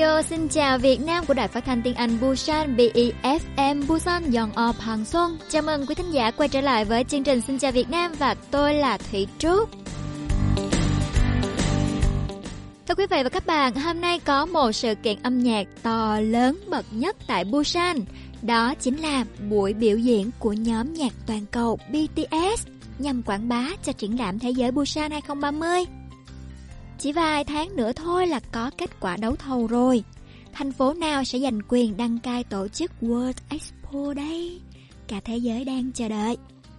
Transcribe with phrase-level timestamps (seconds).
[0.00, 4.52] Radio xin chào Việt Nam của Đài Phát thanh Tiếng Anh Busan BEFM Busan Yong
[4.52, 5.38] O Hằng Xuân.
[5.48, 8.12] Chào mừng quý thính giả quay trở lại với chương trình Xin chào Việt Nam
[8.18, 9.70] và tôi là Thủy Trúc.
[12.88, 16.20] Thưa quý vị và các bạn, hôm nay có một sự kiện âm nhạc to
[16.20, 17.96] lớn bậc nhất tại Busan.
[18.42, 22.66] Đó chính là buổi biểu diễn của nhóm nhạc toàn cầu BTS
[22.98, 25.99] nhằm quảng bá cho triển lãm Thế giới Busan 2030.
[27.00, 30.04] Chỉ vài tháng nữa thôi là có kết quả đấu thầu rồi.
[30.52, 34.60] Thành phố nào sẽ giành quyền đăng cai tổ chức World Expo đây?
[35.08, 36.36] Cả thế giới đang chờ đợi.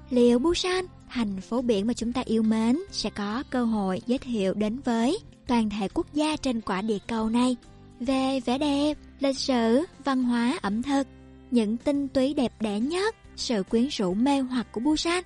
[0.09, 4.17] Liệu Busan, thành phố biển mà chúng ta yêu mến, sẽ có cơ hội giới
[4.17, 5.17] thiệu đến với
[5.48, 7.55] toàn thể quốc gia trên quả địa cầu này
[7.99, 11.07] về vẻ đẹp, lịch sử, văn hóa, ẩm thực,
[11.51, 15.23] những tinh túy đẹp đẽ nhất, sự quyến rũ mê hoặc của Busan.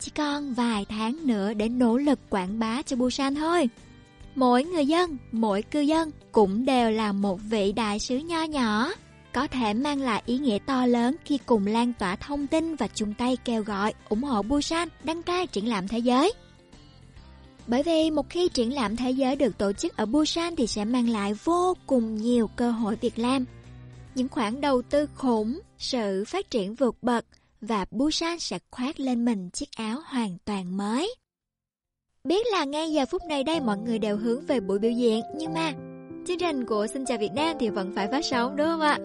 [0.00, 3.68] Chỉ còn vài tháng nữa để nỗ lực quảng bá cho Busan thôi.
[4.36, 8.92] Mỗi người dân, mỗi cư dân cũng đều là một vị đại sứ nho nhỏ,
[9.32, 12.88] có thể mang lại ý nghĩa to lớn khi cùng lan tỏa thông tin và
[12.94, 16.32] chung tay kêu gọi ủng hộ Busan đăng cai triển lãm thế giới.
[17.66, 20.84] Bởi vì một khi triển lãm thế giới được tổ chức ở Busan thì sẽ
[20.84, 23.44] mang lại vô cùng nhiều cơ hội việc làm.
[24.14, 27.24] Những khoản đầu tư khủng, sự phát triển vượt bậc
[27.60, 31.14] và Busan sẽ khoác lên mình chiếc áo hoàn toàn mới.
[32.26, 35.20] Biết là ngay giờ phút này đây mọi người đều hướng về buổi biểu diễn,
[35.36, 35.72] nhưng mà
[36.26, 38.98] chương trình của Xin chào Việt Nam thì vẫn phải phát sóng, đúng không ạ?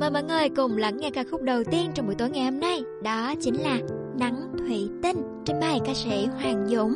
[0.00, 2.60] Mời mọi người cùng lắng nghe ca khúc đầu tiên trong buổi tối ngày hôm
[2.60, 3.78] nay, Đó chính là
[4.18, 6.92] Nắng Thủy Tinh trên bài ca sĩ Hoàng Dũng.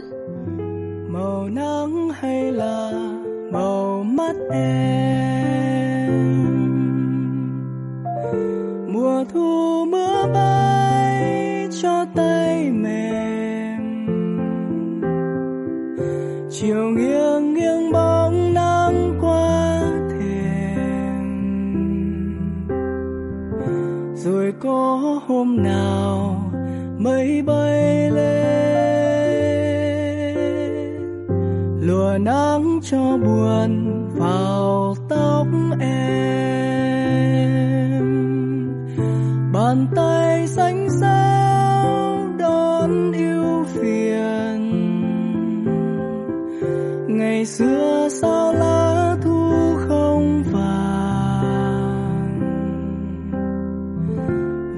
[1.13, 2.93] Màu nắng hay là
[3.53, 6.17] màu mắt em?
[8.89, 13.36] Mùa thu mưa bay cho tay mềm
[16.61, 19.81] Chiều nghiêng nghiêng bóng nắng qua
[20.11, 21.27] thềm.
[24.15, 26.43] Rồi có hôm nào
[26.99, 28.37] mây bay lên,
[31.81, 35.47] lùa nắng cho buồn vào tóc
[35.81, 35.97] em.
[39.53, 40.36] Bàn tay
[47.47, 50.67] ngày xưa sao lá thu không vàng?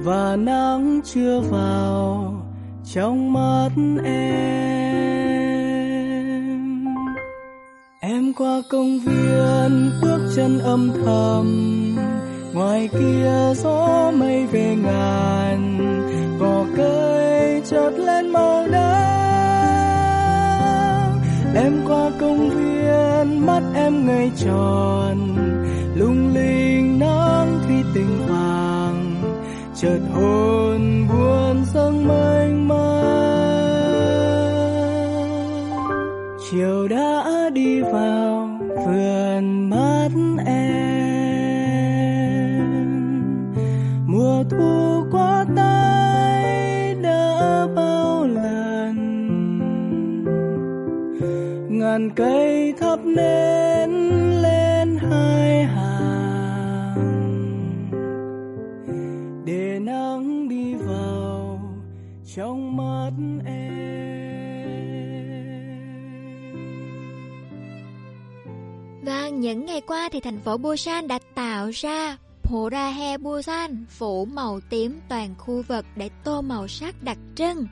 [0.03, 2.33] Và nắng chưa vào
[2.93, 3.69] trong mắt
[4.03, 5.29] em.
[7.99, 11.47] Em qua công viên, bước chân âm thầm.
[12.53, 15.77] Ngoài kia gió mây về ngàn
[16.39, 19.18] cỏ cây chợt lên màu nắng
[21.59, 25.17] em qua công viên, mắt em ngây tròn.
[25.95, 29.15] Lung linh nắng khi tình vàng
[29.75, 32.79] chợt hồn buồn dâng mênh mang.
[36.51, 38.49] Chiều đã đi vào
[38.85, 40.09] vườn mắt
[52.19, 53.91] cây thắp nến
[54.41, 56.95] lên hai hàng.
[59.45, 61.61] Để nắng đi vào
[62.35, 63.11] trong mắt
[63.45, 63.79] em.
[69.03, 74.59] Và những ngày qua thì thành phố Busan đã tạo ra Porahe Busan phủ màu
[74.69, 77.67] tím toàn khu vực để tô màu sắc đặc trưng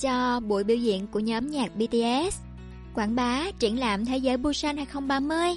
[0.00, 2.47] cho buổi biểu diễn của nhóm nhạc BTS,
[2.94, 5.48] quảng bá triển lãm Thế giới Busan 2030.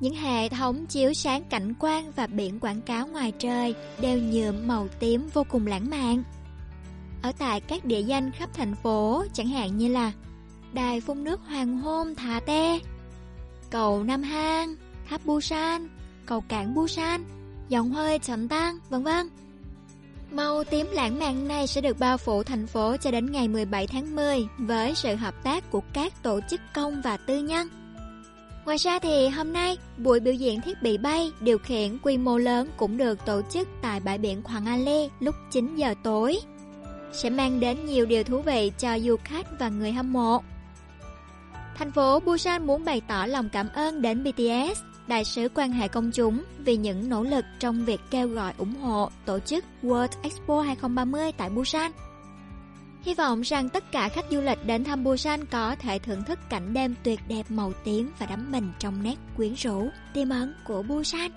[0.00, 4.66] Những hệ thống chiếu sáng cảnh quan và biển quảng cáo ngoài trời đều nhuộm
[4.66, 6.22] màu tím vô cùng lãng mạn.
[7.22, 10.12] Ở tại các địa danh khắp thành phố, chẳng hạn như là
[10.72, 12.80] Đài phun nước hoàng hôn Thà Tê,
[13.70, 14.74] cầu Nam Hang,
[15.08, 15.88] tháp Busan,
[16.26, 17.24] cầu cảng Busan,
[17.68, 19.28] dòng hơi Trần Tăng, vân vân.
[20.34, 23.86] Màu tím lãng mạn này sẽ được bao phủ thành phố cho đến ngày 17
[23.86, 27.68] tháng 10 với sự hợp tác của các tổ chức công và tư nhân.
[28.64, 32.38] Ngoài ra thì hôm nay, buổi biểu diễn thiết bị bay điều khiển quy mô
[32.38, 36.38] lớn cũng được tổ chức tại bãi biển Hoàng Ali lúc 9 giờ tối.
[37.12, 40.42] Sẽ mang đến nhiều điều thú vị cho du khách và người hâm mộ.
[41.76, 45.88] Thành phố Busan muốn bày tỏ lòng cảm ơn đến BTS, đại sứ quan hệ
[45.88, 50.08] công chúng vì những nỗ lực trong việc kêu gọi ủng hộ tổ chức World
[50.22, 51.92] Expo 2030 tại Busan.
[53.02, 56.38] Hy vọng rằng tất cả khách du lịch đến thăm Busan có thể thưởng thức
[56.50, 60.54] cảnh đêm tuyệt đẹp màu tím và đắm mình trong nét quyến rũ, tiềm ẩn
[60.64, 61.30] của Busan.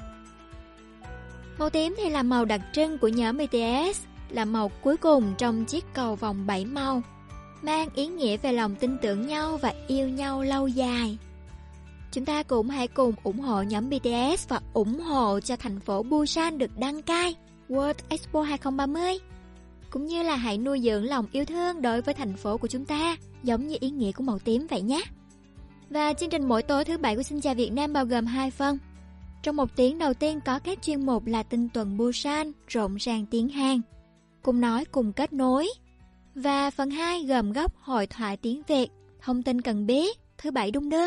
[1.57, 5.65] Màu tím thì là màu đặc trưng của nhóm BTS, là màu cuối cùng trong
[5.65, 7.01] chiếc cầu vòng 7 màu,
[7.61, 11.17] mang ý nghĩa về lòng tin tưởng nhau và yêu nhau lâu dài.
[12.15, 16.03] Chúng ta cũng hãy cùng ủng hộ nhóm BTS và ủng hộ cho thành phố
[16.03, 17.35] Busan được đăng cai
[17.69, 19.19] World Expo 2030
[19.89, 22.85] cũng như là hãy nuôi dưỡng lòng yêu thương đối với thành phố của chúng
[22.85, 25.01] ta, giống như ý nghĩa của màu tím vậy nhé.
[25.89, 28.51] Và chương trình mỗi tối thứ bảy của Xin chào Việt Nam bao gồm hai
[28.51, 28.77] phần.
[29.43, 33.25] Trong một tiếng đầu tiên có các chuyên mục là tinh tuần Busan, rộn ràng
[33.25, 33.81] tiếng Hàn,
[34.41, 35.67] cùng nói cùng kết nối.
[36.35, 38.87] Và phần 2 gồm góc hội thoại tiếng Việt,
[39.21, 41.05] thông tin cần biết, thứ bảy đúng đưa.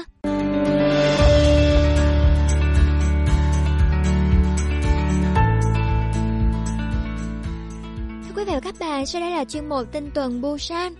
[8.89, 10.95] Và bạn, sau đây là chuyên mục tin tuần Busan.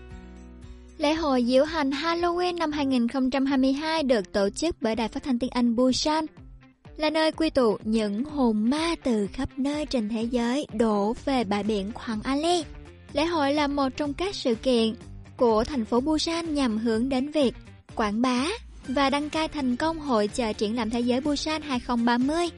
[0.97, 5.49] Lễ hội diễu hành Halloween năm 2022 được tổ chức bởi Đài Phát thanh Tiếng
[5.49, 6.25] Anh Busan,
[6.97, 11.43] là nơi quy tụ những hồn ma từ khắp nơi trên thế giới đổ về
[11.43, 12.63] bãi biển Hoàng Ali.
[13.13, 14.95] Lễ hội là một trong các sự kiện
[15.37, 17.55] của thành phố Busan nhằm hướng đến việc
[17.95, 18.45] quảng bá
[18.87, 22.49] và đăng cai thành công hội chợ triển lãm thế giới Busan 2030.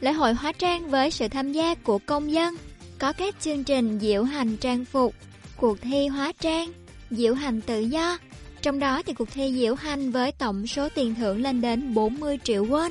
[0.00, 2.54] Lễ hội hóa trang với sự tham gia của công dân
[3.00, 5.14] có các chương trình diễu hành trang phục,
[5.56, 6.72] cuộc thi hóa trang,
[7.10, 8.18] diễu hành tự do.
[8.62, 12.38] Trong đó thì cuộc thi diễu hành với tổng số tiền thưởng lên đến 40
[12.44, 12.90] triệu won.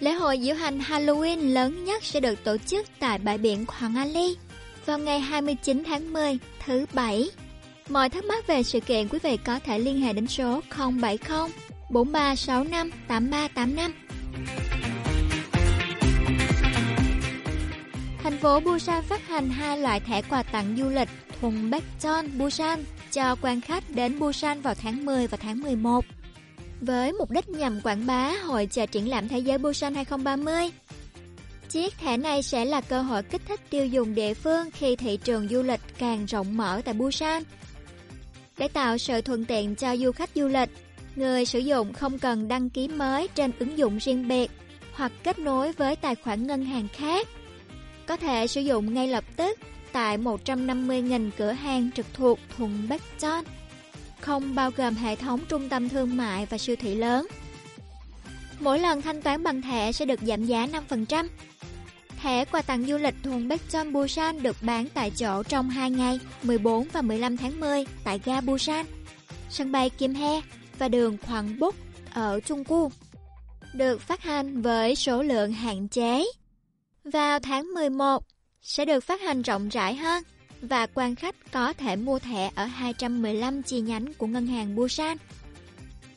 [0.00, 3.96] Lễ hội diễu hành Halloween lớn nhất sẽ được tổ chức tại bãi biển Hoàng
[3.96, 4.36] Ali
[4.86, 7.30] vào ngày 29 tháng 10, thứ Bảy.
[7.88, 11.16] Mọi thắc mắc về sự kiện quý vị có thể liên hệ đến số 070
[11.90, 14.89] 4365 8385.
[18.22, 21.08] Thành phố Busan phát hành hai loại thẻ quà tặng du lịch
[21.40, 26.04] Thuần Baekjeon Busan cho quan khách đến Busan vào tháng 10 và tháng 11
[26.80, 30.70] với mục đích nhằm quảng bá hội chợ triển lãm thế giới Busan 2030.
[31.68, 35.16] Chiếc thẻ này sẽ là cơ hội kích thích tiêu dùng địa phương khi thị
[35.16, 37.42] trường du lịch càng rộng mở tại Busan.
[38.58, 40.68] Để tạo sự thuận tiện cho du khách du lịch,
[41.16, 44.50] người sử dụng không cần đăng ký mới trên ứng dụng riêng biệt
[44.92, 47.28] hoặc kết nối với tài khoản ngân hàng khác
[48.10, 49.58] có thể sử dụng ngay lập tức
[49.92, 53.42] tại 150.000 cửa hàng trực thuộc Thuận Bắc John,
[54.20, 57.26] không bao gồm hệ thống trung tâm thương mại và siêu thị lớn.
[58.60, 61.28] Mỗi lần thanh toán bằng thẻ sẽ được giảm giá 5%.
[62.22, 65.90] Thẻ quà tặng du lịch Thuận Bắc John Busan được bán tại chỗ trong 2
[65.90, 68.86] ngày 14 và 15 tháng 10 tại ga Busan,
[69.50, 70.40] sân bay Kim He
[70.78, 71.74] và đường Hoàng Búc
[72.14, 72.92] ở Trung Quốc.
[73.74, 76.24] Được phát hành với số lượng hạn chế
[77.04, 78.24] vào tháng 11
[78.62, 80.22] sẽ được phát hành rộng rãi hơn
[80.62, 85.16] và quan khách có thể mua thẻ ở 215 chi nhánh của ngân hàng Busan.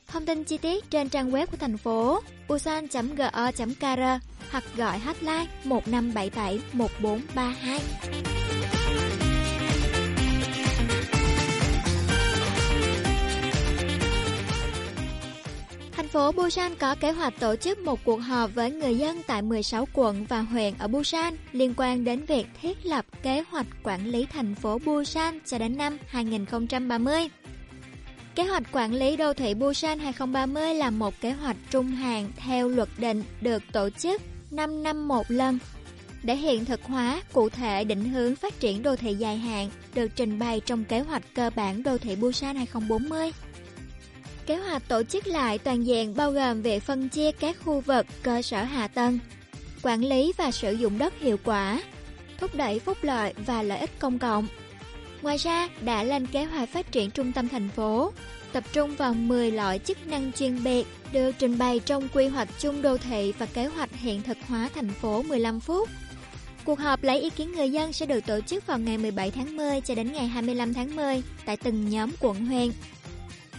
[0.07, 4.01] Thông tin chi tiết trên trang web của thành phố busan.go.kr
[4.51, 8.52] hoặc gọi hotline 1577 1432.
[16.13, 19.87] Phố Busan có kế hoạch tổ chức một cuộc họp với người dân tại 16
[19.93, 24.25] quận và huyện ở Busan liên quan đến việc thiết lập kế hoạch quản lý
[24.25, 27.29] thành phố Busan cho đến năm 2030.
[28.35, 32.67] Kế hoạch quản lý đô thị Busan 2030 là một kế hoạch trung hạn theo
[32.69, 34.21] luật định được tổ chức
[34.51, 35.59] 5 năm một lần.
[36.23, 40.07] Để hiện thực hóa, cụ thể định hướng phát triển đô thị dài hạn được
[40.15, 43.31] trình bày trong kế hoạch cơ bản đô thị Busan 2040.
[44.45, 48.05] Kế hoạch tổ chức lại toàn diện bao gồm việc phân chia các khu vực
[48.23, 49.19] cơ sở hạ tầng,
[49.81, 51.81] quản lý và sử dụng đất hiệu quả,
[52.37, 54.47] thúc đẩy phúc lợi và lợi ích công cộng.
[55.21, 58.11] Ngoài ra, đã lên kế hoạch phát triển trung tâm thành phố,
[58.51, 62.49] tập trung vào 10 loại chức năng chuyên biệt được trình bày trong quy hoạch
[62.59, 65.89] chung đô thị và kế hoạch hiện thực hóa thành phố 15 phút.
[66.65, 69.57] Cuộc họp lấy ý kiến người dân sẽ được tổ chức vào ngày 17 tháng
[69.57, 72.71] 10 cho đến ngày 25 tháng 10 tại từng nhóm quận huyện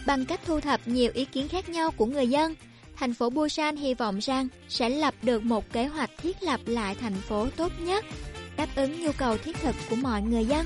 [0.05, 2.55] Bằng cách thu thập nhiều ý kiến khác nhau của người dân,
[2.95, 6.95] thành phố Busan hy vọng rằng sẽ lập được một kế hoạch thiết lập lại
[6.95, 8.05] thành phố tốt nhất,
[8.57, 10.65] đáp ứng nhu cầu thiết thực của mọi người dân.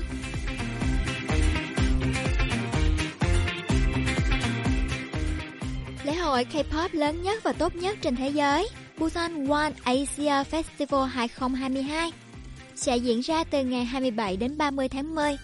[6.04, 8.68] Lễ hội K-pop lớn nhất và tốt nhất trên thế giới,
[8.98, 12.12] Busan One Asia Festival 2022
[12.74, 15.36] sẽ diễn ra từ ngày 27 đến 30 tháng 10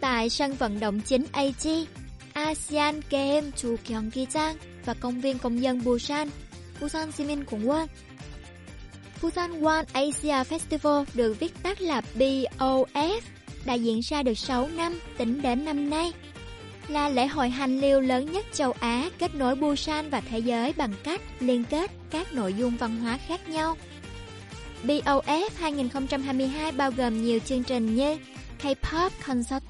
[0.00, 1.68] tại sân vận động chính AG
[2.36, 6.28] ASEAN Game Chu Gyeonggi-trang và công viên công dân Busan,
[6.80, 7.86] Busan Simin Gongwon.
[9.22, 13.20] Busan One Asia Festival được viết tắt là BOF,
[13.64, 16.12] đã diễn ra được 6 năm tính đến năm nay.
[16.88, 20.72] Là lễ hội hành liêu lớn nhất châu Á kết nối Busan và thế giới
[20.72, 23.76] bằng cách liên kết các nội dung văn hóa khác nhau.
[24.82, 28.16] BOF 2022 bao gồm nhiều chương trình như
[28.62, 29.64] K-pop Concert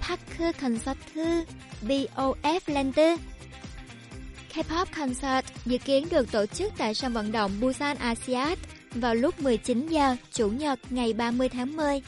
[0.00, 0.98] Parker Concert,
[1.82, 3.18] BOF Lander
[4.54, 8.58] K-pop Concert dự kiến được tổ chức tại sân vận động Busan Asiad
[8.94, 12.02] vào lúc 19 giờ Chủ nhật ngày 30 tháng 10.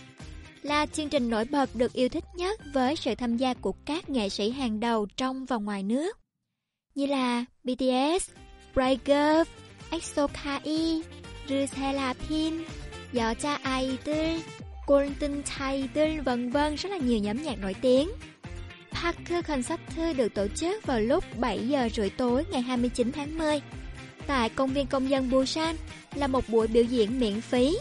[0.62, 4.10] Là chương trình nổi bật được yêu thích nhất với sự tham gia của các
[4.10, 6.18] nghệ sĩ hàng đầu trong và ngoài nước
[6.94, 8.30] như là BTS,
[8.74, 9.42] Bright Girl,
[9.90, 11.02] EXO KI,
[11.48, 12.64] Rüselapin,
[13.12, 13.58] Yeocha
[14.90, 15.06] Idol,
[15.94, 18.10] Golden vân vân rất là nhiều nhóm nhạc nổi tiếng.
[18.92, 23.60] Parker Concert được tổ chức vào lúc 7 giờ rưỡi tối ngày 29 tháng 10
[24.26, 25.76] tại công viên công dân Busan
[26.14, 27.78] là một buổi biểu diễn miễn phí.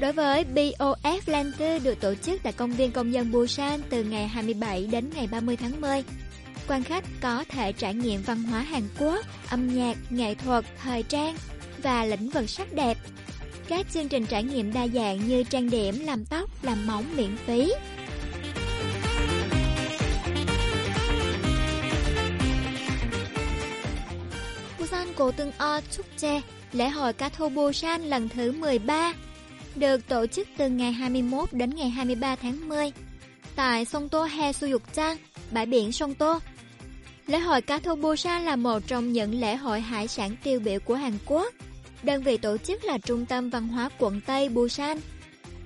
[0.00, 4.28] Đối với BOF Lantern được tổ chức tại công viên công dân Busan từ ngày
[4.28, 6.04] 27 đến ngày 30 tháng 10.
[6.68, 11.02] Quan khách có thể trải nghiệm văn hóa Hàn Quốc, âm nhạc, nghệ thuật, thời
[11.02, 11.36] trang
[11.82, 12.98] và lĩnh vực sắc đẹp.
[13.68, 17.36] Các chương trình trải nghiệm đa dạng như trang điểm, làm tóc, làm móng miễn
[17.36, 17.72] phí,
[24.78, 26.06] Busan Cổ Tương O Chúc
[26.72, 29.14] lễ hội cá thô Busan lần thứ 13,
[29.76, 32.92] được tổ chức từ ngày 21 đến ngày 23 tháng 10
[33.56, 35.16] tại sông Tô He Su Dục Trang,
[35.50, 36.38] bãi biển sông Tô.
[37.26, 40.80] Lễ hội cá thô Busan là một trong những lễ hội hải sản tiêu biểu
[40.80, 41.54] của Hàn Quốc.
[42.04, 44.98] Đơn vị tổ chức là Trung tâm Văn hóa quận Tây Busan,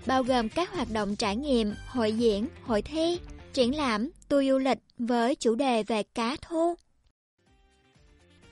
[0.06, 3.18] bao gồm các hoạt động trải nghiệm, hội diễn, hội thi,
[3.52, 6.74] triển lãm, tour du lịch với chủ đề về cá thu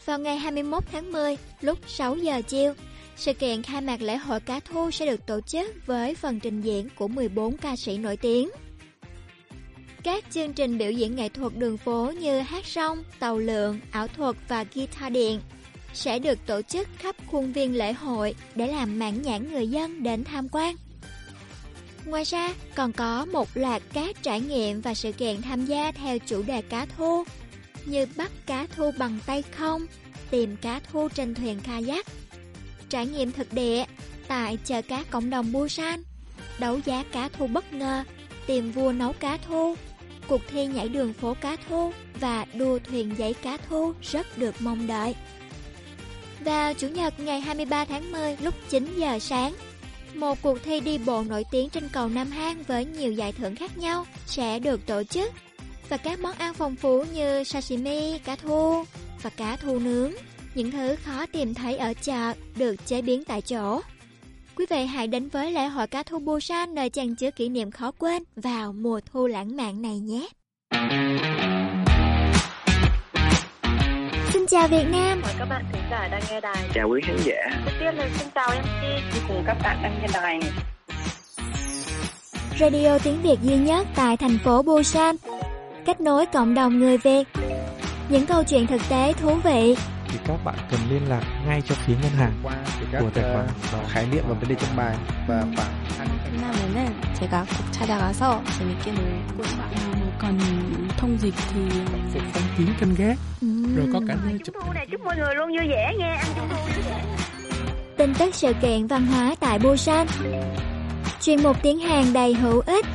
[0.04, 2.74] Vào ngày 21 tháng 10, lúc 6 giờ chiều,
[3.16, 6.60] sự kiện khai mạc lễ hội cá thu sẽ được tổ chức với phần trình
[6.60, 8.50] diễn của 14 ca sĩ nổi tiếng.
[10.02, 14.08] Các chương trình biểu diễn nghệ thuật đường phố như hát song, tàu lượn, ảo
[14.08, 15.40] thuật và guitar điện
[15.96, 20.02] sẽ được tổ chức khắp khuôn viên lễ hội để làm mãn nhãn người dân
[20.02, 20.76] đến tham quan.
[22.04, 26.18] Ngoài ra, còn có một loạt các trải nghiệm và sự kiện tham gia theo
[26.18, 27.24] chủ đề cá thu
[27.84, 29.86] như bắt cá thu bằng tay không,
[30.30, 32.06] tìm cá thu trên thuyền kayak,
[32.88, 33.84] trải nghiệm thực địa
[34.28, 36.02] tại chợ cá cộng đồng Busan,
[36.58, 38.04] đấu giá cá thu bất ngờ,
[38.46, 39.74] tìm vua nấu cá thu,
[40.28, 44.54] cuộc thi nhảy đường phố cá thu và đua thuyền giấy cá thu rất được
[44.60, 45.14] mong đợi.
[46.46, 49.52] Vào Chủ nhật ngày 23 tháng 10 lúc 9 giờ sáng,
[50.14, 53.56] một cuộc thi đi bộ nổi tiếng trên cầu Nam Hang với nhiều giải thưởng
[53.56, 55.32] khác nhau sẽ được tổ chức
[55.88, 58.84] và các món ăn phong phú như sashimi, cá thu
[59.22, 60.12] và cá thu nướng,
[60.54, 63.80] những thứ khó tìm thấy ở chợ được chế biến tại chỗ.
[64.56, 67.70] Quý vị hãy đến với lễ hội cá thu Busan nơi chàng chứa kỷ niệm
[67.70, 70.28] khó quên vào mùa thu lãng mạn này nhé.
[74.45, 75.21] Xin chào Việt Nam.
[75.21, 76.69] Mời các bạn thính giả đang nghe đài.
[76.73, 77.63] Chào quý khán giả.
[77.65, 80.39] Đầu tiên là xin chào MC cùng các bạn đang nghe đài.
[82.59, 85.15] Radio tiếng Việt duy nhất tại thành phố Busan
[85.85, 87.23] kết nối cộng đồng người Việt.
[88.09, 89.75] Những câu chuyện thực tế thú vị
[90.11, 92.53] thì các bạn cần liên lạc ngay cho phía ngân hàng qua
[92.91, 93.47] các của tài khoản
[93.83, 94.95] uh, khái niệm và vấn đề trong bài
[95.27, 95.81] và khoảng
[96.31, 99.43] 끝나면은 제가 꼭 찾아가서 재밌게 놀고
[99.97, 100.37] 뭐 cần
[100.97, 101.61] thông dịch thì
[102.13, 103.17] phục phong kín canh gác
[103.74, 106.26] rồi có cả nơi chụp thu này chúc mọi người luôn vui vẻ nghe ăn
[106.36, 106.56] trung thu.
[107.96, 110.06] Tin tức sự kiện văn hóa tại Busan.
[111.20, 112.86] Chuyên mục tiếng Hàn đầy hữu ích.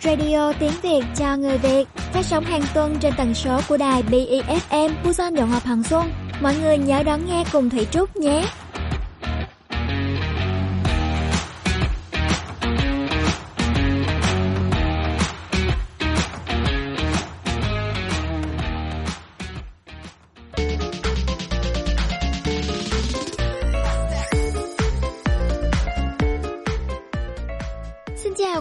[0.00, 1.84] Radio tiếng Việt cho người Việt.
[1.94, 6.12] Phát sóng hàng tuần trên tần số của đài BEFM Busan Đồng Hợp Hằng Xuân.
[6.40, 8.44] Mọi người nhớ đón nghe cùng Thủy Trúc nhé.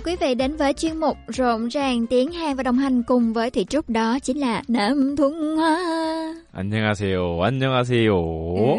[0.07, 3.51] quý vị đến với chuyên mục rộn ràng tiếng Hàn và đồng hành cùng với
[3.51, 5.79] Thủy Trúc đó chính là Nam Thuận Hoa.
[6.53, 7.41] 안녕하세요.
[7.43, 8.13] 안녕하세요.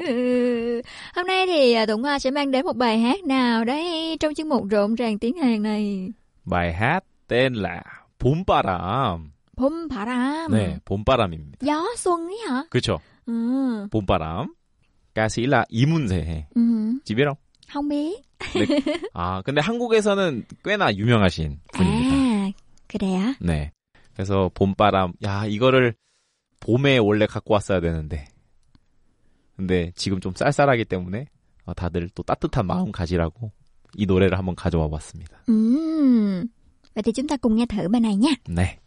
[0.07, 0.81] Ừ.
[1.15, 4.33] Hôm nay thì à, Thuận Hoa sẽ mang đến một bài hát nào đấy trong
[4.33, 6.09] chuyên mục rộn ràng tiếng Hàn này.
[6.45, 7.83] bài hát tên là
[8.19, 9.29] 봄바람.
[9.57, 10.51] Phum Param.
[10.51, 11.57] 네, 봄바람입니다.
[11.61, 12.63] Gió xuân ấy hả?
[12.71, 12.97] 그렇죠.
[13.25, 13.33] Ừ.
[13.91, 14.47] 봄바람.
[15.15, 16.45] ca sĩ là 이문세.
[16.55, 16.61] ừ.
[17.05, 17.35] 지베랑.
[17.70, 18.22] Không biết.
[19.14, 22.14] 아, 근데 한국에서는 꽤나 유명하신 분입니다.
[22.14, 22.52] À,
[22.86, 23.34] 그래요?
[23.40, 23.72] 네.
[24.14, 25.94] 그래서 봄바람, 야, 이거를
[26.60, 28.26] 봄에 원래 갖고 왔어야 되는데.
[29.56, 31.26] 근데 지금 좀 쌀쌀하기 때문에
[31.64, 33.52] 어, 다들 또 따뜻한 마음 가지라고
[33.96, 35.38] 이 노래를 한번 가져와 봤습니다.
[35.48, 36.48] Ừm.
[36.94, 38.34] Vậy thì chúng ta cùng nghe thử bài này nha.
[38.48, 38.78] 네.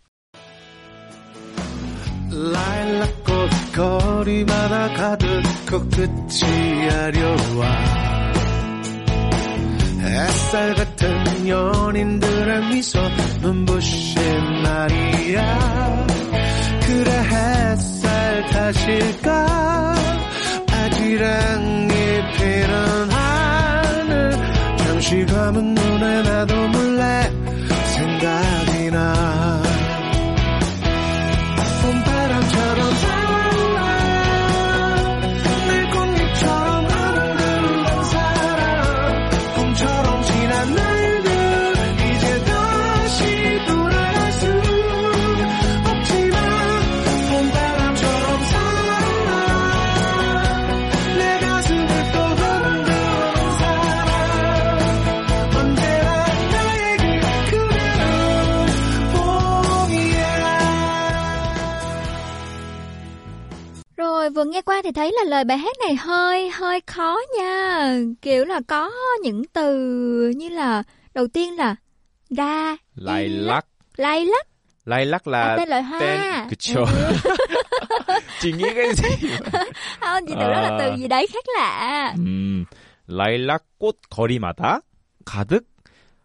[2.31, 5.27] 라일락 꽃 거리마다 가득
[5.69, 8.00] 코끝이 아려와
[10.01, 12.99] 햇살 같은 연인들의 미소
[13.41, 16.07] 눈부신 날이야.
[16.85, 19.95] 그래 햇살 탓일까?
[20.71, 21.87] 아지랑이
[22.37, 24.31] 피는 하늘.
[24.77, 27.31] 잠시 감은 눈에 나도 몰래
[27.95, 29.60] 생각이 나
[64.34, 67.98] vừa nghe qua thì thấy là lời bài hát này hơi hơi khó nha.
[68.22, 68.90] Kiểu là có
[69.22, 69.68] những từ
[70.36, 70.82] như là
[71.14, 71.76] đầu tiên là
[72.30, 73.66] đa, 라일락.
[73.96, 74.46] lilac,
[74.84, 76.00] 라일락 à, là tên loại hoa.
[76.00, 76.84] tên 그쵸.
[78.40, 79.28] chị nghĩ cái gì?
[80.00, 80.76] Không, chị tưởng đó là À.
[80.80, 82.14] từ gì đấy khác lạ.
[82.16, 82.64] 음,
[83.08, 84.80] 라일락 꽃 거리마다
[85.24, 85.64] 가득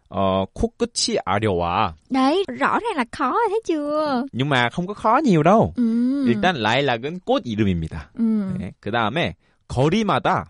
[0.08, 1.94] 어, 코끝이 아려와.
[2.10, 4.24] Đấy, rõ ràng là khó rồi thấy chưa?
[4.32, 5.72] Nhưng mà không có khó nhiều đâu.
[5.76, 6.24] Ừ.
[6.26, 8.10] 일단 라일락은 꽃 이름입니다.
[8.18, 8.22] ừ.
[8.58, 9.34] 네, 그 다음에
[9.68, 10.44] 거리마다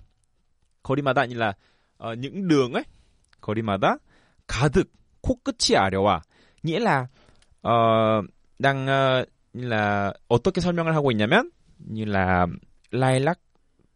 [0.83, 1.55] 거리마다 아니라
[1.99, 2.85] 어, những đường ấy
[3.41, 3.99] 거리마다
[4.47, 6.21] 가득 코끝이 아려와
[6.63, 7.07] nghĩa là
[7.63, 7.73] ờ,
[8.59, 12.47] đang ờ, như là 어떻게 설명을 하고 있냐면 như là
[12.91, 13.39] lilac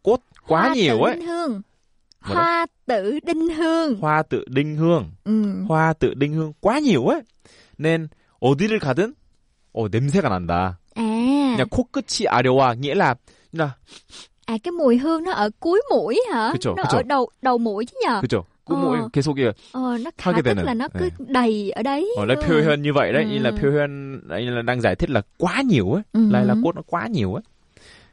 [0.02, 1.62] 꽃 quá Hoa nhiều tự ấy đinh hương.
[2.26, 2.34] 뭐라?
[2.42, 3.96] Hoa tự đinh hương.
[4.00, 5.62] hoa tự đinh hương Ừ.
[5.68, 7.22] hoa tự đinh hương quá nhiều ấy
[7.78, 8.08] nên
[8.40, 9.14] 어디를 가든
[9.72, 11.02] 어 냄새가 난다 À,
[11.56, 13.14] 그냥 코끝이 아려와 nghĩa là
[13.52, 13.70] là
[14.46, 16.50] à cái mùi hương nó ở cuối mũi hả?
[16.52, 16.96] 그쵸, nó 그쵸.
[16.96, 18.20] ở đầu đầu mũi chứ nhờ?
[18.20, 18.78] 그죠 그 어.
[18.78, 21.32] 뭐 계속 이게 Ờ, nó khá 하게 tức 되는, là nó cứ 네.
[21.32, 22.12] đầy ở đấy.
[22.16, 23.56] Ờ, là đúng 표현 như vậy đấy, như là Ừ.
[23.62, 26.02] 표현 như là đang giải thích là quá nhiều ấy.
[26.12, 26.20] Ừ.
[26.30, 27.42] lại là 꽃 nó quá nhiều ấy.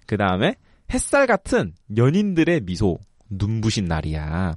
[0.08, 0.54] 그 다음에
[0.94, 2.98] 햇살 같은 연인들의 미소
[3.30, 4.56] 눈부신 날이야.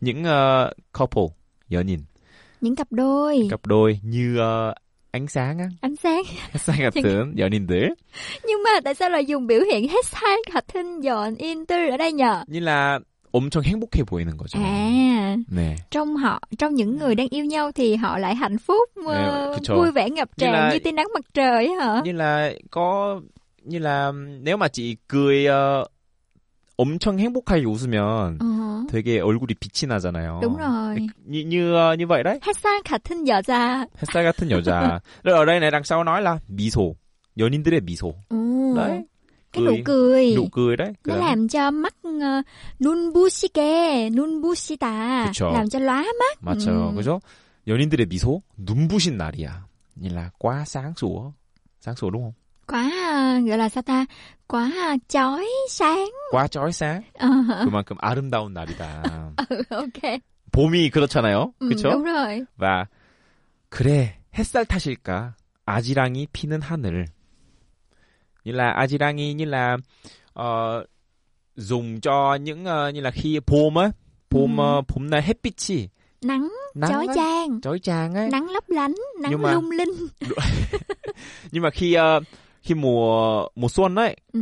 [0.00, 1.28] Những ờ, couple
[1.70, 1.98] 연인
[2.60, 4.74] Những cặp đôi, cặp đôi như ờ,
[5.10, 6.22] ánh sáng á, ánh sáng.
[6.54, 7.94] 햇살 같은 연인들
[8.46, 12.44] Nhưng mà tại sao lại dùng biểu hiện hết sai 같은 연인들 ở đây nhờ?
[12.46, 12.98] như là
[13.32, 14.58] 엄청 행복해 보이는 거죠.
[14.58, 15.76] À, 네.
[15.90, 19.74] trong họ, trong những người đang yêu nhau thì họ lại hạnh phúc, ờ, 그쵸.
[19.76, 22.00] vui vẻ ngập Như tràn là- như tia nắng mặt trời ấy hả?
[22.04, 23.20] như là có
[23.62, 25.84] như là nếu mà chị cười ờ,
[26.77, 30.39] 엄청 행복하게 웃으면 Ờ, 되게 얼굴이 빛이 나잖아요.
[30.41, 31.07] đúng rồi.
[31.25, 32.39] như như ờ, như vậy đấy.
[32.41, 33.85] hết sai 같은 여자.
[34.01, 34.99] 햇살 같은 여자.
[35.23, 36.95] rồi ở đây này đằng sau nói là 미소.
[37.37, 38.13] 연인들의 미소.
[38.29, 38.37] Ừ.
[38.75, 39.03] đấy.
[39.53, 40.35] Cái nụ cười.
[40.35, 40.93] nụ cười đấy.
[41.05, 42.45] nó 그다음에 làm cho mắt uh,
[42.79, 45.51] 눈 부시게 눈 부시다 그쵸.
[45.53, 46.71] làm cho lóa mắt 맞죠.
[46.89, 46.95] 음.
[46.95, 47.19] 그죠?
[47.67, 49.65] 연인들의 미소 눈부신 날이야.
[49.95, 51.31] như là quá sáng sủa.
[51.81, 52.33] sáng sủa đúng không?
[52.66, 54.06] quá ờ, gọi là sao ta
[54.46, 57.02] quá ờ, chói sáng quá chói sáng.
[57.14, 57.28] Ờ,
[57.64, 59.32] 그만큼 아름다운 날이다.
[59.48, 60.18] ừ, ok
[60.52, 61.52] 봄이 그렇잖아요.
[61.60, 61.90] ừ, 그렇죠?
[61.90, 62.86] đúng rồi và
[63.70, 65.34] 그래 햇살 탓일까
[65.66, 67.06] 아지랑이 피는 하늘
[68.44, 69.76] như là 아지랑이 như là
[70.32, 70.84] ờ,
[71.56, 73.90] dùng cho những ờ, như là khi 봄 á
[74.30, 74.62] 봄 Ừ.
[74.62, 75.88] ờ, 봄 날 햇빛이
[76.22, 79.70] nắng nắng chói ấy, chang chói chang ấy nắng lấp lánh nắng Nhưng mà- lung
[79.70, 79.90] linh
[81.50, 82.20] nhưng mà khi ờ,
[82.64, 84.40] khi mùa mùa xuân ấy ừ.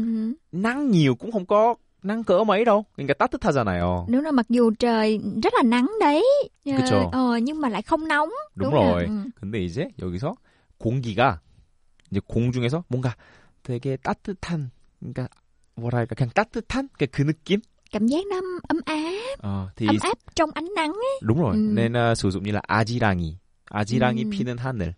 [0.53, 4.71] nắng nhiều cũng không có nắng cỡ mấy đâu 그러니까 따뜻하잖아요 đúng rồi mặc dù
[4.79, 6.25] trời rất là nắng đấy
[6.67, 7.11] ờ, 그쵸.
[7.13, 9.31] ờ, nhưng mà lại không nóng đúng, rồi rồi ừ.
[9.41, 10.35] 근데 이제 여기서
[10.79, 11.41] 공기가
[12.11, 13.15] 이제 공중에서 뭔가
[13.63, 15.29] 되게 따뜻한 그러니까
[15.77, 18.37] 뭐랄까 그냥 따뜻한 그, 그 느낌 cảm giác nó
[18.69, 21.19] ấm áp 어, thì ấm áp trong ánh nắng ấy.
[21.23, 21.61] đúng rồi Ừ.
[21.75, 23.39] nên uh, sử dụng như là 아지랑이
[23.71, 24.31] 아지랑이 Ừ.
[24.31, 24.95] 피는 하늘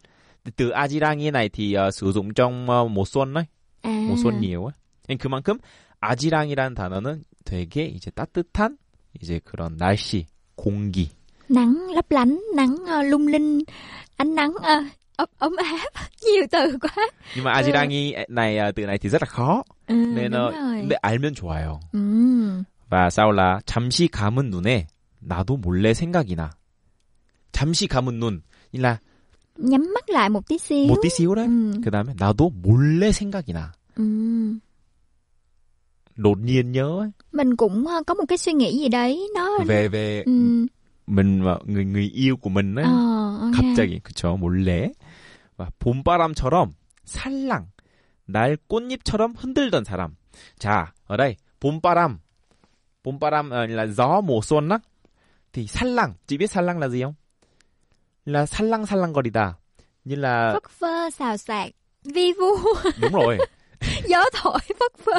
[0.56, 3.46] từ 아지랑이 này thì uh, sử dụng trong uh, mùa xuân đấy
[3.82, 3.92] à.
[4.08, 4.74] mùa xuân nhiều ấy
[5.08, 5.58] 그러니까 그만큼
[6.00, 8.78] 아지랑이라는 단어는 되게 이제 따뜻한
[9.22, 11.10] 이제 그런 날씨 공기
[11.50, 13.62] nắng lấp lánh nắng ờ, lung linh
[14.18, 14.84] ánh nắng ờ,
[15.16, 15.90] ấm ấm áp
[16.26, 19.96] nhiều từ quá nhưng mà 아지랑이 này uh, từ này thì rất là khó ừ,
[19.96, 22.00] nên uh, 근데 알면 좋아요 ừ.
[22.90, 24.88] và sau là 잠시 감은 눈에
[25.20, 26.52] 나도 몰래 생각이 나.
[27.52, 28.42] 잠시 감은 눈,
[28.74, 29.00] là
[29.57, 31.47] nhắm mắt lại một tí xíu một tí xíu đấy.
[31.47, 31.81] ừ.
[31.85, 33.73] 그 다음에 나도 몰래 생각이 나.
[33.97, 34.05] Ừ.
[36.17, 37.11] đột nhiên nhớ ấy.
[37.33, 40.67] Mình cũng ờ, có một cái suy nghĩ gì đấy nó về về 음.
[41.07, 42.85] mình và người người yêu của mình ấy.
[42.85, 43.75] 어, 오케이.
[43.75, 44.93] 갑자기 그쵸 몰래
[45.57, 46.71] 와, 봄바람처럼
[47.05, 47.67] 살랑
[48.27, 50.17] 날 꽃잎처럼 흔들던 사람
[50.59, 52.19] 자 ở đây 봄바람
[53.03, 54.79] 봄바람 ờ, là gió mùa xuân á
[55.53, 57.15] thì 살랑 chị biết 살랑 là gì không
[58.27, 59.59] là 살랑 살랑거리다
[60.05, 61.71] như là phất phơ xào xạc
[62.05, 62.57] vi vu
[63.01, 63.39] đúng rồi
[64.09, 65.13] gió thổi phất phơ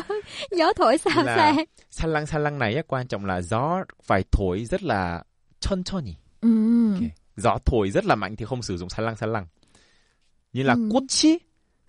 [0.51, 4.65] gió thổi xào Là- xạc 살랑 살랑 này á, quan trọng là gió phải thổi
[4.65, 5.23] rất là
[5.59, 6.93] 천천히 음.
[6.93, 7.03] Ok.
[7.37, 9.45] gió thổi rất là mạnh thì không sử dụng 살랑 살랑
[10.53, 10.89] như là Ừ.
[10.91, 11.39] 꽃이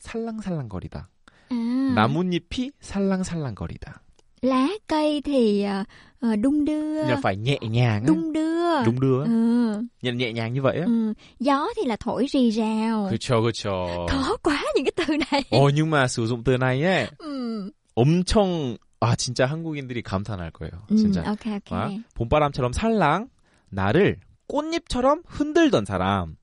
[0.01, 1.09] 살랑 살랑거리다
[1.51, 1.55] à,
[1.95, 4.01] 나뭇잎이 살랑살랑거리다.
[4.43, 5.85] lá cây thì ờ,
[6.21, 8.07] ờ, đung đưa Nhưng mà phải nhẹ nhàng á.
[8.07, 9.25] đung đưa Đúng đưa.
[9.25, 9.83] ừ.
[10.03, 10.85] Nhẹ, nhẹ nhàng như vậy á.
[10.87, 11.13] Ừ.
[11.41, 14.07] gió thì là thổi rì rào 그쵸, 그쵸.
[14.11, 17.71] khó quá những cái từ này 어, nhưng mà sử dụng từ này ấy, ừ.
[17.95, 20.71] 엄청, 아, 진짜 한국인들이 감탄할 거예요.
[20.89, 21.23] Ừ, 진짜.
[21.25, 23.29] ok ok 아, 봄바람처럼 살랑,
[23.71, 26.37] 나를 꽃잎처럼 흔들던 사람.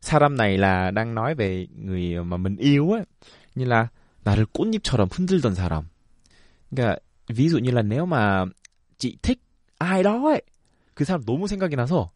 [0.00, 3.04] 사람 này là đang nói về người mà mình yêu ấy.
[3.54, 3.88] Như là,
[4.24, 5.84] 나를 꽃잎처럼 흔들던 사람.
[6.70, 8.45] 그러니까, ví dụ như là nếu mà
[8.97, 9.39] chị thích
[9.77, 10.41] ai đó ấy,
[10.95, 12.11] 그 사람 너무 생각이 나서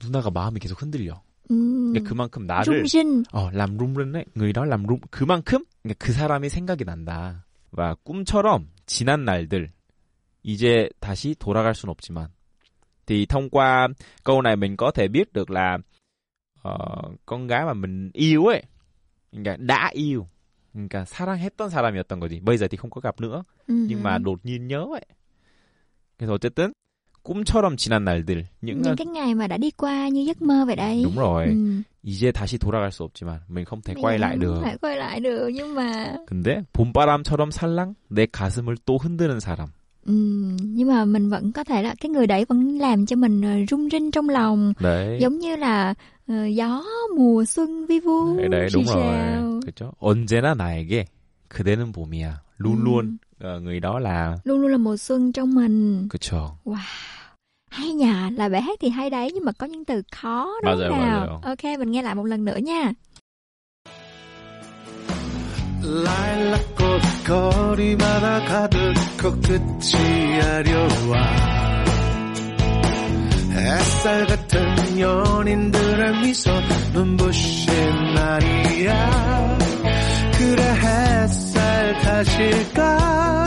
[0.00, 1.22] 누나가 마음이 계속 흔들려.
[1.50, 1.92] ừ.
[1.92, 7.44] 그러니까 그만큼 나를 rinh 어, đó làm rung 그만큼 그러니까 그 사람이 생각이 난다.
[7.72, 9.70] và 꿈처럼 지난 날들
[10.42, 12.28] 이제 다시 돌아갈 순 없지만
[13.06, 13.88] thì thông qua
[14.24, 15.78] câu này mình có thể biết được là
[16.62, 16.76] ờ,
[17.26, 18.62] con gái mà mình yêu ấy
[19.32, 20.26] 그러니까 đã yêu
[20.73, 23.73] 그러니까 사랑했던 사람이었던 거지 bây giờ thì không có gặp nữa ừ.
[23.87, 25.01] nhưng mà đột nhiên nhớ ấy
[26.17, 26.73] 그래서 어쨌든
[27.23, 30.75] 꿈처럼 지난 날들 những những cái ngày mà đã đi qua như giấc mơ vậy
[30.75, 31.81] đấy đúng rồi ừ.
[32.03, 34.77] 이제 다시 돌아갈 수 없지만 mình không thể Bây quay giờ lại không được thể
[34.81, 39.67] quay lại được nhưng mà 근데 봄바람처럼 살랑 내 가슴을 또 흔드는 사람.
[40.05, 40.13] ừ.
[40.59, 43.51] nhưng mà mình vẫn có thể là cái người đấy vẫn làm cho mình ờ,
[43.69, 45.17] rung rinh trong lòng đấy.
[45.21, 45.93] giống như là
[46.27, 46.83] ờ, gió
[47.17, 49.17] mùa xuân vi vu đấy, đấy rì đúng rồi.
[49.17, 49.59] rào.
[49.61, 49.91] 그렇죠?
[49.99, 51.05] 언제나 나에게
[51.49, 52.31] 그대는 봄이야.
[52.57, 56.57] luôn luôn ờ, người đó là luôn luôn là mùa xuân trong mình 그렇죠.
[57.71, 60.71] hay nhà là bài hát thì hay đấy nhưng mà có những từ khó đúng
[60.73, 61.39] 맞아요, không nào 맞아요.
[61.41, 62.93] ok mình nghe lại một lần nữa nha
[65.83, 71.50] 라일락꽃 거리마다 가득 코끝이 아려와
[73.54, 76.50] 햇살 같은 연인들의 미소
[76.92, 79.58] 눈부신 날이야.
[80.38, 83.46] 그래 햇살 탓일까?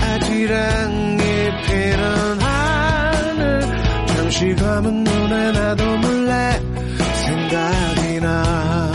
[0.00, 1.18] 아지랑이
[1.66, 3.60] 피는 하늘.
[4.16, 6.60] 잠시 감은 눈에 나도 몰래
[7.24, 8.89] 생각이 나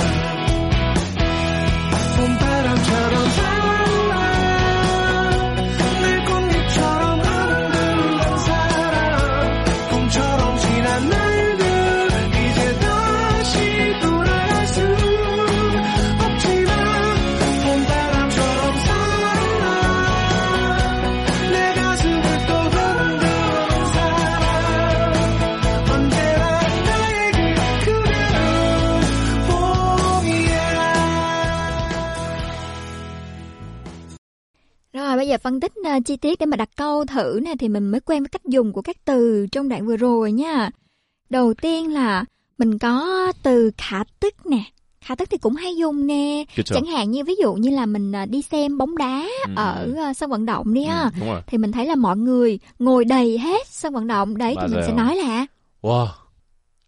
[35.15, 37.69] Rồi bây giờ phân tích ờ, chi tiết để mà đặt câu thử nè thì
[37.69, 40.71] mình mới quen với cách dùng của các từ trong đoạn vừa rồi nha.
[41.31, 42.25] Đầu tiên là
[42.59, 44.63] mình có từ khả tức nè.
[45.01, 46.45] Khả tức thì cũng hay dùng nè.
[46.57, 46.75] 그렇죠.
[46.75, 49.85] Chẳng hạn như ví dụ như là mình ờ, đi xem bóng đá Ừ, ở
[49.85, 49.95] ừ.
[49.95, 51.03] ờ, sân vận động đi ha.
[51.03, 51.43] 음, đúng rồi.
[51.47, 54.39] Thì mình thấy là mọi người ngồi đầy hết sân vận động.
[54.39, 54.97] Đấy thì mình sẽ 맞아요.
[54.97, 55.47] nói là
[55.83, 56.09] 와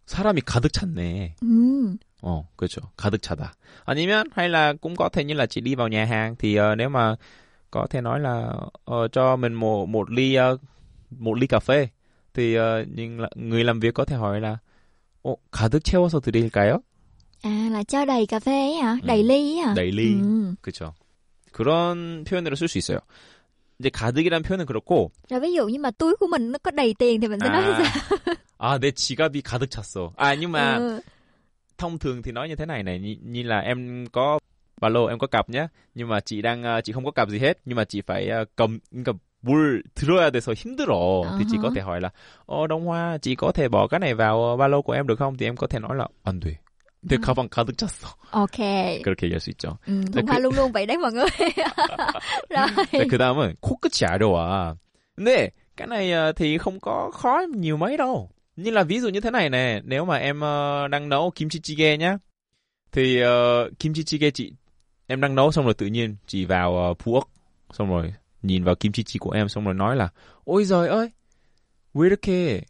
[0.07, 1.35] 사람이 가득 찼네.
[1.41, 2.81] ừ, 어, 그렇죠.
[2.97, 3.55] 가득 차다.
[3.87, 6.75] 아니면 hay là cũng có thể như là chị đi vào nhà hàng thì ờ,
[6.75, 7.17] nếu mà
[7.71, 8.53] có thể nói là
[8.85, 10.57] ờ, cho mình một một ly ờ,
[11.11, 11.89] một ly cà phê
[12.35, 14.59] thì ờ, nhưng là, người làm việc có thể hỏi là
[15.25, 16.79] 어, 가득 채워서 드릴까요?
[17.43, 18.97] à là cho đầy cà phê ấy hả?
[19.03, 19.07] Ừ.
[19.07, 19.75] Đầy ly ấy hả?
[19.75, 20.15] đầy ly.
[20.23, 20.55] Ừ.
[20.63, 20.93] 그렇죠.
[21.53, 22.99] 그런 표현으로 쓸 수 있어요.
[23.79, 26.95] 이제 가득이란 표현은 그렇고 Rồi ví dụ như mà túi của mình nó có đầy
[26.95, 27.87] tiền thì mình sẽ nói 아, sao?
[28.59, 30.13] 아, 내 지갑이 가득 찼어.
[30.17, 31.01] À nhưng mà Ừ.
[31.79, 34.39] thông thường thì nói như thế này này như, như là em có
[34.81, 37.29] ba lô em có cặp nhá nhưng mà chị đang ờ, chị không có cặp
[37.29, 39.13] gì hết nhưng mà chị phải ờ, cầm 그러니까
[39.45, 41.75] 뭘 들어야 돼서 힘들어 thì chị có Uh-huh.
[41.75, 42.11] thể hỏi là
[42.47, 45.07] 어 Đông Hoa chị có thể bỏ cái này vào ờ, ba lô của em
[45.07, 46.57] được không thì em có thể nói là 안 돼.
[47.03, 47.21] 내 음.
[47.23, 48.07] 가방 가득 찼어.
[48.31, 48.59] Ok.
[49.03, 49.77] 그렇게 얘기할 수 있죠.
[49.87, 51.27] Ừ, Là Thuận Hoa cứ- luôn luôn vậy đấy mọi người.
[52.51, 52.67] Rồi.
[52.93, 54.77] 네, 그 다음은 코끝이 아려와.
[55.17, 58.31] 근데 cái này ờ, thì không có khó nhiều mấy đâu.
[58.57, 61.49] Như là ví dụ như thế này nè, nếu mà em ờ, đang nấu kim
[61.49, 62.19] chi jjigae nhá,
[62.93, 64.53] thì ờ, kim chi jjigae chị
[65.07, 67.29] em đang nấu xong rồi tự nhiên chị vào uh, phu ốc
[67.73, 70.09] xong rồi nhìn vào kim chi chi của em xong rồi nói là
[70.45, 71.11] ôi giời ơi
[71.95, 72.61] 왜 이렇게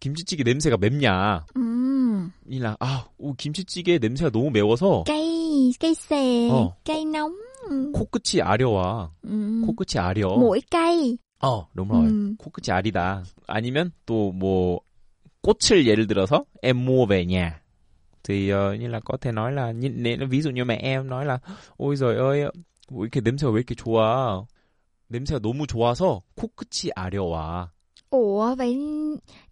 [0.00, 6.48] 김치찌개 냄새가 맵냐 Ừm, như là à 오, 김치찌개 냄새가 너무 매워서 Cây, cây xè,
[6.50, 6.70] Ờ.
[6.84, 7.32] cây nóng.
[7.94, 11.16] 코끝이 아려와 Ừm, 코끝이 아려 Mũi cây.
[11.42, 12.36] 어 đúng rồi Ừm.
[12.36, 14.80] 코끝이 아리다 아니면 또 뭐
[15.42, 17.60] 꽃을 예를 들어서 em mua về nhà
[18.24, 21.08] thì ờ, như là có thể nói là như, nếu, ví dụ như mẹ em
[21.08, 21.38] nói là
[21.76, 22.42] ôi giời ơi
[22.90, 24.44] 뭐 이렇게 냄새가 왜 이렇게 좋아
[25.10, 27.68] 냄새가 너무 좋아서 코끝이 아려와
[28.10, 28.78] Ủa vậy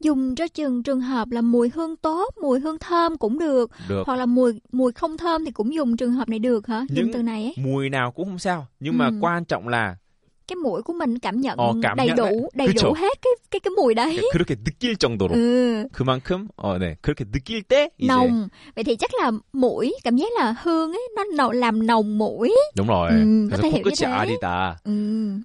[0.00, 4.02] dùng cho trường trường hợp là mùi hương tốt, mùi hương thơm cũng được, được
[4.06, 6.84] hoặc là mùi mùi không thơm thì cũng dùng trường hợp này được hả?
[6.88, 7.54] Dùng Những- từ này ấy.
[7.56, 9.12] mùi nào cũng không sao nhưng mà Ừ.
[9.20, 9.96] quan trọng là
[10.48, 12.48] Cái mũi của mình cảm nhận Ờ, cảm đầy nhận đủ, đấy.
[12.54, 12.88] đầy 그쵸.
[12.88, 14.20] đủ hết cái cái cái mùi đấy.
[14.34, 18.48] 그렇게 느낄 정도로 Ừ, 그만큼 어, 네 그렇게 느낄 때 이제 nồng.
[18.76, 22.54] Vậy thì chắc là mũi cảm giác là hương ấy nó nồng làm nồng mũi.
[22.76, 24.12] đúng rồi Ừ, có 그래서 thể hiểu như 코끝이 thế.
[24.12, 24.92] 아리다 Ừ,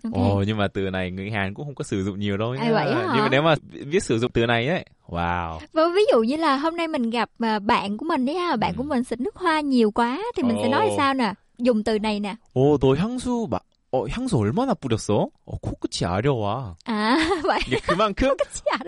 [0.03, 0.13] ok.
[0.13, 2.65] Ồ nhưng mà từ này người Hàn cũng không có sử dụng nhiều đâu À,
[2.65, 2.71] nhá.
[2.73, 3.12] vậy á hả?
[3.15, 3.56] Nhưng mà nếu mà
[3.91, 5.60] biết sử dụng từ này ấy, wow.
[5.73, 8.56] Và ví dụ như là hôm nay mình gặp à, bạn của mình đấy ha,
[8.56, 8.77] bạn Ừ.
[8.77, 10.93] của mình xịt nước hoa nhiều quá thì mình sẽ nói Ồ.
[10.97, 11.34] sao nè?
[11.58, 12.36] Dùng từ này nè.
[12.53, 13.60] 오, 너 향수 마,
[13.92, 15.28] 어, 향수 얼마나 뿌렸어?
[15.44, 16.76] 어, 코끝이 아려와.
[16.87, 18.35] Vậy 이게 그만큼 어,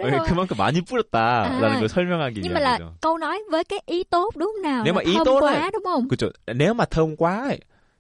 [0.09, 0.25] rồi.
[0.25, 1.79] 그만큼 많이 뿌렸다라는 아.
[1.79, 2.95] 걸 설명하기 위한 là 거죠.
[3.01, 4.85] câu nói với cái ý tốt đúng không nào?
[4.85, 6.09] Nếu mà ý tốt quá đúng không?
[6.09, 6.31] 그죠?
[6.55, 7.57] nếu mà thơm quá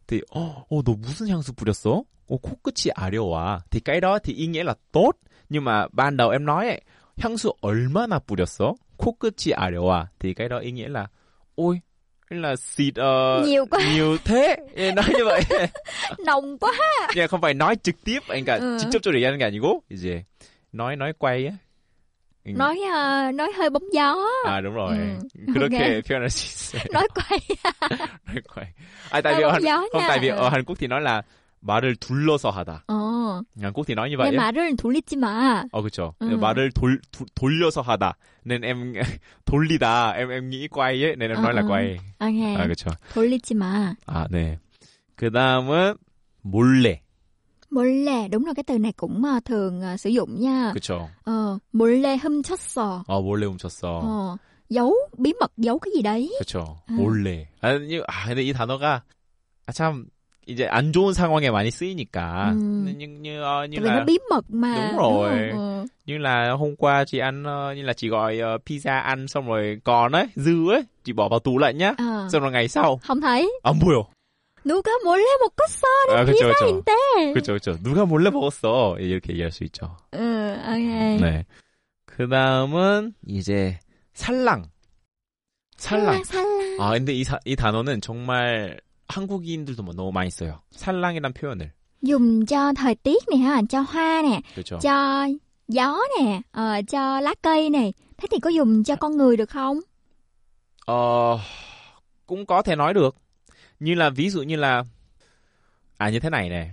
[0.06, 2.02] thì 어, 어, 너 무슨 향수 뿌렸어?
[2.28, 3.60] 어, 코끝이 아려와.
[3.70, 5.12] thì cái đó thì ý nghĩa là tốt.
[5.48, 6.80] Nhưng mà ban đầu em nói ấy,
[7.18, 8.74] 향수 얼마나 뿌렸어?
[8.96, 10.08] 코끝이 아려와.
[10.18, 11.06] thì cái đó ý nghĩa là
[11.56, 11.80] ôi,
[12.29, 13.79] là xịt ờ, Nhiều quá.
[13.93, 14.55] nhiều thế.
[14.75, 15.41] Ê, nói như vậy.
[16.25, 16.71] Nồng quá.
[17.13, 18.77] 그냥 không phải nói trực tiếp, anh cả Ừ.
[18.79, 20.23] 직접적으로 얘기하는 게 아니고 이제
[20.71, 21.53] nói nói quay á.
[22.45, 22.51] Ừ.
[22.55, 24.15] Nói à, nói hơi bóng gió.
[24.45, 24.97] 아, đúng rồi.
[24.97, 25.53] Ừ.
[25.53, 26.07] 그렇게 Ok.
[26.07, 26.83] 표현할 수 있어요.
[26.93, 27.39] Nói quay.
[28.27, 28.67] nói quay.
[29.09, 30.07] À, tại Hơi vì ở bóng Hàn, gió không nha.
[30.07, 30.35] tại vì Ừ.
[30.37, 31.21] ở Hàn Quốc thì nói là
[31.64, 32.84] 말을 둘러서 하다.
[33.72, 34.30] Quốc thì nói như vậy.
[34.30, 34.36] 내.
[34.36, 35.64] 말을 돌리지 마.
[35.72, 36.14] 어, 그쵸.
[36.22, 36.38] 음.
[36.38, 38.16] 말을 돌, 두- 돌려서 하다.
[38.46, 38.94] em
[39.44, 40.12] 돌리다.
[40.16, 40.28] em
[41.34, 41.66] Ờ, nói là ờ.
[41.66, 41.98] quay.
[42.20, 42.56] Ok.
[42.56, 42.90] 아, 그쵸.
[43.14, 43.94] 돌리지 마.
[44.06, 44.58] 아, 네.
[45.16, 45.94] 그 다음은
[46.42, 47.00] 몰래.
[47.70, 50.72] 몰래 đúng là cái từ này cũng thường à, sử dụng nha.
[50.74, 51.08] 그쵸.
[51.24, 53.04] Ờ, 몰래 훔쳤어.
[53.06, 54.00] 어, 몰래 훔쳤어.
[54.00, 54.36] Ờ,
[54.68, 56.30] giấu bí mật giấu cái gì đấy.
[56.38, 56.78] 그쵸.
[56.90, 56.96] 음.
[56.96, 57.48] 몰래.
[57.60, 59.02] 아니, 아, 근데 이 단어가,
[59.66, 60.06] 아, 참,
[60.46, 62.52] 이제 안 좋은 상황에 많이 쓰이니까.
[62.52, 62.84] 음.
[62.98, 64.74] như, như, ờ, như Tại vì nó là, bí mật mà.
[64.74, 65.30] Đúng rồi.
[65.52, 65.58] không?
[65.58, 65.84] Ờ.
[66.06, 69.46] như là hôm qua chị ăn, ờ, như là chị gọi ờ, pizza ăn xong
[69.48, 71.94] rồi còn ấy, dư ấy, chị bỏ vào tủ lạnh nhá.
[71.98, 72.28] Ờ.
[72.32, 73.46] xong rồi ngày sau, Không thấy.
[73.62, 74.04] 안 보여.
[74.66, 75.86] 누가 몰래 먹었어?
[76.16, 76.48] 아, 그쵸, 그쵸.
[76.48, 77.34] 피자인데.
[77.34, 77.76] 그쵸, 그쵸.
[77.84, 78.96] 누가 몰래 먹었어.
[78.98, 79.96] 이렇게 얘기할 수 있죠.
[80.14, 81.20] 응, 오케이.
[81.20, 81.44] 네.
[82.06, 83.78] 그 다음은, 이제,
[84.14, 84.64] 살랑.
[85.76, 86.24] 살랑.
[86.24, 86.76] 살랑.
[86.80, 90.61] 아, 근데 이, 사- 이 단어는 정말 한국인들도 뭐 너무 많이 써요.
[90.71, 91.71] 살랑이란 표현을.
[92.01, 94.79] Dùng cho thời tiết này ha, cho hoa nè, 그렇죠.
[94.79, 95.27] cho
[95.67, 97.93] gió nè, ờ, cho lá cây này.
[98.17, 99.79] Thế thì có dùng cho con người được không?
[100.85, 101.39] Ờ,
[102.25, 103.15] cũng có thể nói được.
[103.79, 104.83] Như là, ví dụ như là,
[105.97, 106.71] à như thế này này.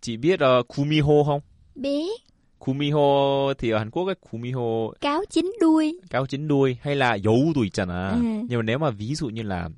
[0.00, 1.40] Chị biết uh, 구미호 không?
[1.74, 2.20] Biết,
[2.58, 6.00] 구미호 thì ở Hàn Quốc ấy, 구미호 cáo chín đuôi.
[6.10, 8.10] cao chín đuôi hay là 여우도 있잖아.
[8.10, 8.46] Ừ.
[8.48, 9.68] Nhưng mà nếu mà ví dụ như là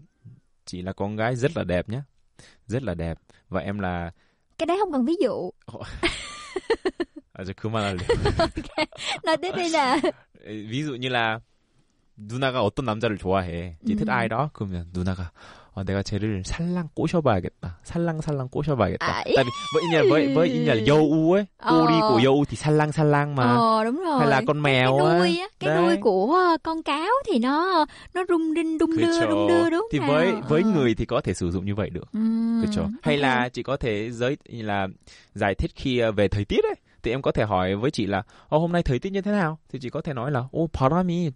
[0.69, 2.03] chị là con gái rất là đẹp nhá.
[2.67, 3.19] Rất là đẹp.
[3.49, 4.11] Và em là
[4.59, 5.51] Cái đấy không cần ví dụ.
[7.35, 8.05] 아, 저 그만할래.
[9.25, 10.01] Nói tiếp đi nè.
[10.45, 11.41] ví dụ như là
[12.17, 13.77] 누나가 어떤 남자를 좋아해.
[13.87, 14.11] chị thích 음.
[14.11, 15.33] ai đó 그러면 누나가
[15.75, 17.79] 어, 내가 쟤를 살랑 꼬셔봐야겠다.
[17.83, 19.03] 살랑살랑 꼬셔봐야겠다.
[19.07, 22.09] 아, tại vì với như với với như là 여우 ấy, 꼬리 Ờ.
[22.09, 23.45] của 여우 thì 살랑살랑 mà.
[23.45, 24.19] Ờ đúng rồi.
[24.19, 25.19] hay là con cái mèo á.
[25.19, 25.83] đuôi á, cái Đấy.
[25.83, 29.27] đuôi của ờ, con cáo thì nó nó rung rinh đung đưa 그쵸.
[29.29, 30.09] đung đưa đúng thì không?
[30.09, 30.43] với nào?
[30.49, 30.71] với Ờ.
[30.71, 32.13] người thì có thể sử dụng như vậy được.
[32.13, 32.89] Ừm, 그렇죠.
[33.03, 33.23] Hay ok.
[33.23, 34.87] là chị có thể giới như là
[35.35, 38.07] giải thích khi ờ, về thời tiết ấy thì em có thể hỏi với chị
[38.07, 39.59] là 어, hôm nay thời tiết như thế nào?
[39.73, 41.31] thì chị có thể nói là 오 바람이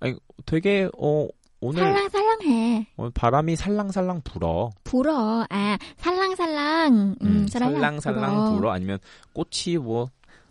[0.00, 0.14] 아니,
[0.46, 1.26] 되게 어,
[1.63, 2.87] 오늘 살랑살랑해.
[2.97, 4.71] 어, 바람이 살랑살랑 불어.
[4.83, 5.45] 불어.
[5.49, 6.93] À, 살랑살랑.
[6.93, 8.51] 음, 음, là 살랑살랑 불어.
[8.55, 8.99] 불어 아니면
[9.31, 10.09] 꽃이 뭐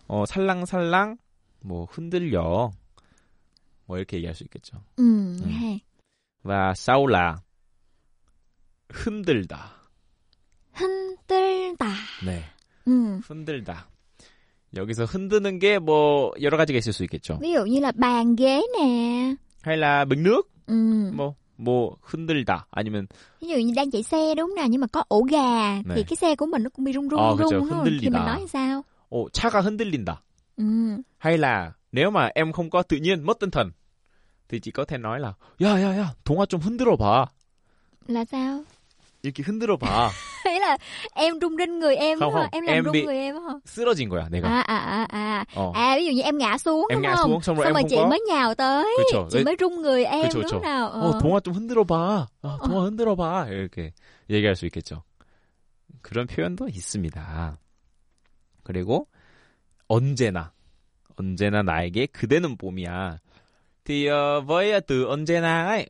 [0.08, 1.18] 어, 살랑살랑
[1.60, 2.70] 뭐 흔들려.
[3.84, 4.78] 뭐 이렇게 얘기할 수 있겠죠.
[5.00, 5.78] 음, 음.
[6.44, 7.36] và sau là
[8.88, 9.70] 흔들다.
[10.72, 11.86] 흔들다.
[12.24, 12.42] 네.
[12.88, 13.20] 음.
[13.26, 13.86] 흔들다.
[14.74, 17.38] 여기서 흔드는 게 뭐 여러 가지가 있을 수 있겠죠.
[17.42, 19.34] Ví dụ như là bàn ghế nè.
[19.62, 21.12] hay là bình nước Ừm.
[21.16, 23.06] 뭐뭐 흔들다 아니면
[23.40, 25.96] Ví dụ như đang chạy xe đúng nào nhưng mà có ổ gà Này.
[25.96, 27.84] thì cái xe của mình nó cũng bị rung rung Ờ, rung đúng không?
[28.00, 28.82] Thì mình nói sao?
[29.10, 30.14] 어, 차가 흔들린다.
[30.56, 31.02] Ừm.
[31.18, 33.70] hay là nếu mà em không có tự nhiên mất tinh thần
[34.48, 37.26] thì chỉ có thể nói là 야야야 동아 좀 흔들어 봐
[38.08, 38.64] Là sao?
[39.22, 40.10] 이렇게 흔들어 봐
[40.44, 40.76] ý là
[41.14, 43.54] em rung rinh người em Không, không, em làm em rung bị- người em hả
[43.66, 44.48] 쓰러진 거야, 내가.
[44.48, 45.72] à à à à 어.
[45.74, 47.74] à ví dụ như em ngã xuống Em đúng ngã không xuống, xong rồi em
[47.74, 49.28] không chị có- mới nhào tới 그렇죠.
[49.30, 50.60] chị mới rung người em 그쵸, đúng 그쵸.
[50.60, 52.26] nào 어, 동아 좀 흔들어 봐.
[52.42, 53.46] 어, 동아 흔들어 봐.
[53.48, 53.92] 이렇게
[54.30, 55.02] 얘기할 수 있겠죠.
[56.02, 57.58] 그런 표현도 있습니다.
[58.64, 59.06] 그리고
[59.88, 60.52] 언제나
[61.16, 63.18] 언제나 나에게 그대는 봄이야.
[63.84, 65.82] Ờ, với từ 언제나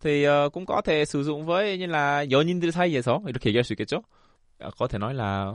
[0.00, 3.72] thì ờ, cũng có thể sử dụng với như là 연인들 사이에서 이렇게 얘기할 수
[3.74, 4.02] 있겠죠?
[4.58, 5.54] 아, có thể nói là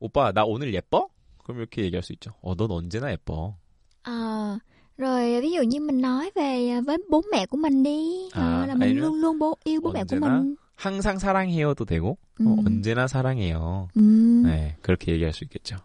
[0.00, 1.08] 오빠 나 오늘 예뻐?
[1.44, 2.32] 그럼 이렇게 얘기할 수 있죠.
[2.42, 3.54] 어, 넌 언제나 예뻐.
[4.02, 4.58] Ờ,
[4.98, 8.74] rồi ví dụ như mình nói về với bố mẹ của mình đi À, là
[8.74, 12.46] mình luôn luôn bố yêu bố mẹ của mình 항상 사랑해요도 되고 음.
[12.46, 13.88] 어, 언제나 사랑해요.
[13.96, 14.00] ừ.
[14.46, 15.76] 네, 그렇게 얘기할 수 있겠죠.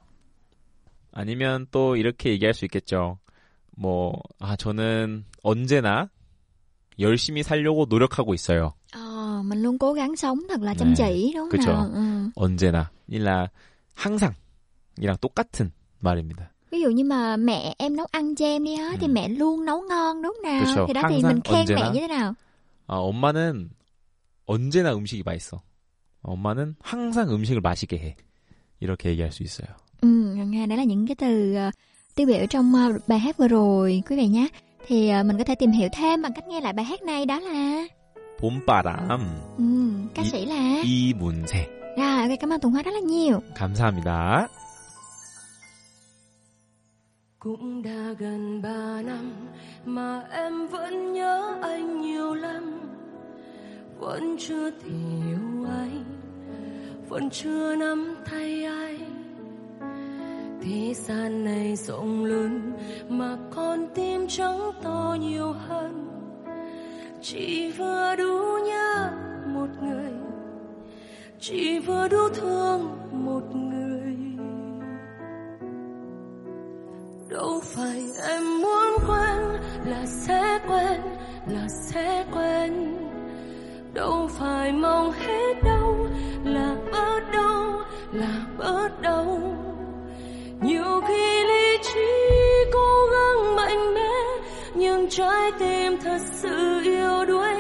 [1.12, 3.18] 아니면 또 이렇게 얘기할 수 있겠죠.
[3.76, 6.10] 뭐, 아, 저는 언제나
[7.00, 8.74] 열심히 살려고 노력하고 있어요.
[8.94, 11.72] Ờ, mình luôn cố gắng sống thật là chăm 네, chỉ đúng 그쵸.
[11.72, 12.30] nào ừ.
[12.36, 12.92] 언제나.
[13.08, 13.48] 이라
[13.96, 14.34] 항상
[14.98, 16.50] 이랑 똑같은 말입니다.
[16.72, 19.66] ví dụ như mà mẹ em nấu ăn cho em đi hết thì mẹ luôn
[19.66, 20.86] nấu ngon đúng nào 그쵸.
[20.88, 21.92] thì đó thì 항상, mình khen mẹ 언제나.
[21.94, 22.34] như thế nào
[22.88, 23.70] 아, 엄마는
[24.46, 25.62] 언제나 음식이 맛있어.
[26.22, 28.16] 엄마는 항상 음식을 맛있게 해.
[28.80, 29.68] 이렇게 얘기할 수 있어요.
[30.02, 30.08] ừ
[30.48, 31.72] nghe đó là những cái từ ờ,
[32.16, 34.48] tiêu biểu trong ờ, bài hát vừa rồi quý vị nhé
[34.87, 37.27] thì ờ, mình có thể tìm hiểu thêm bằng cách nghe lại bài hát này
[37.27, 37.85] đó là
[38.41, 39.21] 봄바람
[39.59, 39.65] ừ,
[40.15, 41.67] ca Ý- sĩ là 이문세.
[41.99, 44.47] rồi ok cảm ơn Tùng Hoa rất là nhiều 감사합니다.
[47.39, 49.33] Cũng đã gần ba năm
[49.85, 52.81] mà em vẫn nhớ anh nhiều lắm
[53.99, 54.89] Vẫn chưa thể
[55.29, 56.05] yêu anh
[57.09, 59.22] Vẫn chưa nắm tay anh
[60.66, 62.74] Thế gian này rộng lớn
[63.10, 66.08] mà con tim trắng to nhiều hơn.
[67.22, 69.12] Chỉ vừa đủ nhớ
[69.48, 70.12] một người,
[71.40, 74.16] Chỉ vừa đủ thương một người.
[77.30, 81.02] Đâu phải em muốn quên là sẽ quên,
[81.48, 82.98] là sẽ quên.
[83.94, 86.08] Đâu phải mong hết đâu
[86.44, 89.54] là bớt đâu là bớt đâu
[90.64, 92.10] nhiều khi lý trí
[92.74, 94.12] cố gắng mạnh mẽ,
[94.76, 97.56] nhưng trái tim thật sự yêu đuối.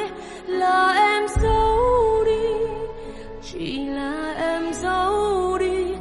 [0.48, 2.48] Là em giấu đi,
[3.52, 5.96] chỉ là em giấu đi.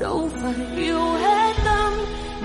[0.00, 1.92] Đâu phải yêu hết tâm,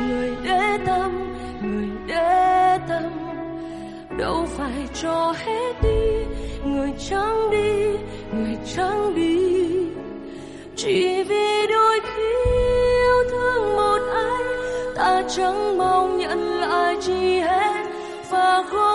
[0.08, 3.12] người để tâm, người để tâm.
[4.18, 6.26] Đâu phải cho hết đi,
[6.66, 7.84] người chẳng đi,
[8.34, 9.54] người chẳng đi.
[10.76, 12.33] Chỉ vì đôi khi
[15.04, 17.86] ta chẳng mong nhận lại chi hết
[18.30, 18.93] và không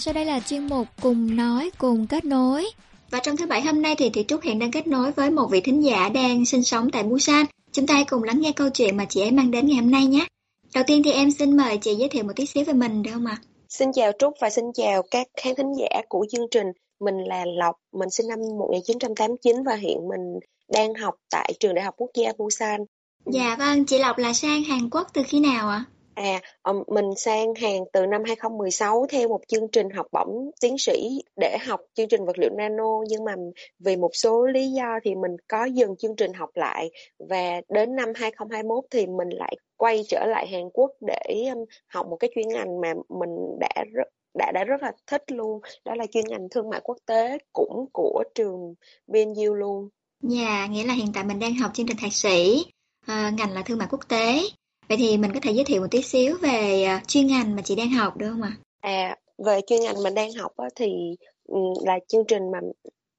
[0.00, 2.66] sau đây là chuyên mục cùng nói cùng kết nối.
[3.10, 5.46] Và trong thứ bảy hôm nay thì Thị Trúc hiện đang kết nối với một
[5.50, 7.46] vị thính giả đang sinh sống tại Busan.
[7.72, 9.90] Chúng ta hãy cùng lắng nghe câu chuyện mà chị ấy mang đến ngày hôm
[9.90, 10.26] nay nhé.
[10.74, 13.10] Đầu tiên thì em xin mời chị giới thiệu một tí xíu về mình được
[13.14, 13.36] không ạ?
[13.68, 16.66] Xin chào Trúc và xin chào các khán thính giả của chương trình.
[17.00, 20.40] Mình là Lộc, mình sinh năm 1989 và hiện mình
[20.72, 22.80] đang học tại trường Đại học Quốc gia Busan.
[23.26, 25.84] Dạ vâng, chị Lộc là sang Hàn Quốc từ khi nào ạ?
[25.88, 26.40] À, à
[26.86, 31.56] mình sang Hàn từ năm 2016 theo một chương trình học bổng tiến sĩ để
[31.66, 33.34] học chương trình vật liệu nano nhưng mà
[33.78, 36.90] vì một số lý do thì mình có dừng chương trình học lại
[37.28, 41.50] và đến năm 2021 thì mình lại quay trở lại Hàn Quốc để
[41.86, 44.08] học một cái chuyên ngành mà mình đã rất
[44.38, 47.86] đã đã rất là thích luôn đó là chuyên ngành thương mại quốc tế cũng
[47.92, 48.74] của trường
[49.06, 49.88] BNU luôn.
[50.22, 52.64] Dạ, nghĩa là hiện tại mình đang học chương trình thạc sĩ,
[53.02, 54.40] uh, ngành là thương mại quốc tế.
[54.88, 57.62] Vậy thì mình có thể giới thiệu một tí xíu về à, chuyên ngành mà
[57.62, 58.56] chị đang học được không ạ?
[58.80, 61.16] À, về chuyên ngành mình đang học á, thì
[61.48, 62.58] ừ, là chương trình mà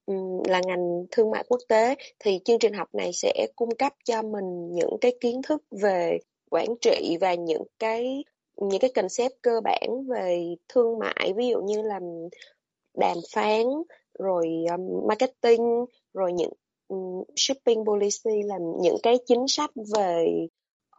[0.06, 0.14] ừ,
[0.48, 4.22] là ngành thương mại quốc tế thì chương trình học này sẽ cung cấp cho
[4.22, 6.18] mình những cái kiến thức về
[6.50, 8.24] quản trị và những cái
[8.62, 12.00] những cái concept cơ bản về thương mại ví dụ như là
[12.98, 13.66] đàm phán
[14.20, 16.52] rồi um, marketing rồi những
[16.88, 16.96] ừ,
[17.36, 20.48] shipping policy là những cái chính sách về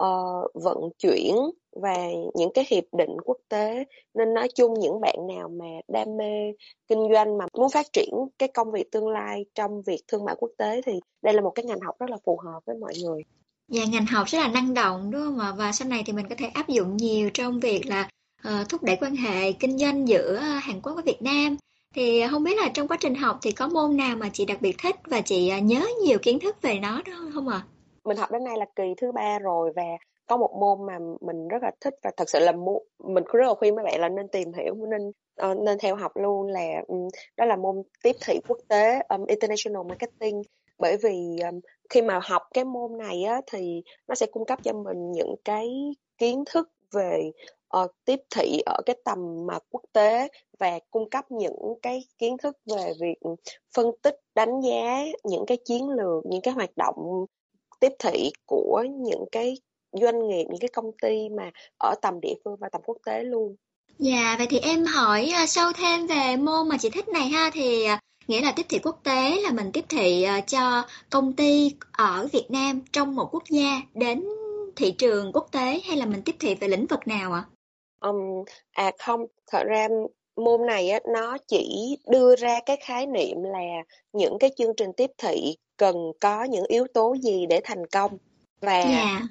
[0.05, 1.37] uh, vận chuyển
[1.83, 1.97] và
[2.35, 3.85] những cái hiệp định quốc tế
[4.15, 6.53] nên nói chung những bạn nào mà đam mê
[6.89, 10.35] kinh doanh mà muốn phát triển cái công việc tương lai trong việc thương mại
[10.39, 10.93] quốc tế thì
[11.23, 13.23] đây là một cái ngành học rất là phù hợp với mọi người.
[13.69, 15.53] Dạ ngành học rất là năng động đúng không ạ?
[15.57, 18.09] Và sau này thì mình có thể áp dụng nhiều trong việc là
[18.49, 21.57] uh, thúc đẩy quan hệ kinh doanh giữa Hàn Quốc với Việt Nam.
[21.95, 24.63] Thì không biết là trong quá trình học thì có môn nào mà chị đặc
[24.63, 27.63] biệt thích và chị ờ, nhớ nhiều kiến thức về nó đó không ạ?
[27.65, 27.78] À?
[28.09, 29.83] Mình học đến nay là kỳ thứ ba rồi và
[30.27, 33.47] có một môn mà mình rất là thích và thật sự là mu mình rất
[33.47, 35.13] là khuyên mấy bạn là nên tìm hiểu nên
[35.51, 39.27] uh, nên theo học luôn là um, đó là môn tiếp thị quốc tế um,
[39.27, 40.43] international marketing.
[40.79, 44.59] Bởi vì um, khi mà học cái môn này á thì nó sẽ cung cấp
[44.63, 45.69] cho mình những cái
[46.19, 47.31] kiến thức về
[47.77, 50.29] uh, tiếp thị ở cái tầm mà quốc tế
[50.59, 53.19] và cung cấp những cái kiến thức về việc
[53.75, 57.27] phân tích đánh giá những cái chiến lược những cái hoạt động
[57.81, 59.55] tiếp thị của những cái
[59.93, 63.23] doanh nghiệp những cái công ty mà ở tầm địa phương và tầm quốc tế
[63.23, 63.57] luôn
[63.99, 67.51] Dạ, vậy thì em hỏi à, sâu thêm về môn mà chị thích này ha
[67.53, 71.33] thì à, nghĩa là tiếp thị quốc tế là mình tiếp thị à, cho công
[71.33, 74.25] ty ở Việt Nam trong một quốc gia đến
[74.77, 77.45] thị trường quốc tế hay là mình tiếp thị về lĩnh vực nào ạ?
[78.01, 78.09] À?
[78.09, 78.17] Um,
[78.73, 79.89] à không, thật ra
[80.37, 84.91] môn này á, nó chỉ đưa ra cái khái niệm là những cái chương trình
[84.97, 88.19] tiếp thị cần có những yếu tố gì để thành công
[88.61, 88.89] và yeah.
[88.91, 89.23] Dạ.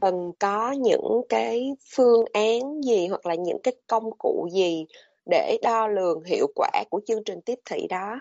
[0.00, 4.86] cần có những cái phương án gì hoặc là những cái công cụ gì
[5.30, 8.20] để đo lường hiệu quả của chương trình tiếp thị đó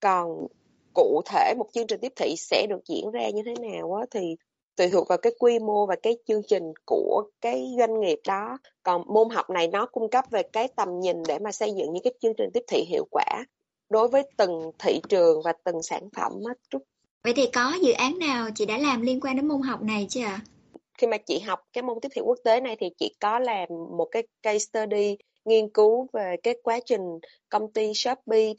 [0.00, 0.46] còn
[0.94, 4.06] cụ thể một chương trình tiếp thị sẽ được diễn ra như thế nào á
[4.10, 4.36] thì
[4.76, 8.58] tùy thuộc vào cái quy mô và cái chương trình của cái doanh nghiệp đó
[8.82, 11.92] còn môn học này nó cung cấp về cái tầm nhìn để mà xây dựng
[11.92, 13.44] những cái chương trình tiếp thị hiệu quả
[13.90, 16.82] đối với từng thị trường và từng sản phẩm á Trúc
[17.24, 20.06] Vậy thì có dự án nào chị đã làm liên quan đến môn học này
[20.10, 20.40] chưa ạ?
[20.98, 23.68] Khi mà chị học cái môn tiếp thị quốc tế này thì chị có làm
[23.70, 27.00] một cái case study nghiên cứu về cái quá trình
[27.48, 28.52] công ty Shopee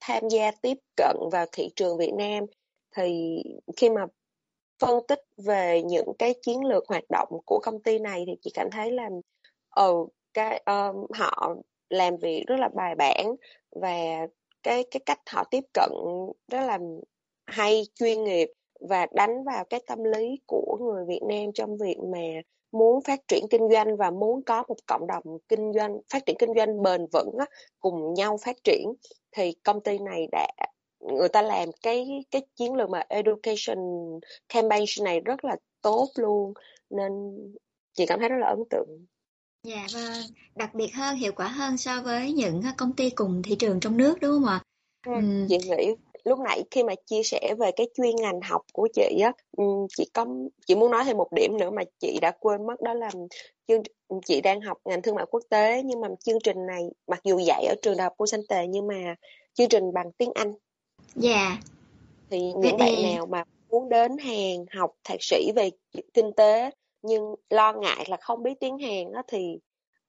[0.00, 2.44] tham gia tiếp cận vào thị trường Việt Nam
[2.96, 3.38] thì
[3.76, 4.06] khi mà
[4.78, 8.50] phân tích về những cái chiến lược hoạt động của công ty này thì chị
[8.54, 9.08] cảm thấy là
[9.76, 11.54] ừ cái um, họ
[11.90, 13.26] làm việc rất là bài bản
[13.70, 14.26] và
[14.62, 15.90] cái cái cách họ tiếp cận
[16.48, 16.78] rất là
[17.46, 18.48] hay chuyên nghiệp
[18.88, 22.18] và đánh vào cái tâm lý của người Việt Nam trong việc mà
[22.72, 26.36] muốn phát triển kinh doanh và muốn có một cộng đồng kinh doanh phát triển
[26.38, 27.46] kinh doanh bền vững á,
[27.80, 28.92] cùng nhau phát triển
[29.36, 30.48] thì công ty này đã
[31.00, 33.78] người ta làm cái cái chiến lược mà education
[34.48, 36.52] campaign này rất là tốt luôn
[36.90, 37.12] nên
[37.92, 38.88] chị cảm thấy rất là ấn tượng.
[39.62, 40.22] Dạ vâng,
[40.56, 43.96] đặc biệt hơn, hiệu quả hơn so với những công ty cùng thị trường trong
[43.96, 44.60] nước đúng không ạ?
[45.06, 45.94] Ừ, chị nghĩ
[46.24, 49.32] lúc nãy khi mà chia sẻ về cái chuyên ngành học của chị á
[49.96, 50.26] chị có
[50.66, 53.10] chị muốn nói thêm một điểm nữa mà chị đã quên mất đó là
[53.68, 53.82] chương
[54.26, 57.38] chị đang học ngành thương mại quốc tế nhưng mà chương trình này mặc dù
[57.38, 59.14] dạy ở trường đại học Tề nhưng mà
[59.54, 60.54] chương trình bằng tiếng Anh.
[61.14, 61.30] Dạ.
[61.30, 61.58] Yeah.
[62.30, 65.70] Thì những bạn nào mà muốn đến Hàn học thạc sĩ về
[66.14, 66.70] kinh tế
[67.02, 69.58] nhưng lo ngại là không biết tiếng Hàn á thì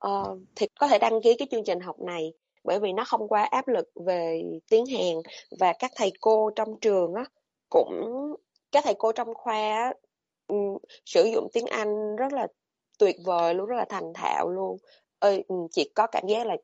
[0.07, 2.33] uh, thì có thể đăng ký cái chương trình học này
[2.63, 5.15] bởi vì nó không quá áp lực về tiếng Hàn
[5.59, 7.25] và các thầy cô trong trường á
[7.69, 8.01] cũng
[8.71, 9.93] các thầy cô trong khoa
[10.47, 12.47] um, sử dụng tiếng Anh rất là
[12.99, 14.77] tuyệt vời luôn rất là thành thạo luôn
[15.19, 16.55] ơi ừ, chỉ có cảm giác là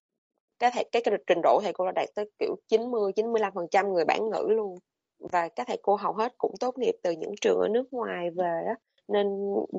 [0.60, 4.06] cái thầy cái, cái trình độ thầy cô đã đạt tới kiểu 90 95% người
[4.06, 4.78] bản ngữ luôn
[5.20, 8.30] và các thầy cô hầu hết cũng tốt nghiệp từ những trường ở nước ngoài
[8.30, 8.76] về á
[9.08, 9.28] nên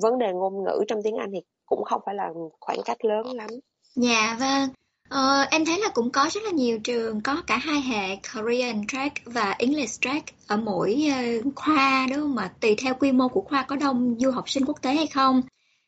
[0.03, 3.27] vấn đề ngôn ngữ trong tiếng Anh thì cũng không phải là khoảng cách lớn
[3.27, 3.51] lắm.
[3.95, 4.69] Dạ vâng.
[5.11, 8.87] Ờ, em thấy là cũng có rất là nhiều trường có cả hai hệ Korean
[8.87, 13.29] track và English track ở mỗi uh, khoa đúng không mà tùy theo quy mô
[13.29, 15.43] của khoa có đông du học sinh quốc tế hay không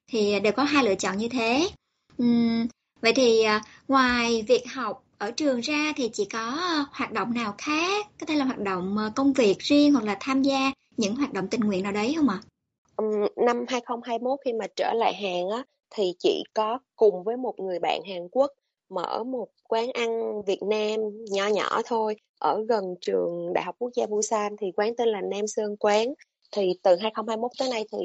[0.08, 1.68] thì đều có hai lựa chọn như thế.
[2.22, 2.66] Uhm,
[3.00, 6.58] vậy thì uh, ngoài việc học ở trường ra thì chỉ có
[6.92, 10.16] hoạt động nào khác có thể là hoạt động ờ, công việc riêng hoặc là
[10.20, 12.38] tham gia những hoạt động tình nguyện nào đấy không ạ?
[12.96, 13.06] Um,
[13.46, 17.78] năm 2021 khi mà trở lại Hàn á thì chị có cùng với một người
[17.78, 18.50] bạn Hàn Quốc
[18.94, 23.90] mở một quán ăn Việt Nam nhỏ nhỏ thôi ở gần trường Đại học Quốc
[23.96, 26.14] gia Busan thì quán tên là Nam Sơn Quán
[26.52, 27.98] thì từ 2021 tới nay thì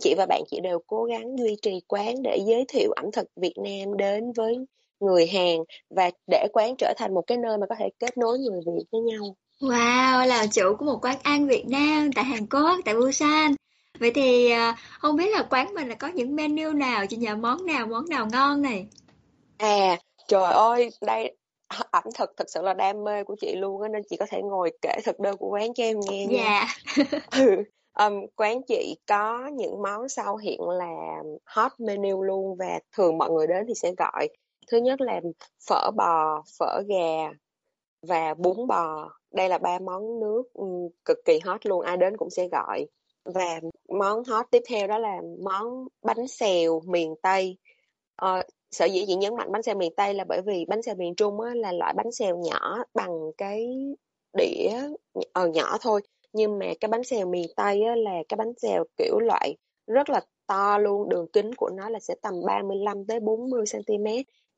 [0.00, 3.26] chị và bạn chị đều cố gắng duy trì quán để giới thiệu ẩm thực
[3.36, 4.56] Việt Nam đến với
[5.00, 5.56] người Hàn
[5.90, 8.84] và để quán trở thành một cái nơi mà có thể kết nối người Việt
[8.92, 9.36] với nhau.
[9.60, 13.54] Wow, là chủ của một quán ăn Việt Nam tại Hàn Quốc, tại Busan.
[13.98, 17.36] Vậy thì à, không biết là quán mình là có những menu nào, chị nhờ
[17.36, 18.86] món nào, món nào ngon này?
[19.56, 19.98] À,
[20.28, 21.36] trời ơi, đây
[21.90, 24.42] ẩm thực thật sự là đam mê của chị luôn á nên chị có thể
[24.42, 26.66] ngồi kể thực đơn của quán cho em nghe nha.
[26.96, 27.06] Dạ.
[27.30, 27.62] ừ.
[27.98, 33.30] um, quán chị có những món sau hiện là hot menu luôn và thường mọi
[33.30, 34.28] người đến thì sẽ gọi
[34.70, 35.20] thứ nhất là
[35.68, 37.30] phở bò phở gà
[38.02, 42.16] và bún bò đây là ba món nước um, cực kỳ hot luôn ai đến
[42.16, 42.86] cũng sẽ gọi
[43.24, 47.56] và món hot tiếp theo đó là món bánh xèo miền tây
[48.24, 50.94] uh, sở dĩ chị nhấn mạnh bánh xèo miền tây là bởi vì bánh xèo
[50.94, 53.66] miền trung á, là loại bánh xèo nhỏ bằng cái
[54.38, 54.70] đĩa
[55.32, 56.00] ờ, nhỏ thôi.
[56.32, 59.56] Nhưng mà cái bánh xèo miền tây á, là cái bánh xèo kiểu loại
[59.86, 64.06] rất là to luôn đường kính của nó là sẽ tầm 35 tới 40 cm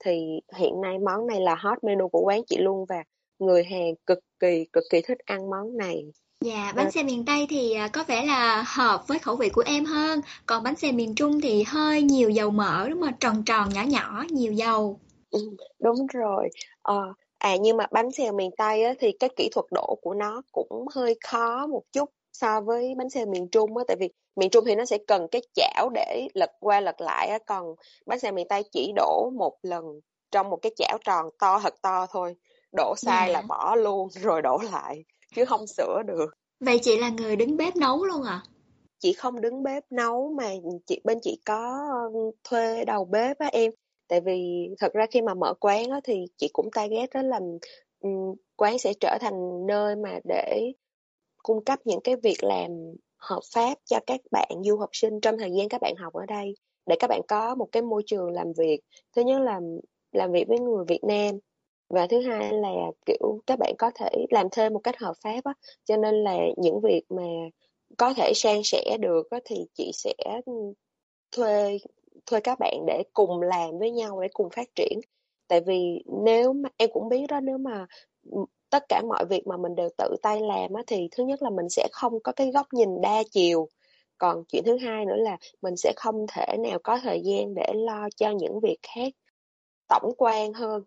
[0.05, 3.05] thì hiện nay món này là hot menu của quán chị luôn và
[3.39, 6.05] người Hàn cực kỳ cực kỳ thích ăn món này.
[6.45, 9.63] Dạ, bánh xe miền Tây thì à, có vẻ là hợp với khẩu vị của
[9.67, 10.21] em hơn.
[10.47, 13.13] Còn bánh xe miền Trung thì hơi nhiều dầu mỡ đúng không?
[13.21, 15.01] Tròn tròn nhỏ nhỏ, nhiều dầu.
[15.31, 15.39] Ừ,
[15.79, 16.49] đúng rồi.
[16.83, 20.15] Ờ, à nhưng mà bánh xèo miền Tây á, thì cái kỹ thuật đổ của
[20.15, 24.09] nó cũng hơi khó một chút so với bánh xèo miền Trung á tại vì
[24.37, 27.75] miền Trung thì nó sẽ cần cái chảo để lật qua lật lại á còn
[28.07, 29.85] bánh xèo miền Tây chỉ đổ một lần
[30.31, 32.35] trong một cái chảo tròn to thật to thôi
[32.77, 33.47] đổ sai là dạ.
[33.47, 35.05] bỏ luôn rồi đổ lại
[35.35, 36.27] chứ không sửa được.
[36.61, 38.43] Vậy chị là người đứng bếp nấu luôn à?
[38.99, 40.51] Chị không đứng bếp nấu mà
[40.87, 41.89] chị bên chị có
[42.45, 43.73] thuê đầu bếp á em.
[44.09, 47.41] Tại vì thật ra khi mà mở quán á thì chị cũng target đó là
[48.01, 50.73] um, quán sẽ trở thành nơi mà để
[51.43, 52.71] cung cấp những cái việc làm
[53.17, 56.27] hợp pháp cho các bạn du học sinh trong thời gian các bạn học ở
[56.27, 56.55] đây
[56.87, 58.81] để các bạn có một cái môi trường làm việc.
[59.17, 59.61] Thứ nhất là
[60.13, 61.39] làm việc với người Việt Nam
[61.95, 62.73] và thứ hai là
[63.07, 65.53] kiểu các bạn có thể làm thêm một cách hợp pháp á
[65.85, 67.23] cho nên là những việc mà
[67.99, 70.15] có thể san sẻ được á, thì chị sẽ
[71.37, 71.79] thuê
[72.27, 75.01] thuê các bạn để cùng làm với nhau để cùng phát triển.
[75.49, 77.87] Tại vì nếu mà em cũng biết đó nếu mà
[78.71, 81.51] tất cả mọi việc mà mình đều tự tay làm á thì thứ nhất là
[81.51, 83.69] mình sẽ không có cái góc nhìn đa chiều.
[84.19, 87.73] Còn chuyện thứ hai nữa là mình sẽ không thể nào có thời gian để
[87.75, 89.13] lo cho những việc khác
[89.89, 90.83] tổng quan hơn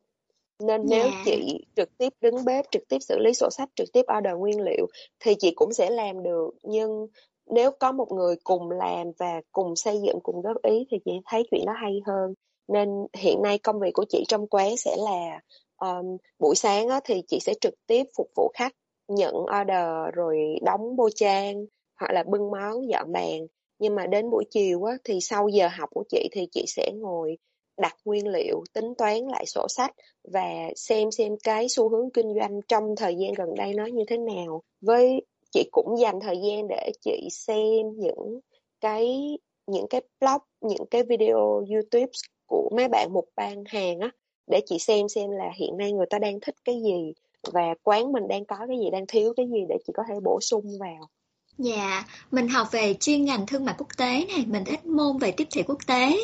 [0.60, 0.90] nên yeah.
[0.90, 1.22] nếu dạ.
[1.26, 4.62] chị trực tiếp đứng bếp trực tiếp xử lý sổ sách trực tiếp order nguyên
[4.62, 4.88] liệu
[5.20, 7.08] thì chị cũng sẽ làm được nhưng
[7.50, 11.12] nếu có một người cùng làm và cùng xây dựng cùng góp ý thì chị
[11.26, 12.34] thấy chuyện đó hay hơn
[12.68, 15.40] nên hiện nay công việc của chị trong quán sẽ là
[15.78, 18.72] um, buổi sáng á, thì chị sẽ trực tiếp phục vụ khách
[19.08, 21.66] nhận order rồi đóng bô trang
[22.00, 23.40] hoặc là bưng món dọn bàn
[23.80, 26.92] nhưng mà đến buổi chiều á, thì sau giờ học của chị thì chị sẽ
[26.96, 27.38] ngồi
[27.78, 29.92] đặt nguyên liệu, tính toán lại sổ sách
[30.24, 34.04] và xem xem cái xu hướng kinh doanh trong thời gian gần đây nó như
[34.08, 34.64] thế nào.
[34.82, 35.22] Với
[35.52, 38.40] chị cũng dành thời gian để chị xem những
[38.82, 42.12] cái những cái blog, những cái video YouTube
[42.48, 44.12] của mấy bạn một ban hàng á
[44.48, 47.14] để chị xem xem là hiện nay người ta đang thích cái gì
[47.54, 50.16] và quán mình đang có cái gì đang thiếu cái gì để chị có thể
[50.24, 51.10] bổ sung vào.
[51.58, 55.32] Dạ, mình học về chuyên ngành thương mại quốc tế này, mình thích môn về
[55.32, 56.18] tiếp thị quốc tế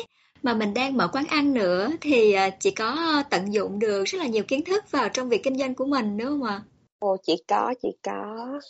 [0.44, 4.18] mà mình đang mở quán ăn nữa thì à, chị có tận dụng được rất
[4.18, 6.62] là nhiều kiến thức vào trong việc kinh doanh của mình đúng không ạ?
[6.98, 8.60] Ồ chị có, chị có.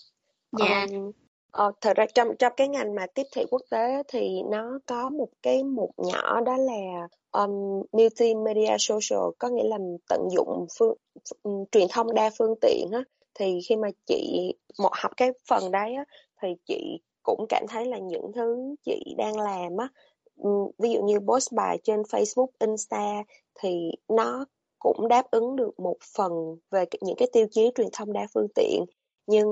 [0.58, 0.86] Dạ.
[0.90, 1.12] Um,
[1.54, 5.08] Ờ, thật ra trong trong cái ngành mà tiếp thị quốc tế thì nó có
[5.10, 10.96] một cái mục nhỏ đó là um, multimedia social có nghĩa là tận dụng phương
[11.42, 13.02] um, truyền thông đa phương tiện á
[13.34, 16.04] thì khi mà chị một học cái phần đấy á
[16.42, 19.88] thì chị cũng cảm thấy là những thứ chị đang làm á
[20.36, 23.22] Ừ, ví dụ như post bài trên Facebook, Insta
[23.54, 24.44] thì nó
[24.78, 26.32] cũng đáp ứng được một phần
[26.70, 28.84] về những cái tiêu chí truyền thông đa phương tiện
[29.26, 29.46] nhưng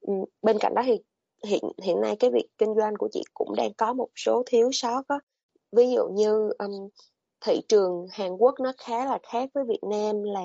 [0.00, 0.12] ừ,
[0.42, 0.98] bên cạnh đó thì
[1.44, 4.70] hiện hiện nay cái việc kinh doanh của chị cũng đang có một số thiếu
[4.72, 5.20] sót đó.
[5.72, 6.88] ví dụ như um,
[7.46, 10.44] thị trường Hàn Quốc nó khá là khác với Việt Nam là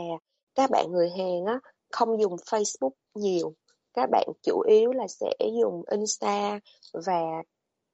[0.56, 1.60] các bạn người Hàn á
[1.92, 3.54] không dùng Facebook nhiều
[3.94, 6.60] các bạn chủ yếu là sẽ dùng Insta
[6.94, 7.44] và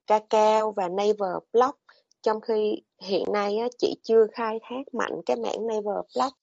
[0.07, 1.75] Kakao và Naver Blog
[2.21, 6.33] trong khi hiện nay á, chị chưa khai thác mạnh cái mảng Naver Blog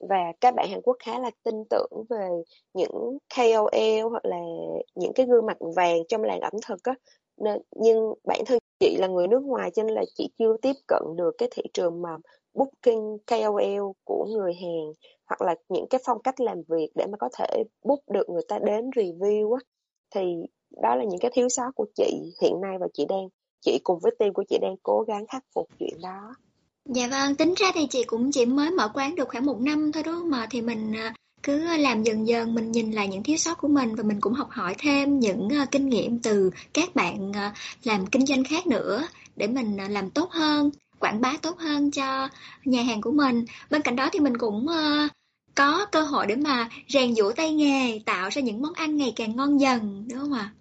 [0.00, 2.28] và các bạn Hàn Quốc khá là tin tưởng về
[2.74, 4.40] những KOL hoặc là
[4.94, 6.94] những cái gương mặt vàng trong làng ẩm thực á.
[7.36, 10.72] Nên nhưng bản thân chị là người nước ngoài cho nên là chị chưa tiếp
[10.88, 12.16] cận được cái thị trường mà
[12.54, 14.92] booking KOL của người Hàn
[15.26, 18.42] hoặc là những cái phong cách làm việc để mà có thể book được người
[18.48, 19.60] ta đến review á.
[20.14, 20.36] Thì
[20.82, 23.28] đó là những cái thiếu sót của chị hiện nay và chị đang
[23.60, 26.34] chị cùng với team của chị đang cố gắng khắc phục chuyện đó.
[26.84, 29.92] Dạ vâng, tính ra thì chị cũng chỉ mới mở quán được khoảng một năm
[29.92, 33.22] thôi đúng không mà thì mình à, cứ làm dần dần mình nhìn lại những
[33.22, 36.50] thiếu sót của mình và mình cũng học hỏi thêm những à, kinh nghiệm từ
[36.72, 37.54] các bạn à,
[37.84, 39.06] làm kinh doanh khác nữa
[39.36, 42.28] để mình làm tốt hơn quảng bá tốt hơn cho
[42.64, 43.44] nhà hàng của mình.
[43.70, 44.66] Bên cạnh đó thì mình cũng
[45.54, 49.12] có cơ hội để mà rèn giũa tay nghề tạo ra những món ăn ngày
[49.16, 50.52] càng ngon dần đúng không ạ?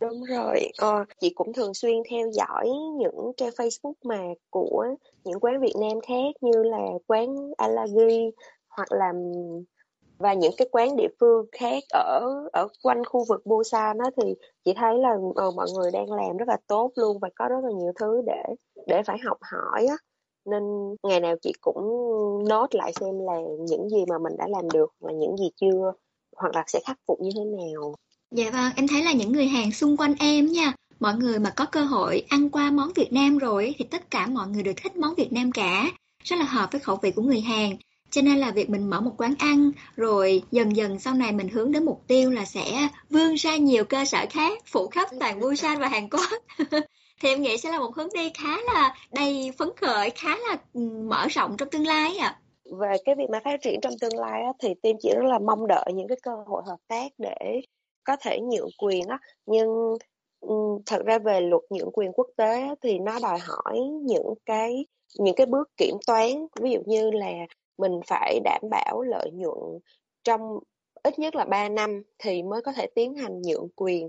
[0.00, 2.68] Đúng rồi, ờ, chị cũng thường xuyên theo dõi
[2.98, 4.18] những trang Facebook mà
[4.50, 4.84] của
[5.24, 7.26] những quán Việt Nam khác như là quán
[7.56, 8.30] Alagi
[8.68, 9.12] hoặc là
[10.18, 12.20] và những cái quán địa phương khác ở
[12.52, 14.34] ở quanh khu vực Busan đó thì
[14.64, 17.64] chị thấy là ờ, mọi người đang làm rất là tốt luôn và có rất
[17.64, 18.42] là nhiều thứ để
[18.86, 19.96] để phải học hỏi á.
[20.44, 20.62] Nên
[21.02, 21.76] ngày nào chị cũng
[22.48, 25.92] nốt lại xem là những gì mà mình đã làm được và những gì chưa
[26.36, 27.94] hoặc là sẽ khắc phục như thế nào.
[28.30, 31.50] Dạ vâng, em thấy là những người Hàn xung quanh em nha, mọi người mà
[31.50, 34.74] có cơ hội ăn qua món Việt Nam rồi thì tất cả mọi người đều
[34.76, 35.90] thích món Việt Nam cả,
[36.24, 37.70] rất là hợp với khẩu vị của người Hàn.
[38.10, 41.48] Cho nên là việc mình mở một quán ăn rồi dần dần sau này mình
[41.48, 45.40] hướng đến mục tiêu là sẽ vươn ra nhiều cơ sở khác phụ khắp toàn
[45.40, 46.30] Busan và Hàn Quốc.
[47.20, 50.56] thì em nghĩ sẽ là một hướng đi khá là đầy phấn khởi, khá là
[50.72, 52.26] ừ, mở rộng trong tương lai ạ.
[52.26, 52.40] À.
[52.80, 55.38] Về cái việc mà phát triển trong tương lai á, thì team chỉ rất là
[55.38, 57.60] mong đợi những cái cơ hội hợp tác để
[58.06, 59.18] có thể nhượng quyền á.
[59.46, 59.68] Nhưng
[60.40, 60.54] ừ,
[60.86, 64.86] thật ra về luật nhượng quyền quốc tế thì nó đòi hỏi những cái
[65.18, 66.28] những cái bước kiểm toán.
[66.60, 67.32] Ví dụ như là
[67.78, 69.58] mình phải đảm bảo lợi nhuận
[70.24, 70.58] trong
[71.02, 74.08] ít nhất là 3 năm thì mới có thể tiến hành nhượng quyền.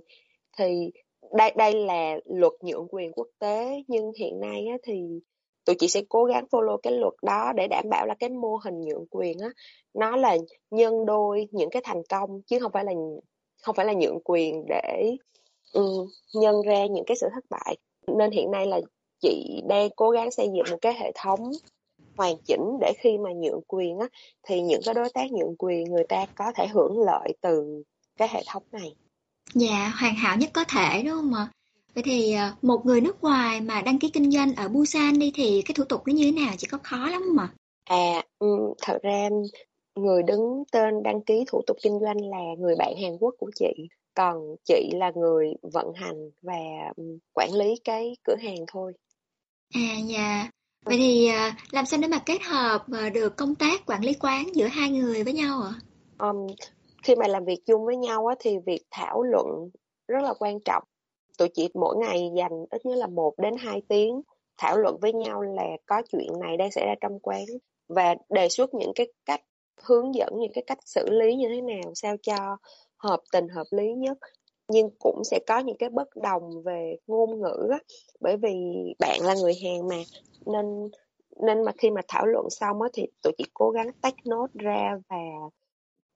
[0.57, 0.91] Thì
[1.33, 5.21] đây đây là luật nhượng quyền quốc tế nhưng hiện nay á, thì
[5.65, 8.55] tụi chị sẽ cố gắng follow cái luật đó để đảm bảo là cái mô
[8.55, 9.49] hình nhượng quyền á
[9.93, 10.37] nó là
[10.71, 12.93] nhân đôi những cái thành công chứ không phải là
[13.67, 15.15] không phải là nhượng quyền để
[15.73, 17.77] um, nhân ra những cái sự thất bại
[18.17, 18.79] nên hiện nay là
[19.21, 21.51] chị đang cố gắng xây dựng một cái hệ thống
[22.17, 24.07] hoàn chỉnh để khi mà nhượng quyền á
[24.43, 27.83] thì những cái đối tác nhượng quyền người ta có thể hưởng lợi từ
[28.17, 28.95] cái hệ thống này.
[29.53, 31.47] Dạ, hoàn hảo nhất có thể đúng không ạ?
[31.95, 35.31] Vậy thì à, một người nước ngoài mà đăng ký kinh doanh ở Busan đi
[35.35, 36.53] thì cái thủ tục nó như thế nào?
[36.57, 37.49] Chỉ có khó lắm mà.
[37.83, 38.23] À,
[38.81, 39.29] thật ra
[39.97, 43.51] người đứng tên đăng ký thủ tục kinh doanh là người bạn Hàn Quốc của
[43.55, 43.87] chị.
[44.15, 46.93] Còn chị là người vận hành và
[47.33, 48.93] quản lý cái cửa hàng thôi.
[49.73, 50.49] À dạ.
[50.85, 54.45] Vậy thì à, làm sao để mà kết hợp được công tác quản lý quán
[54.55, 55.73] giữa hai người với nhau ạ?
[56.19, 56.47] Um,
[57.03, 59.69] khi mà làm việc chung với nhau á, thì việc thảo luận
[60.07, 60.83] rất là quan trọng.
[61.37, 64.21] Tụi chị mỗi ngày dành ít nhất là một đến hai tiếng
[64.57, 67.45] thảo luận với nhau là có chuyện này đang xảy ra trong quán
[67.87, 69.41] và đề xuất những cái cách
[69.83, 72.57] hướng dẫn những cái cách xử lý như thế nào sao cho
[72.97, 74.17] hợp tình hợp lý nhất.
[74.67, 77.79] Nhưng cũng sẽ có những cái bất đồng về ngôn ngữ á,
[78.19, 78.53] bởi vì
[78.99, 79.95] bạn là người Hàn mà,
[80.45, 80.89] nên
[81.43, 84.47] nên mà khi mà thảo luận xong á thì tụi chị cố gắng tách nốt
[84.53, 85.17] ra và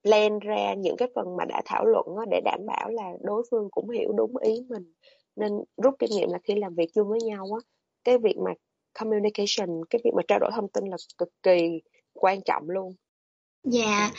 [0.02, 3.42] lên ra những cái phần mà đã thảo luận á để đảm bảo là đối
[3.50, 4.92] phương cũng hiểu đúng ý mình.
[5.36, 5.52] Nên
[5.82, 7.60] rút kinh nghiệm là khi làm việc chung với nhau á,
[8.04, 8.52] cái việc mà
[9.00, 11.80] communication, cái việc mà trao đổi thông tin là cực kỳ
[12.12, 12.94] quan trọng luôn.
[13.64, 14.10] Dạ,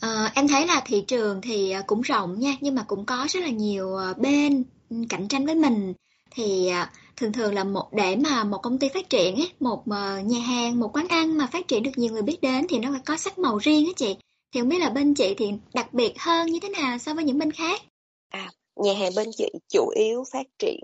[0.00, 3.26] ờ, em thấy là thị trường thì ờ, cũng rộng nha, nhưng mà cũng có
[3.28, 4.64] rất là nhiều ờ, bên
[5.08, 5.94] cạnh tranh với mình.
[6.30, 6.70] Thì
[7.16, 9.82] thường thường là một để mà một công ty phát triển ấy, một
[10.24, 12.90] nhà hàng, một quán ăn mà phát triển được nhiều người biết đến thì nó
[12.90, 14.16] phải có sắc màu riêng á chị.
[14.54, 17.24] Thì không biết là bên chị thì đặc biệt hơn như thế nào so với
[17.24, 17.82] những bên khác?
[18.28, 20.80] À, nhà hàng bên chị chủ yếu phát triển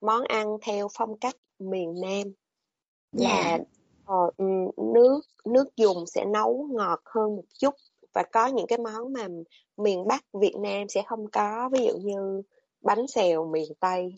[0.00, 2.32] món ăn theo phong cách miền Nam.
[3.12, 3.28] Dạ.
[3.28, 3.58] Là
[4.12, 4.44] Ờ,
[4.76, 7.74] nước nước dùng sẽ nấu ngọt hơn một chút
[8.14, 9.28] và có những cái món mà
[9.76, 12.42] miền Bắc Việt Nam sẽ không có, ví dụ như
[12.80, 14.14] bánh xèo miền Tây.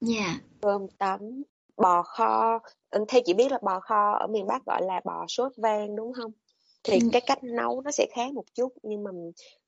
[0.00, 0.40] Dạ.
[0.60, 1.42] Cơm tấm,
[1.76, 2.58] bò kho,
[3.08, 6.12] theo chị biết là bò kho ở miền Bắc gọi là bò sốt vang đúng
[6.12, 6.32] không?
[6.84, 7.08] thì ừ.
[7.12, 9.10] cái cách nấu nó sẽ khác một chút nhưng mà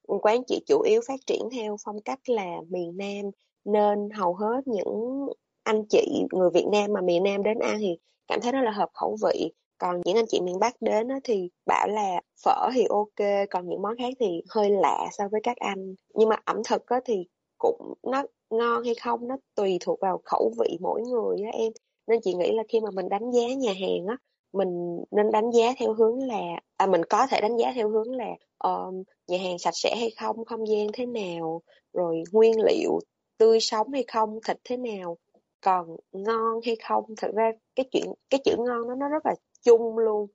[0.07, 3.31] quán chị chủ yếu phát triển theo phong cách là miền Nam
[3.65, 5.27] nên hầu hết những
[5.63, 7.97] anh chị người Việt Nam mà miền Nam đến ăn thì
[8.29, 9.53] cảm thấy rất là hợp khẩu vị
[9.83, 13.83] còn những anh chị miền Bắc đến thì bảo là phở thì ok còn những
[13.83, 15.95] món khác thì hơi lạ so với các anh.
[16.15, 17.15] Nhưng mà ẩm thực thì
[17.59, 21.73] cũng nó ngon hay không nó tùy thuộc vào khẩu vị mỗi người á em.
[22.07, 24.17] Nên chị nghĩ là khi mà mình đánh giá nhà hàng á
[24.53, 28.11] mình nên đánh giá theo hướng là à mình có thể đánh giá theo hướng
[28.17, 28.29] là
[28.69, 28.95] uh,
[29.29, 31.63] nhà hàng sạch sẽ hay không không gian thế nào
[31.93, 33.01] rồi nguyên liệu
[33.39, 35.17] tươi sống hay không thịt thế nào
[35.61, 37.05] còn ngon hay không.
[37.17, 40.27] Thật ra cái chuyện cái chữ ngon nó nó rất là chung luôn.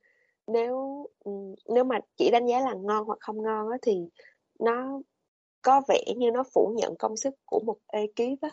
[0.48, 1.32] Nếu ừ,
[1.70, 3.94] nếu mà chỉ đánh giá là ngon hoặc không ngon á thì
[4.60, 5.02] nó
[5.62, 8.50] có vẻ như nó phủ nhận công sức của một ekip á.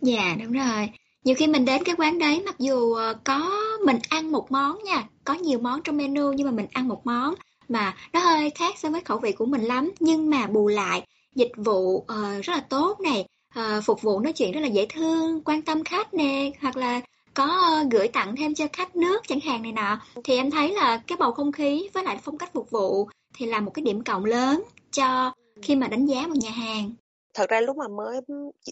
[0.00, 0.90] Dạ đúng rồi.
[1.24, 3.50] Nhiều khi mình đến cái quán đấy mặc dù ờ, có
[3.84, 7.06] mình ăn một món nha có nhiều món trong menu nhưng mà mình ăn một
[7.06, 7.34] món
[7.68, 9.90] mà nó hơi khác so với khẩu vị của mình lắm.
[10.00, 12.06] Nhưng mà bù lại dịch vụ uh,
[12.42, 15.84] rất là tốt này uh, phục vụ nói chuyện rất là dễ thương quan tâm
[15.84, 17.00] khách nè hoặc là
[17.36, 20.00] có ờ, gửi tặng thêm cho khách nước chẳng hạn này nọ.
[20.24, 23.46] Thì em thấy là cái bầu không khí với lại phong cách phục vụ thì
[23.46, 24.62] là một cái điểm cộng lớn
[24.92, 25.32] cho
[25.62, 26.90] khi mà đánh giá một nhà hàng.
[27.34, 28.20] Thật ra lúc mà mới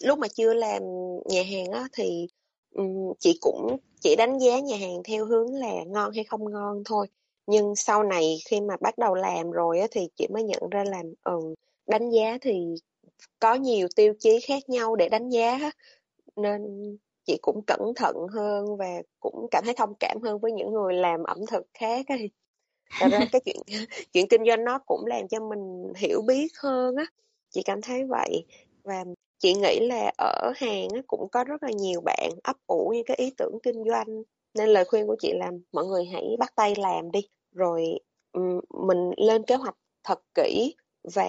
[0.02, 0.82] lúc mà chưa làm
[1.24, 2.28] nhà hàng á thì
[2.74, 6.82] um, chị cũng chỉ đánh giá nhà hàng theo hướng là ngon hay không ngon
[6.84, 7.06] thôi.
[7.46, 10.84] Nhưng sau này khi mà bắt đầu làm rồi á thì chị mới nhận ra
[10.84, 11.54] là ừ,
[11.86, 12.74] đánh giá thì
[13.40, 15.58] có nhiều tiêu chí khác nhau để đánh giá
[16.36, 16.60] nên
[17.26, 20.94] chị cũng cẩn thận hơn và cũng cảm thấy thông cảm hơn với những người
[20.94, 22.30] làm ẩm thực khác ấy.
[22.98, 23.56] Thật ra cái chuyện
[24.12, 27.06] chuyện kinh doanh nó cũng làm cho mình hiểu biết hơn á.
[27.50, 28.44] Chị cảm thấy vậy
[28.84, 29.04] và
[29.38, 33.04] chị nghĩ là ở hàng á, cũng có rất là nhiều bạn ấp ủ những
[33.06, 34.22] cái ý tưởng kinh doanh
[34.54, 37.20] nên lời khuyên của chị là mọi người hãy bắt tay làm đi
[37.52, 37.84] rồi
[38.86, 40.74] mình lên kế hoạch thật kỹ
[41.14, 41.26] và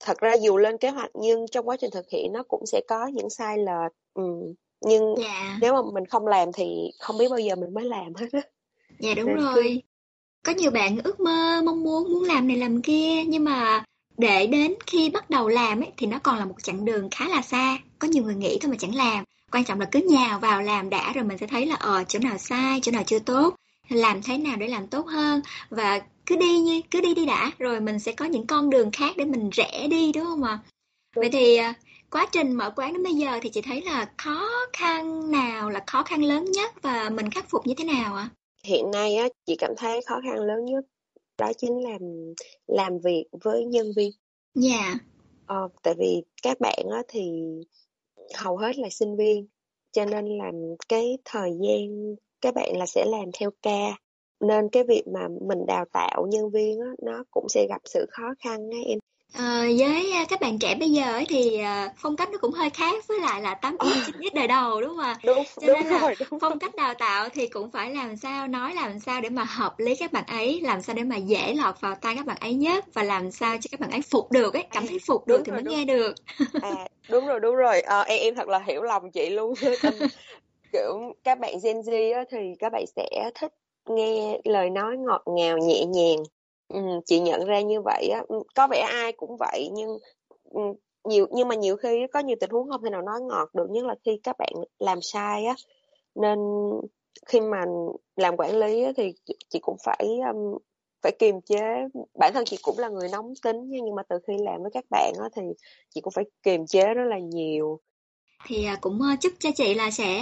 [0.00, 2.80] thật ra dù lên kế hoạch nhưng trong quá trình thực hiện nó cũng sẽ
[2.88, 5.58] có những sai lệch ừ nhưng dạ.
[5.60, 8.40] nếu mà mình không làm thì không biết bao giờ mình mới làm hết á.
[8.98, 9.54] Dạ đúng Nên rồi.
[9.54, 9.80] Cứ...
[10.44, 13.84] có nhiều bạn ước mơ mong muốn muốn làm này làm kia nhưng mà
[14.18, 17.28] để đến khi bắt đầu làm ấy thì nó còn là một chặng đường khá
[17.28, 17.78] là xa.
[17.98, 19.24] Có nhiều người nghĩ thôi mà chẳng làm.
[19.52, 22.18] Quan trọng là cứ nhào vào làm đã rồi mình sẽ thấy là ờ chỗ
[22.18, 23.54] nào sai chỗ nào chưa tốt
[23.88, 25.40] làm thế nào để làm tốt hơn.
[25.70, 28.90] Và cứ đi như cứ đi đi đã rồi mình sẽ có những con đường
[28.90, 30.58] khác để mình rẽ đi đúng không ạ?
[31.16, 31.74] Vậy thì à,
[32.10, 35.84] quá trình mở quán đến bây giờ thì chị thấy là khó khăn nào là
[35.86, 38.30] khó khăn lớn nhất và mình khắc phục như thế nào ạ?
[38.64, 40.84] Hiện nay á chị cảm thấy khó khăn lớn nhất
[41.38, 41.98] đó chính là
[42.66, 44.10] làm việc với nhân viên.
[44.54, 44.84] Dạ.
[44.84, 44.96] Yeah.
[45.46, 47.30] ờ, tại vì các bạn á thì
[48.34, 49.46] hầu hết là sinh viên
[49.92, 50.54] cho nên làm
[50.88, 53.98] cái thời gian các bạn là sẽ làm theo ca.
[54.40, 58.06] Nên cái việc mà mình đào tạo nhân viên á, nó cũng sẽ gặp sự
[58.10, 58.98] khó khăn á em
[59.32, 62.52] À, với à, các bạn trẻ bây giờ ấy thì à, phong cách nó cũng
[62.52, 65.18] hơi khác với lại là 8 x 9 x đời đầu đúng không ạ?
[65.22, 68.16] Đúng, Cho đúng nên là rồi, đúng phong cách đào tạo thì cũng phải làm
[68.16, 71.16] sao nói làm sao để mà hợp lý các bạn ấy, làm sao để mà
[71.16, 74.00] dễ lọt vào tai các bạn ấy nhất và làm sao cho các bạn ấy
[74.02, 75.76] phục được ấy, cảm thấy phục được đúng thì rồi, mới đúng.
[75.76, 76.14] nghe được.
[76.58, 77.80] À, đúng rồi, đúng rồi.
[77.80, 79.54] À, em em thật là hiểu lòng chị luôn.
[80.72, 83.52] kiểu các bạn Gen Z á, thì các bạn sẽ thích
[83.90, 86.18] nghe lời nói ngọt ngào nhẹ nhàng
[86.68, 88.22] ừ, chị nhận ra như vậy á.
[88.54, 89.98] Có vẻ ai cũng vậy nhưng
[91.04, 93.70] nhiều nhưng mà nhiều khi có nhiều tình huống không thể nào nói ngọt được
[93.70, 95.54] nhất là khi các bạn làm sai á.
[96.14, 96.38] Nên
[97.26, 97.64] khi mà
[98.16, 99.12] làm quản lý á, thì
[99.48, 100.58] chị cũng phải um,
[101.02, 101.88] phải kiềm chế.
[102.18, 104.84] Bản thân chị cũng là người nóng tính nhưng mà từ khi làm với các
[104.90, 105.42] bạn á, thì
[105.94, 107.80] chị cũng phải kiềm chế rất là nhiều.
[108.46, 110.20] Thì à, cũng chúc cho chị là sẽ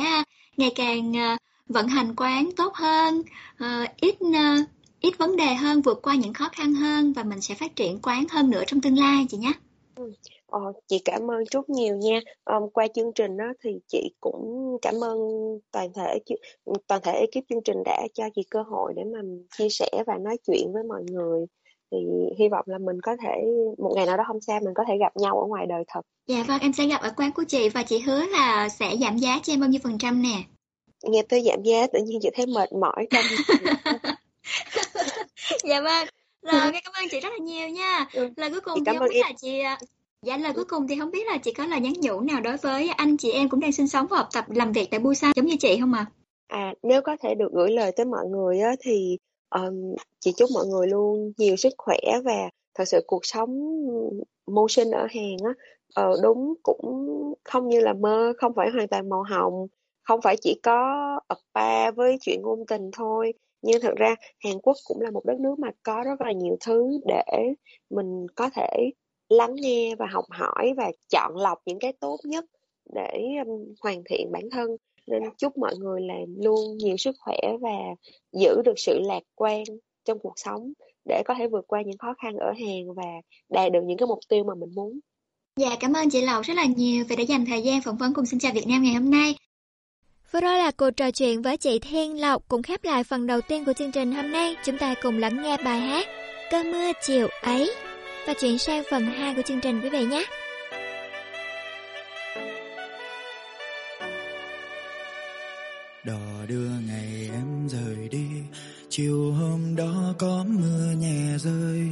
[0.56, 1.36] ngày càng ờ,
[1.66, 3.22] vận hành quán tốt hơn
[3.58, 4.22] ờ, ít
[5.00, 7.98] ít vấn đề hơn vượt qua những khó khăn hơn và mình sẽ phát triển
[8.02, 9.52] quán hơn nữa trong tương lai chị nhé
[9.94, 10.12] ừ.
[10.46, 12.20] Ờ, chị cảm ơn Trúc nhiều nha.
[12.44, 15.18] Um, qua chương trình đó thì chị cũng cảm ơn
[15.72, 16.18] toàn thể
[16.86, 19.18] toàn thể ekip chương trình đã cho chị cơ hội để mà
[19.58, 21.46] chia sẻ và nói chuyện với mọi người.
[21.90, 21.98] Thì
[22.38, 23.44] hy vọng là mình có thể
[23.78, 26.00] một ngày nào đó không xa mình có thể gặp nhau ở ngoài đời thật.
[26.26, 29.18] Dạ vâng, em sẽ gặp ở quán của chị và chị hứa là sẽ giảm
[29.18, 30.42] giá cho em bao nhiêu phần trăm nè
[31.02, 33.24] nghe tới giảm giá tự nhiên chị thấy mệt mỏi trong
[35.64, 36.08] dạ vâng
[36.42, 38.28] rồi cảm ơn chị rất là nhiều nha ừ.
[38.36, 39.22] lời cuối cùng thì không biết em.
[39.22, 39.78] là chị à,
[40.22, 42.56] dạ lời cuối cùng thì không biết là chị có lời nhắn nhủ nào đối
[42.56, 45.32] với anh chị em cũng đang sinh sống và học tập làm việc tại Busan
[45.36, 46.06] giống như chị không ạ
[46.46, 46.58] à?
[46.58, 49.18] à nếu có thể được gửi lời tới mọi người á, thì
[49.50, 53.50] um, chị chúc mọi người luôn nhiều sức khỏe và thật sự cuộc sống
[54.46, 55.52] mưu sinh ở hàng á
[55.94, 57.06] ờ, đúng cũng
[57.44, 59.66] không như là mơ không phải hoàn toàn màu hồng
[60.02, 60.80] không phải chỉ có
[61.28, 63.32] ập ba với chuyện ngôn tình thôi
[63.62, 66.56] nhưng thật ra Hàn Quốc cũng là một đất nước mà có rất là nhiều
[66.66, 67.54] thứ để
[67.90, 68.90] mình có thể
[69.28, 72.44] lắng nghe và học hỏi và chọn lọc những cái tốt nhất
[72.94, 74.76] để um, hoàn thiện bản thân
[75.06, 77.78] nên chúc mọi người là luôn nhiều sức khỏe và
[78.32, 79.64] giữ được sự lạc quan
[80.04, 80.72] trong cuộc sống
[81.08, 84.06] để có thể vượt qua những khó khăn ở hàng và đạt được những cái
[84.06, 84.98] mục tiêu mà mình muốn.
[85.56, 88.14] Dạ cảm ơn chị Lầu rất là nhiều vì đã dành thời gian phỏng vấn
[88.14, 89.34] cùng Xin chào Việt Nam ngày hôm nay.
[90.32, 93.40] Vừa rồi là cuộc trò chuyện với chị Thiên Lộc cũng khép lại phần đầu
[93.40, 94.56] tiên của chương trình hôm nay.
[94.64, 96.06] Chúng ta cùng lắng nghe bài hát
[96.50, 97.74] Cơn mưa chiều ấy
[98.26, 100.26] và chuyển sang phần 2 của chương trình quý vị nhé.
[106.04, 108.26] Đò đưa ngày em rời đi,
[108.88, 111.88] Chiều hôm đó có mưa nhẹ rơi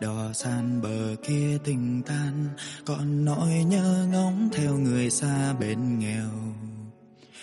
[0.00, 2.48] Đò san bờ kia tình tan,
[2.86, 6.30] Còn nỗi nhớ ngóng theo người xa bên nghèo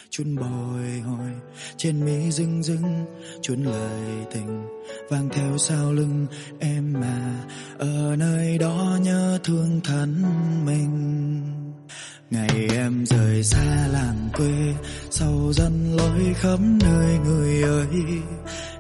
[0.10, 1.32] chuôn bồi hồi
[1.78, 3.06] trên mi rưng rưng
[3.42, 4.66] chuôn lời tình
[5.10, 6.28] vang theo sau lưng
[6.60, 7.46] em mà.
[7.78, 10.24] Ở nơi đó nhớ thương thân
[10.66, 11.44] mình.
[12.30, 14.74] Ngày em rời xa làng quê,
[15.10, 17.88] sau dân lối khắp nơi người ơi.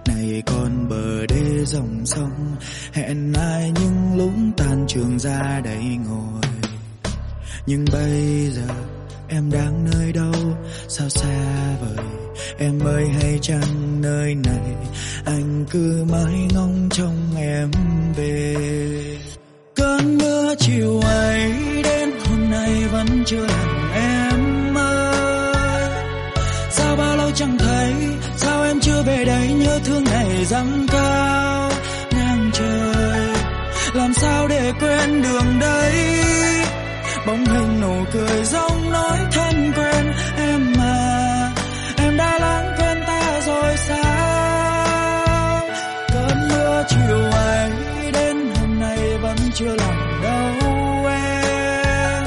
[0.08, 2.56] Này con bờ đê dòng sông,
[2.94, 6.42] hẹn ai những lúc tan trường ra đây ngồi.
[7.66, 8.74] Nhưng bây giờ
[9.30, 10.58] em đang nơi đâu?
[10.88, 12.06] Sao xa vời?
[12.58, 14.76] Em ơi, hay chăng nơi này?
[15.26, 17.72] Anh cứ mãi ngóng trông em
[18.16, 18.56] về.
[19.76, 21.52] Cơn mưa chiều ấy
[21.84, 25.92] đến, hôm nay vẫn chưa làm em ơi.
[26.72, 27.94] Sao bao lâu chẳng thấy?
[28.38, 31.72] Sao em chưa về đây nhớ thương ngày dâng cao?
[32.12, 33.28] Ngang trời,
[33.94, 36.29] làm sao để quên đường đây?
[37.30, 40.14] Bóng hình nụ cười giống nói thân quen.
[40.38, 41.52] Em mà
[41.98, 45.68] em đã lãng quên ta rồi sao?
[46.14, 47.72] Cơn mưa chiều ấy
[48.14, 52.24] đến hôm nay vẫn chưa làm đâu em.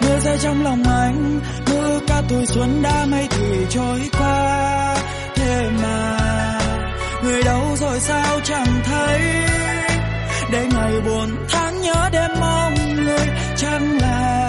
[0.00, 4.96] Mưa rơi trong lòng anh, mưa cả tuổi xuân đã mây thì trôi qua.
[5.34, 6.18] Thế mà,
[7.22, 9.20] người đâu rồi sao chẳng thấy?
[10.52, 12.74] Để ngày buồn tháng nhớ đêm mong
[13.64, 14.43] người chẳng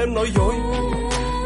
[0.00, 0.54] em nói dối.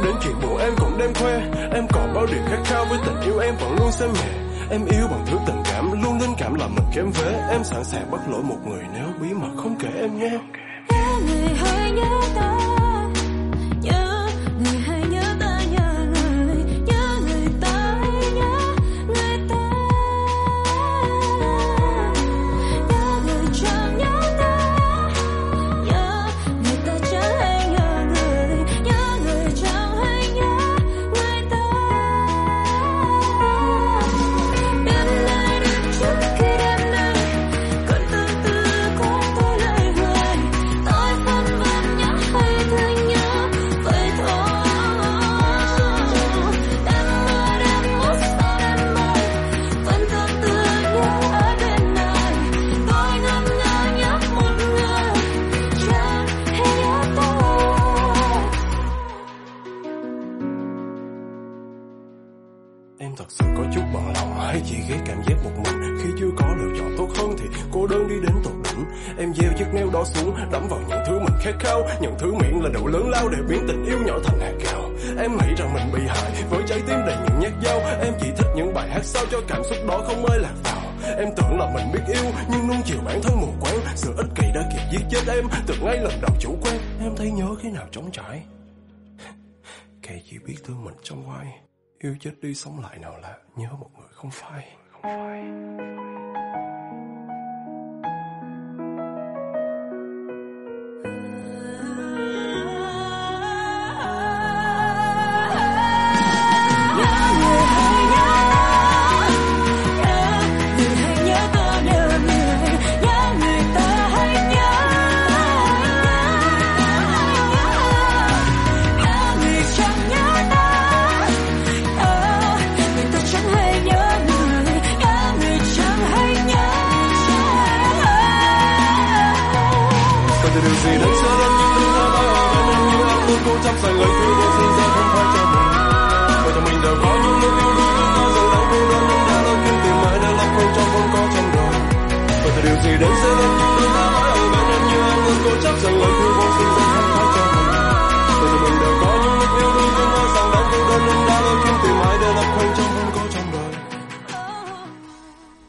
[0.04, 1.40] Đến chuyện buồn em cũng đem khoe,
[1.74, 4.30] Em còn bao điều khát khao với tình yêu em vẫn luôn xem nhẹ
[4.70, 7.32] Em yêu bằng thứ tình cảm, luôn linh cảm làm mình kém vế.
[7.50, 10.30] Em sẵn sàng bắt lỗi một người nếu bí mật không kể em nghe.
[10.30, 10.63] okay.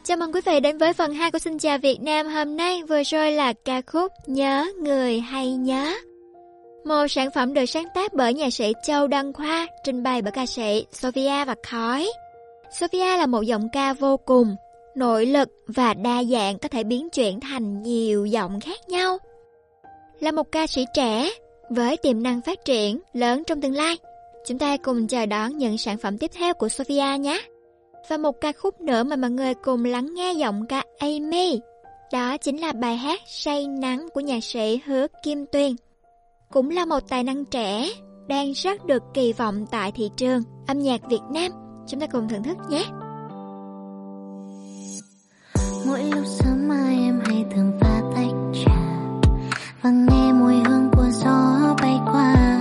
[0.04, 2.26] Chào mừng quý vị đến với phần 2 của Xin Chào Việt Nam.
[2.26, 5.94] Hôm nay vừa rồi là ca khúc Nhớ Người Hay Nhớ.
[6.84, 10.32] Một sản phẩm được sáng tác bởi nhà sĩ Châu Đăng Khoa, Trình bày bởi
[10.32, 12.08] ca sĩ Sophia và Khói.
[12.80, 14.56] Sophia là một giọng ca vô cùng
[14.96, 19.18] nội lực và đa dạng có thể biến chuyển thành nhiều giọng khác nhau.
[20.20, 21.30] Là một ca sĩ trẻ
[21.70, 23.98] với tiềm năng phát triển lớn trong tương lai,
[24.46, 27.42] chúng ta cùng chờ đón những sản phẩm tiếp theo của Sophia nhé.
[28.08, 31.60] Và một ca khúc nữa mà mọi người cùng lắng nghe giọng ca Amy.
[32.12, 35.72] Đó chính là bài hát Say Nắng của nhạc sĩ Hứa Kim Tuyền.
[36.52, 37.88] Cũng là một tài năng trẻ
[38.28, 41.52] đang rất được kỳ vọng tại thị trường âm nhạc Việt Nam.
[41.86, 42.84] Chúng ta cùng thưởng thức nhé
[45.86, 48.76] mỗi lúc sớm mai em hay thường pha tách trà.
[49.82, 52.55] Và nghe mùi hương của gió bay qua.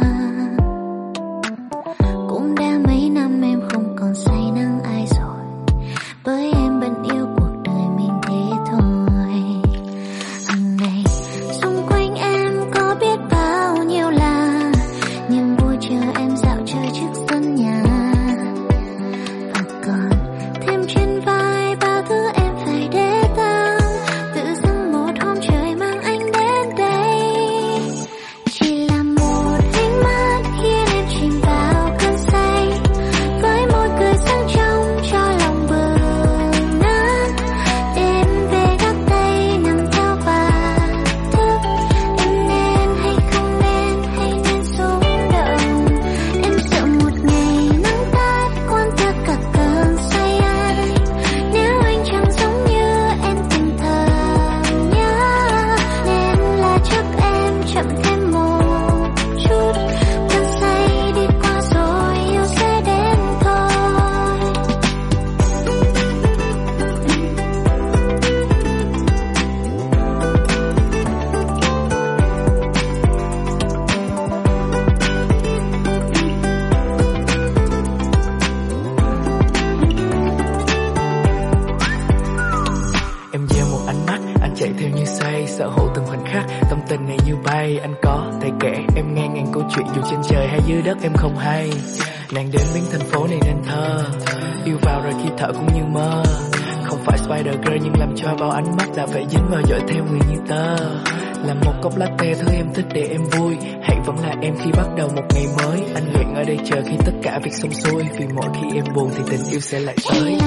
[107.61, 110.37] sống xôi vì mỗi khi em buồn thì tình yêu sẽ lại tới.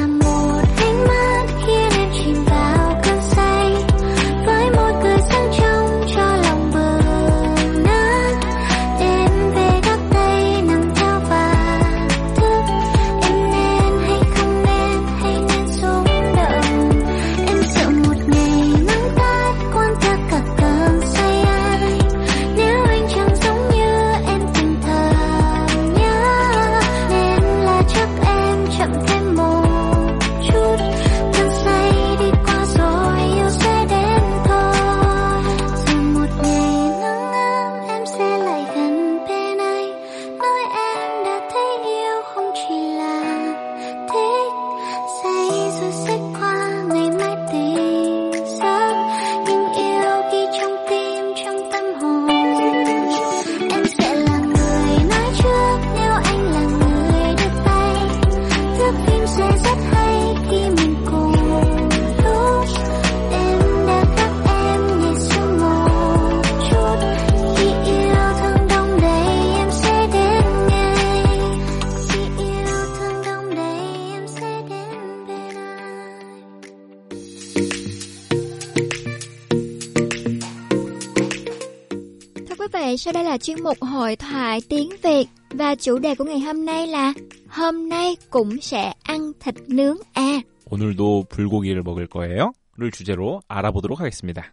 [83.07, 86.65] sau đây là chuyên mục hội thoại tiếng Việt và chủ đề của ngày hôm
[86.65, 87.13] nay là
[87.47, 90.41] hôm nay cũng sẽ ăn thịt nướng à.
[90.69, 92.51] 오늘도 불고기를 먹을 거예요?
[92.77, 94.51] 를 주제로 알아보도록 하겠습니다.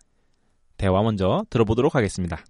[0.77, 2.45] 대화 먼저 들어보도록 하겠습니다.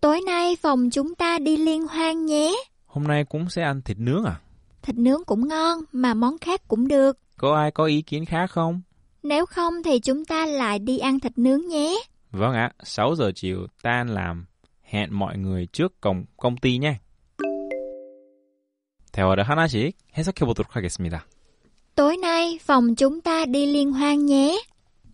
[0.00, 2.52] Tối nay phòng chúng ta đi liên hoan nhé.
[2.86, 4.40] Hôm nay cũng sẽ ăn thịt nướng à?
[4.82, 7.18] Thịt nướng cũng ngon mà món khác cũng được.
[7.36, 8.80] Có ai có ý kiến khác không?
[9.22, 11.96] Nếu không thì chúng ta lại đi ăn thịt nướng nhé.
[12.34, 14.46] Vâng ạ, 6 giờ chiều tan làm.
[14.82, 16.98] Hẹn mọi người trước cổng công ty nhé.
[19.12, 21.26] 대화를 하나씩 해석해 보도록 하겠습니다.
[21.96, 24.58] Tối nay phòng chúng ta đi liên hoan nhé.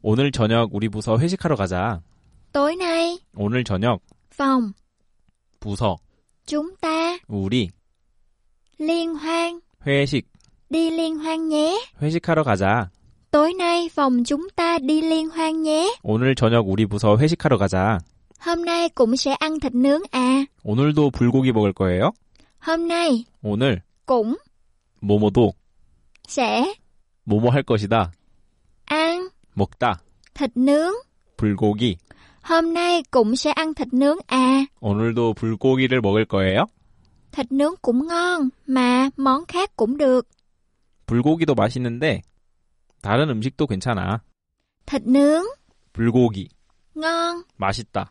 [0.03, 2.01] 오늘 저녁 우리 부서 회식하러 가자.
[2.53, 4.01] Tối nay 오늘 저녁
[4.31, 4.73] phòng
[5.61, 5.97] 부서
[6.47, 7.71] chúng ta 우리
[8.79, 10.23] liên hoan 회식
[10.71, 11.79] đi liên hoan nhé.
[12.01, 12.91] 회식하러 가자.
[13.31, 15.89] Tối nay phòng chúng ta đi liên hoan nhé.
[16.03, 17.99] 오늘 저녁 우리 부서 회식하러 가자.
[18.41, 20.47] Hôm nay cũng sẽ ăn thịt nướng à.
[20.63, 22.13] 오늘도 불고기 먹을 거예요?
[22.61, 24.37] Hôm nay 오늘 cũng
[25.01, 25.53] 뭐뭐도
[26.29, 26.75] sẽ
[27.25, 28.13] 뭐뭐 할 것이다.
[28.87, 30.01] ăn 먹다.
[30.35, 30.93] thịt nướng.
[31.37, 31.97] 불고기.
[32.43, 34.67] Hôm nay cũng sẽ ăn thịt nướng à.
[34.81, 36.67] 오늘도 불고기를 먹을 거예요?
[37.33, 40.29] Thịt nướng cũng ngon mà món khác cũng được.
[41.07, 42.23] 불고기도 맛있는데
[43.02, 44.22] 다른 음식도 괜찮아.
[44.86, 45.44] Thịt nướng
[45.94, 46.50] 불고기
[46.96, 48.10] ngon 맛있다.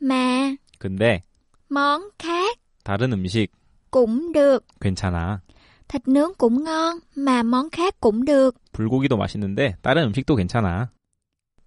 [0.00, 1.22] mà 근데
[1.70, 3.48] món khác 다른 음식
[3.90, 4.64] cũng được.
[4.80, 5.40] 괜찮아.
[5.88, 8.56] Thịt nướng cũng ngon mà món khác cũng được.
[8.72, 10.90] 불고기도 맛있는데 다른 음식도 괜찮아.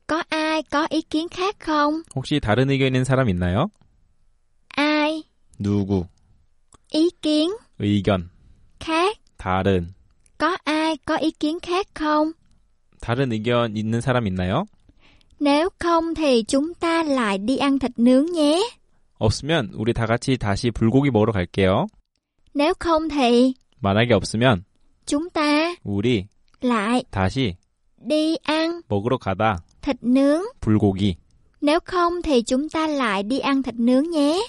[0.08, 2.04] Có ai có ý kiến khác không?
[2.16, 3.70] 혹시 다른 의견 있는 사람 있나요?
[4.76, 5.24] Ai
[5.60, 6.06] 누구?
[6.91, 7.49] ý kiến
[7.80, 8.30] 의견.
[8.80, 9.18] khác?
[9.38, 9.93] 다른.
[10.38, 12.32] Có ai có ý kiến khác không?
[13.04, 14.64] 다른 의견 있는 사람 있나요?
[15.41, 18.62] Nếu không thì chúng ta lại đi ăn thịt nướng nhé.
[19.20, 21.88] 없으면 우리 다 같이 다시 불고기 먹으러 갈게요.
[22.56, 24.64] Nếu không thì 만약에 없으면
[25.06, 26.28] chúng ta 우리
[26.62, 27.56] lại 다시
[28.08, 29.58] đi ăn 먹으러 가다.
[29.82, 30.41] thịt nướng.
[30.62, 31.16] 불고기.
[31.62, 34.39] Nếu không thì chúng ta lại đi ăn thịt nướng nhé.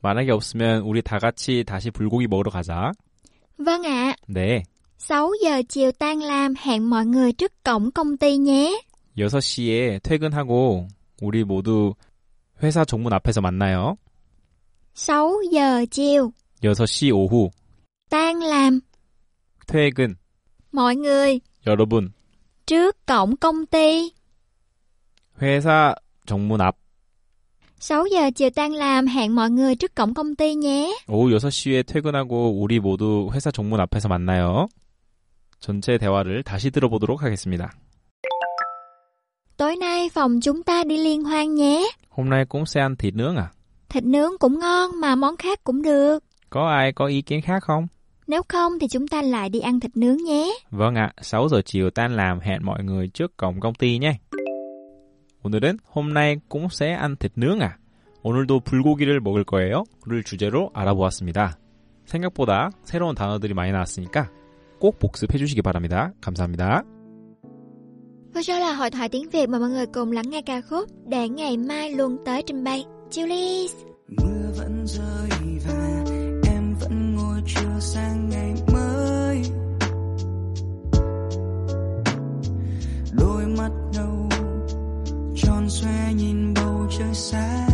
[0.00, 2.92] 만약에 없으면 우리 다 같이 다시 불고기 먹으러 가자.
[3.58, 4.14] Vâng ạ.
[4.28, 4.62] 네.
[4.97, 8.81] 6 giờ chiều tan làm hẹn mọi người trước cổng công ty nhé.
[9.17, 10.87] 6시에 퇴근하고
[11.21, 11.93] 우리 모두
[12.63, 13.97] 회사 정문 앞에서 만나요.
[14.95, 17.49] 6 giờ chiều 6시 오후
[18.09, 18.79] tan làm
[19.67, 20.15] 퇴근
[20.71, 22.09] mọi người 여러분
[22.65, 24.11] trước cổng công ty.
[25.41, 25.95] 회사
[26.25, 26.75] 정문 앞
[27.79, 30.93] 6 giờ chiều tan làm hẹn mọi người trước cổng công ty nhé.
[31.07, 34.67] 오후 6시에 퇴근하고 우리 모두 회사 정문 앞에서 만나요.
[35.59, 37.71] 전체 대화를 다시 들어보도록 하겠습니다.
[39.57, 41.83] Tối nay phòng chúng ta đi liên hoan nhé.
[42.09, 43.51] hôm nay cũng sẽ ăn thịt nướng à?
[43.89, 46.23] Thịt nướng cũng ngon mà món khác cũng được.
[46.49, 47.87] Có ai có ý kiến khác không?
[48.27, 50.53] Nếu không thì chúng ta lại đi ăn thịt nướng nhé.
[50.71, 54.13] Vâng ạ, 6 giờ chiều tan làm hẹn mọi người trước cổng công ty nhé.
[55.43, 57.77] 오늘은 hôm nay cũng sẽ ăn thịt nướng à?
[58.23, 59.83] 오늘도 불고기를 먹을 거예요?
[60.07, 61.57] 를 주제로 알아보았습니다.
[62.05, 64.29] 생각보다 새로운 단어들이 많이 나왔으니까
[64.79, 66.13] 꼭 복습해 주시기 바랍니다.
[66.21, 66.83] 감사합니다.
[68.33, 70.89] Vừa rồi là hội thoại tiếng Việt mà mọi người cùng lắng nghe ca khúc
[71.07, 72.85] để ngày mai luôn tới trình bày.
[73.11, 73.67] Julie!
[74.07, 75.29] mưa vẫn rơi
[75.67, 76.03] và
[76.51, 79.41] em vẫn ngồi chờ sang ngày mới
[83.19, 84.29] đôi mắt nâu
[85.35, 87.66] tròn xoe nhìn bầu trời xa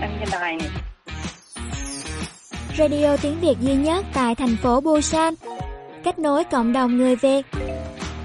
[0.00, 0.58] đang nghe đài.
[2.78, 5.34] Radio tiếng Việt duy nhất tại thành phố Busan.
[6.04, 7.46] Kết nối cộng đồng người Việt.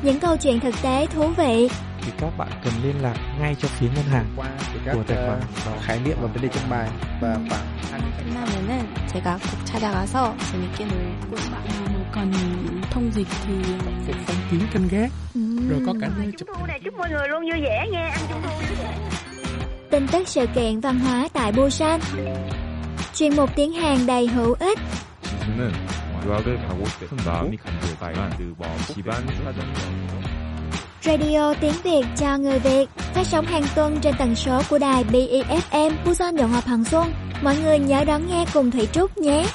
[0.02, 1.70] Những câu chuyện thực tế thú vị.
[2.02, 4.48] Thì các bạn cần liên lạc ngay cho phía ngân hàng qua
[4.86, 6.90] các của tài khoản uh, khái niệm và vấn đề trong bài
[7.22, 8.72] và khoảng 끝나면은
[9.14, 11.92] 제가 꼭 찾아가서 재밌게 놀고 싶어요.
[12.12, 12.32] còn
[12.92, 13.54] thông dịch thì
[14.06, 15.12] phục phong kiến canh gác
[15.70, 18.20] rồi có cả nơi chụp thu này chúc mọi người luôn vui vẻ nha ăn
[18.30, 18.98] trung thu vui vẻ
[19.91, 22.01] tin tức sự kiện văn hóa tại Busan.
[23.15, 24.79] Chuyên mục tiếng Hàn đầy hữu ích.
[31.03, 35.05] Radio tiếng Việt cho người Việt phát sóng hàng tuần trên tần số của đài
[35.05, 37.13] BEFM Busan Đồng Hòa Hằng Xuân.
[37.43, 39.47] Mọi người nhớ đón nghe cùng Thủy Trúc nhé.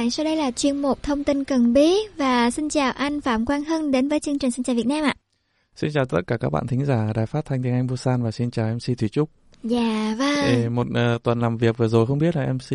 [0.00, 3.46] Bạn, sau đây là chuyên mục thông tin cần biết và xin chào anh Phạm
[3.46, 5.14] Quang Hưng đến với chương trình Xin chào Việt Nam ạ.
[5.76, 8.30] Xin chào tất cả các bạn thính giả Đài Phát thanh tiếng Anh Busan và
[8.30, 9.30] xin chào MC Thủy Trúc.
[9.62, 10.44] Dạ vâng.
[10.44, 12.68] Ê, một uh, tuần làm việc vừa rồi không biết là MC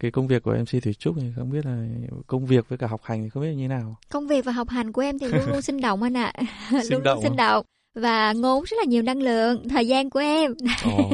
[0.00, 1.86] cái công việc của MC Thủy Trúc thì không biết là
[2.26, 3.96] công việc với cả học hành thì không biết là như nào.
[4.08, 6.32] Công việc và học hành của em thì luôn luôn sinh động anh ạ.
[6.90, 7.64] Luôn luôn sinh động
[7.94, 10.54] và ngốn rất là nhiều năng lượng thời gian của em.
[10.84, 11.10] Ồ,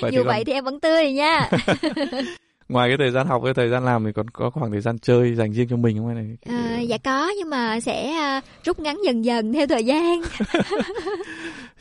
[0.00, 0.44] vậy Dù vậy còn...
[0.46, 1.50] thì em vẫn tươi nha.
[2.68, 4.98] ngoài cái thời gian học với thời gian làm thì còn có khoảng thời gian
[4.98, 6.14] chơi dành riêng cho mình không?
[6.14, 10.22] Này à, dạ có nhưng mà sẽ uh, rút ngắn dần dần theo thời gian.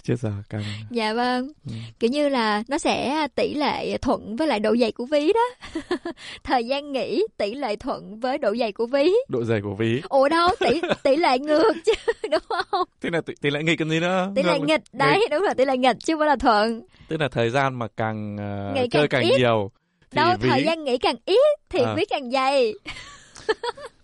[0.03, 1.51] Chết giờ càng dạ vâng.
[1.65, 1.71] Ừ.
[1.99, 5.71] kiểu như là nó sẽ tỷ lệ thuận với lại độ dày của ví đó.
[6.43, 9.13] Thời gian nghỉ tỷ lệ thuận với độ dày của ví.
[9.29, 10.01] Độ dày của ví.
[10.09, 11.93] Ủa đâu tỷ tỷ lệ ngược chứ
[12.31, 12.87] đúng không?
[13.01, 14.31] Tức là tỷ, tỷ lệ nghịch cái gì nữa.
[14.35, 15.31] Tỷ lệ nghịch đấy nghịch.
[15.31, 16.81] đúng là tỷ lệ nghịch chứ không phải là thuận.
[17.07, 19.71] Tức là thời gian mà càng uh, chơi càng, càng nhiều
[20.11, 20.49] thì đâu ví...
[20.49, 21.93] thời gian nghỉ càng ít thì à.
[21.97, 22.73] ví càng dày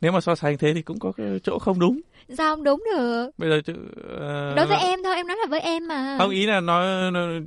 [0.02, 1.12] nếu mà so sánh thế thì cũng có
[1.44, 2.02] chỗ không đúng
[2.38, 5.60] sao không đúng được bây giờ uh, đối với em thôi em nói là với
[5.60, 6.86] em mà không ý là nói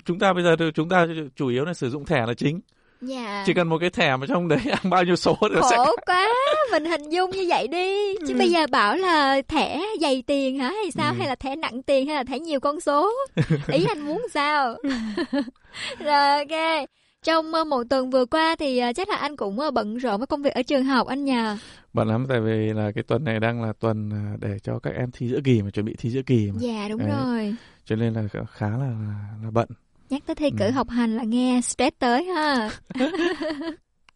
[0.04, 1.06] chúng ta bây giờ chúng ta
[1.36, 2.60] chủ yếu là sử dụng thẻ là chính
[3.00, 3.42] Dạ.
[3.46, 5.76] Chỉ cần một cái thẻ mà trong đấy ăn bao nhiêu số nữa sẽ...
[6.06, 6.28] quá,
[6.72, 8.14] mình hình dung như vậy đi.
[8.26, 8.38] Chứ ừ.
[8.38, 11.12] bây giờ bảo là thẻ dày tiền hả hay sao?
[11.12, 11.16] Ừ.
[11.18, 13.12] Hay là thẻ nặng tiền hay là thẻ nhiều con số?
[13.72, 14.76] Ý anh muốn sao?
[15.98, 16.88] Rồi ok.
[17.26, 20.42] Trong một tuần vừa qua thì ờ, chắc là anh cũng bận rộn với công
[20.42, 21.56] việc ở trường học anh nhờ.
[21.92, 25.10] Bận lắm tại vì là cái tuần này đang là tuần để cho các em
[25.12, 26.58] thi giữa kỳ mà chuẩn bị thi giữa kỳ mà.
[26.60, 27.10] Dạ đúng Đấy.
[27.10, 27.54] rồi.
[27.84, 28.92] Cho nên là khá là
[29.42, 29.68] là bận.
[30.10, 30.70] Nhắc tới thi cử ừ.
[30.70, 32.70] học hành là nghe stress tới ha.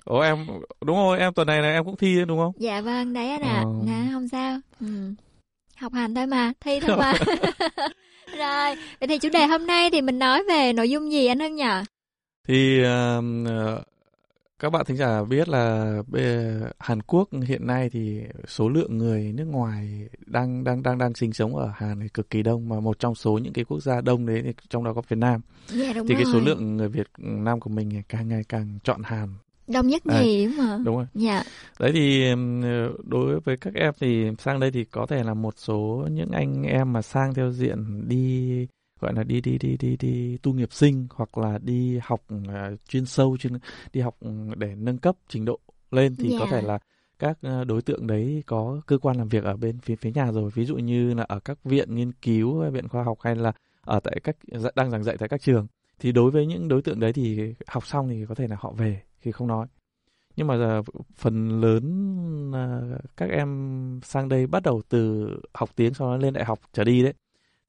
[0.04, 0.46] Ủa em
[0.84, 2.52] đúng rồi em tuần này là em cũng thi đúng không?
[2.58, 3.54] Dạ vâng đấy anh ạ.
[3.54, 3.62] À.
[3.64, 3.70] Ờ.
[3.86, 4.58] Nè không sao.
[4.80, 4.86] Ừ.
[5.76, 7.12] Học hành thôi mà, thi thôi mà.
[8.38, 11.40] rồi, vậy thì chủ đề hôm nay thì mình nói về nội dung gì anh
[11.40, 11.64] Hưng nhỉ?
[12.50, 13.84] Thì uh,
[14.58, 15.96] các bạn thính giả biết là
[16.78, 21.32] Hàn Quốc hiện nay thì số lượng người nước ngoài đang đang đang đang sinh
[21.32, 24.00] sống ở Hàn thì cực kỳ đông mà một trong số những cái quốc gia
[24.00, 25.40] đông đấy thì trong đó có Việt Nam.
[25.72, 26.24] Yeah, dạ, thì rồi.
[26.24, 29.28] cái số lượng người Việt Nam của mình càng ngày càng chọn Hàn
[29.68, 31.42] đông nhất nhì đúng không đúng rồi dạ
[31.78, 32.24] đấy thì
[33.04, 36.62] đối với các em thì sang đây thì có thể là một số những anh
[36.62, 38.66] em mà sang theo diện đi
[39.00, 42.50] gọi là đi đi đi đi đi tu nghiệp sinh hoặc là đi học uh,
[42.88, 43.52] chuyên sâu chuyên
[43.92, 44.16] đi học
[44.56, 45.58] để nâng cấp trình độ
[45.90, 46.40] lên thì yeah.
[46.40, 46.68] có thể dạ.
[46.68, 46.78] là
[47.18, 50.32] các uh, đối tượng đấy có cơ quan làm việc ở bên phía phía nhà
[50.32, 53.52] rồi ví dụ như là ở các viện nghiên cứu viện khoa học hay là
[53.80, 54.36] ở tại các
[54.74, 55.66] đang giảng dạy tại các trường
[55.98, 58.72] thì đối với những đối tượng đấy thì học xong thì có thể là họ
[58.72, 59.66] về thì không nói
[60.36, 60.82] nhưng mà giờ
[61.16, 61.84] phần lớn
[62.50, 66.60] uh, các em sang đây bắt đầu từ học tiếng sau đó lên đại học
[66.72, 67.12] trở đi đấy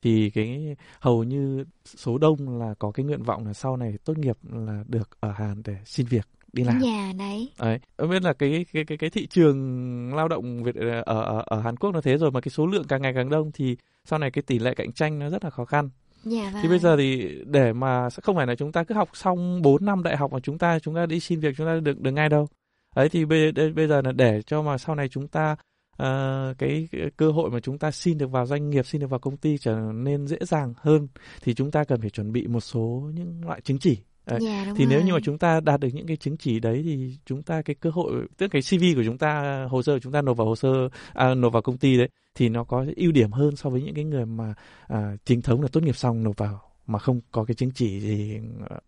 [0.01, 4.17] thì cái hầu như số đông là có cái nguyện vọng là sau này tốt
[4.17, 6.79] nghiệp là được ở Hàn để xin việc đi làm.
[6.79, 7.49] Nhà đấy.
[7.59, 7.79] Đấy,
[8.09, 10.75] biết là cái cái cái cái thị trường lao động Việt
[11.05, 13.29] ở ở ở Hàn Quốc nó thế rồi mà cái số lượng càng ngày càng
[13.29, 15.89] đông thì sau này cái tỷ lệ cạnh tranh nó rất là khó khăn.
[16.23, 16.61] Dạ vâng.
[16.63, 19.85] Thì bây giờ thì để mà không phải là chúng ta cứ học xong 4
[19.85, 22.11] năm đại học mà chúng ta chúng ta đi xin việc chúng ta được được
[22.11, 22.47] ngay đâu.
[22.95, 25.55] Đấy thì bây, bây giờ là để cho mà sau này chúng ta
[26.03, 26.87] uh, cái,
[27.17, 29.57] cơ hội mà chúng ta xin được vào doanh nghiệp, xin được vào công ty
[29.57, 31.07] trở nên dễ dàng hơn
[31.41, 34.39] thì chúng ta cần phải chuẩn bị một số những loại chứng chỉ Đấy.
[34.47, 34.93] Yeah, dạ, thì rồi.
[34.93, 37.61] nếu như mà chúng ta đạt được những cái chứng chỉ đấy thì chúng ta
[37.61, 40.37] cái cơ hội tức cái CV của chúng ta hồ sơ của chúng ta nộp
[40.37, 43.55] vào hồ sơ à, nộp vào công ty đấy thì nó có ưu điểm hơn
[43.55, 44.53] so với những cái người mà
[44.87, 47.99] à, chính thống là tốt nghiệp xong nộp vào mà không có cái chứng chỉ
[47.99, 48.39] gì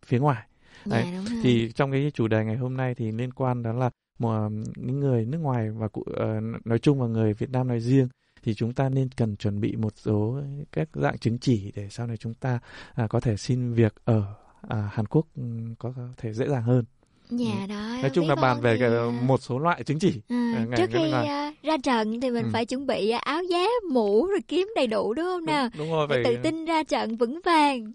[0.05, 0.43] phía ngoài
[0.85, 1.11] dạ, đấy.
[1.11, 3.89] Yeah, thì trong cái chủ đề ngày hôm nay thì liên quan đó là
[4.23, 7.79] mà những người nước ngoài và cụ, uh, nói chung và người Việt Nam nói
[7.79, 8.07] riêng
[8.43, 10.41] thì chúng ta nên cần chuẩn bị một số
[10.71, 12.59] các dạng chứng chỉ để sau này chúng ta
[13.03, 14.23] uh, có thể xin việc ở
[14.65, 16.85] uh, Hàn Quốc um, có thể dễ dàng hơn.
[17.29, 17.67] Dạ ừ.
[17.69, 17.97] đó.
[18.01, 18.85] Nói chung là bàn về thì...
[19.27, 20.21] một số loại chứng chỉ.
[20.29, 22.49] À, trước khi uh, ra trận thì mình ừ.
[22.53, 25.69] phải chuẩn bị áo giáp, mũ rồi kiếm đầy đủ đúng không nào?
[25.77, 27.93] Đúng, đúng rồi, phải tự tin ra trận vững vàng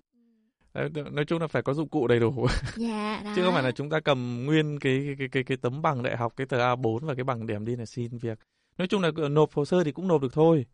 [1.13, 2.47] nói chung là phải có dụng cụ đầy đủ.
[2.77, 6.03] Dạ, chứ không phải là chúng ta cầm nguyên cái cái cái cái tấm bằng
[6.03, 8.39] đại học cái tờ A4 và cái bằng điểm đi là xin việc.
[8.79, 10.67] Nói chung là nộp hồ sơ thì cũng nộp được thôi.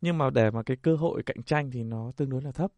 [0.00, 2.70] Nhưng mà để mà cái cơ hội cạnh tranh thì nó tương đối là thấp.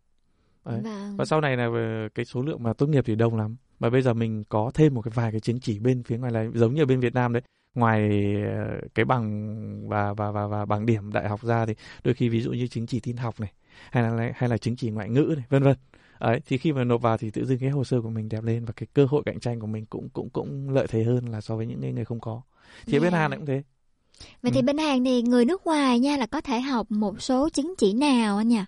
[0.64, 0.80] Đấy.
[0.84, 1.16] Vâng.
[1.16, 1.68] và sau này là
[2.14, 3.56] cái số lượng mà tốt nghiệp thì đông lắm.
[3.78, 6.32] Và bây giờ mình có thêm một cái vài cái chứng chỉ bên phía ngoài
[6.32, 7.42] là giống như bên Việt Nam đấy.
[7.74, 8.10] Ngoài
[8.56, 11.74] ờ, cái bằng và và và và bằng điểm đại học ra thì
[12.04, 13.52] đôi khi ví dụ như chứng chỉ tin học này
[13.90, 15.76] hay là hay là chứng chỉ ngoại ngữ này vân vân
[16.18, 18.44] ấy thì khi mà nộp vào thì tự dưng cái hồ sơ của mình đẹp
[18.44, 21.28] lên và cái cơ hội cạnh tranh của mình cũng cũng cũng lợi thế hơn
[21.28, 22.42] là so với những người không có.
[22.86, 23.02] Thì yeah.
[23.02, 23.62] bên Hàn cũng thế.
[24.42, 24.54] Vậy ừ.
[24.54, 27.74] thì bên Hàn thì người nước ngoài nha là có thể học một số chứng
[27.78, 28.64] chỉ nào anh nhỉ?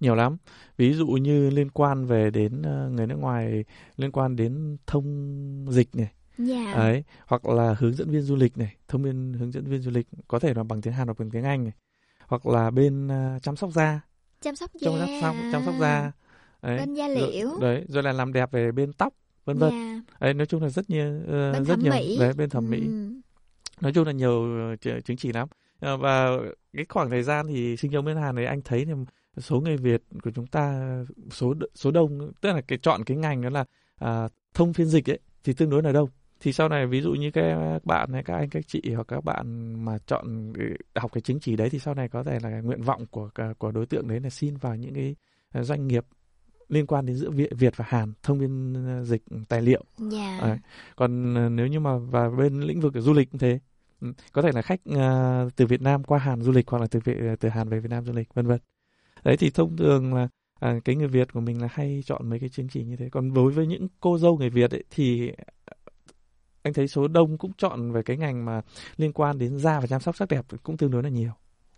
[0.00, 0.36] Nhiều lắm.
[0.76, 3.64] Ví dụ như liên quan về đến uh, người nước ngoài
[3.96, 6.12] liên quan đến thông dịch này.
[6.48, 6.76] Yeah.
[6.76, 9.90] ấy hoặc là hướng dẫn viên du lịch này thông viên hướng dẫn viên du
[9.90, 11.72] lịch có thể là bằng tiếng Hàn hoặc bằng tiếng Anh này.
[12.26, 14.00] Hoặc là bên uh, chăm sóc da.
[14.40, 16.12] Chăm sóc da chăm sóc, chăm sóc da
[16.62, 19.14] đấy, bên da liễu rồi, đấy rồi là làm đẹp về bên tóc
[19.44, 19.96] vân vân yeah.
[19.96, 20.16] Dạ.
[20.20, 22.16] đấy nói chung là rất nhiều uh, bên rất nhiều mỹ.
[22.20, 23.12] đấy bên thẩm mỹ ừ.
[23.80, 25.48] nói chung là nhiều uh, chứng chỉ lắm
[25.86, 26.38] uh, và
[26.72, 28.92] cái khoảng thời gian thì sinh sống bên Hàn này anh thấy thì
[29.38, 30.94] số người Việt của chúng ta
[31.30, 33.64] số số đông tức là cái chọn cái ngành đó là
[34.24, 36.08] uh, thông phiên dịch ấy thì tương đối là đông
[36.40, 39.24] thì sau này ví dụ như các bạn hay các anh các chị hoặc các
[39.24, 40.52] bạn mà chọn
[40.94, 43.70] học cái chứng chỉ đấy thì sau này có thể là nguyện vọng của của
[43.70, 45.14] đối tượng đấy là xin vào những cái
[45.62, 46.04] doanh nghiệp
[46.70, 48.74] liên quan đến giữa Việt, Việt và Hàn thông biên
[49.04, 49.84] dịch tài liệu.
[50.12, 50.42] Yeah.
[50.42, 50.58] À,
[50.96, 53.58] còn nếu như mà vào bên lĩnh vực du lịch cũng thế,
[54.00, 56.86] ừ, có thể là khách uh, từ Việt Nam qua Hàn du lịch hoặc là
[56.86, 57.00] từ
[57.40, 58.60] từ Hàn về Việt Nam du lịch vân vân.
[59.24, 60.28] Đấy thì thông thường là
[60.60, 63.08] à, cái người Việt của mình là hay chọn mấy cái chứng chỉ như thế.
[63.08, 65.32] Còn đối với những cô dâu người Việt ấy, thì
[66.62, 68.62] anh thấy số đông cũng chọn về cái ngành mà
[68.96, 71.32] liên quan đến da và chăm sóc sắc đẹp cũng tương đối là nhiều.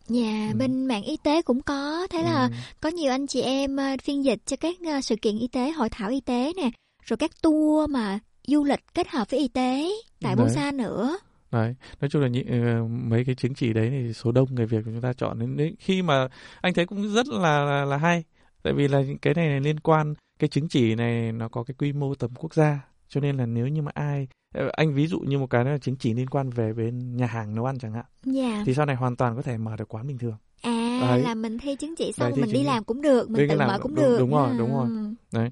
[0.09, 0.59] Dạ, yeah, ừ.
[0.59, 2.07] bên mạng y tế cũng có.
[2.11, 2.55] Thế là ừ.
[2.81, 5.71] có nhiều anh chị em uh, phiên dịch cho các uh, sự kiện y tế,
[5.71, 6.71] hội thảo y tế nè,
[7.05, 11.19] rồi các tour mà du lịch kết hợp với y tế tại Busan nữa.
[11.51, 12.47] Đấy, nói chung là những,
[12.85, 15.57] uh, mấy cái chứng chỉ đấy thì số đông người Việt của chúng ta chọn
[15.57, 16.29] đến, khi mà
[16.61, 18.25] anh thấy cũng rất là là, là hay.
[18.63, 21.93] Tại vì là cái này liên quan cái chứng chỉ này nó có cái quy
[21.93, 22.81] mô tầm quốc gia
[23.13, 25.79] cho nên là nếu như mà ai ờ, anh ví dụ như một cái là
[25.79, 28.63] chứng chỉ liên quan về bên nhà hàng nấu ăn chẳng hạn yeah.
[28.67, 31.23] thì sau này hoàn toàn có thể mở được quán bình thường à đấy.
[31.23, 33.79] là mình thi chứng chỉ xong đấy, mình đi làm cũng được mình tự mở
[33.83, 34.89] cũng đúng, được đúng rồi đúng rồi
[35.33, 35.51] đấy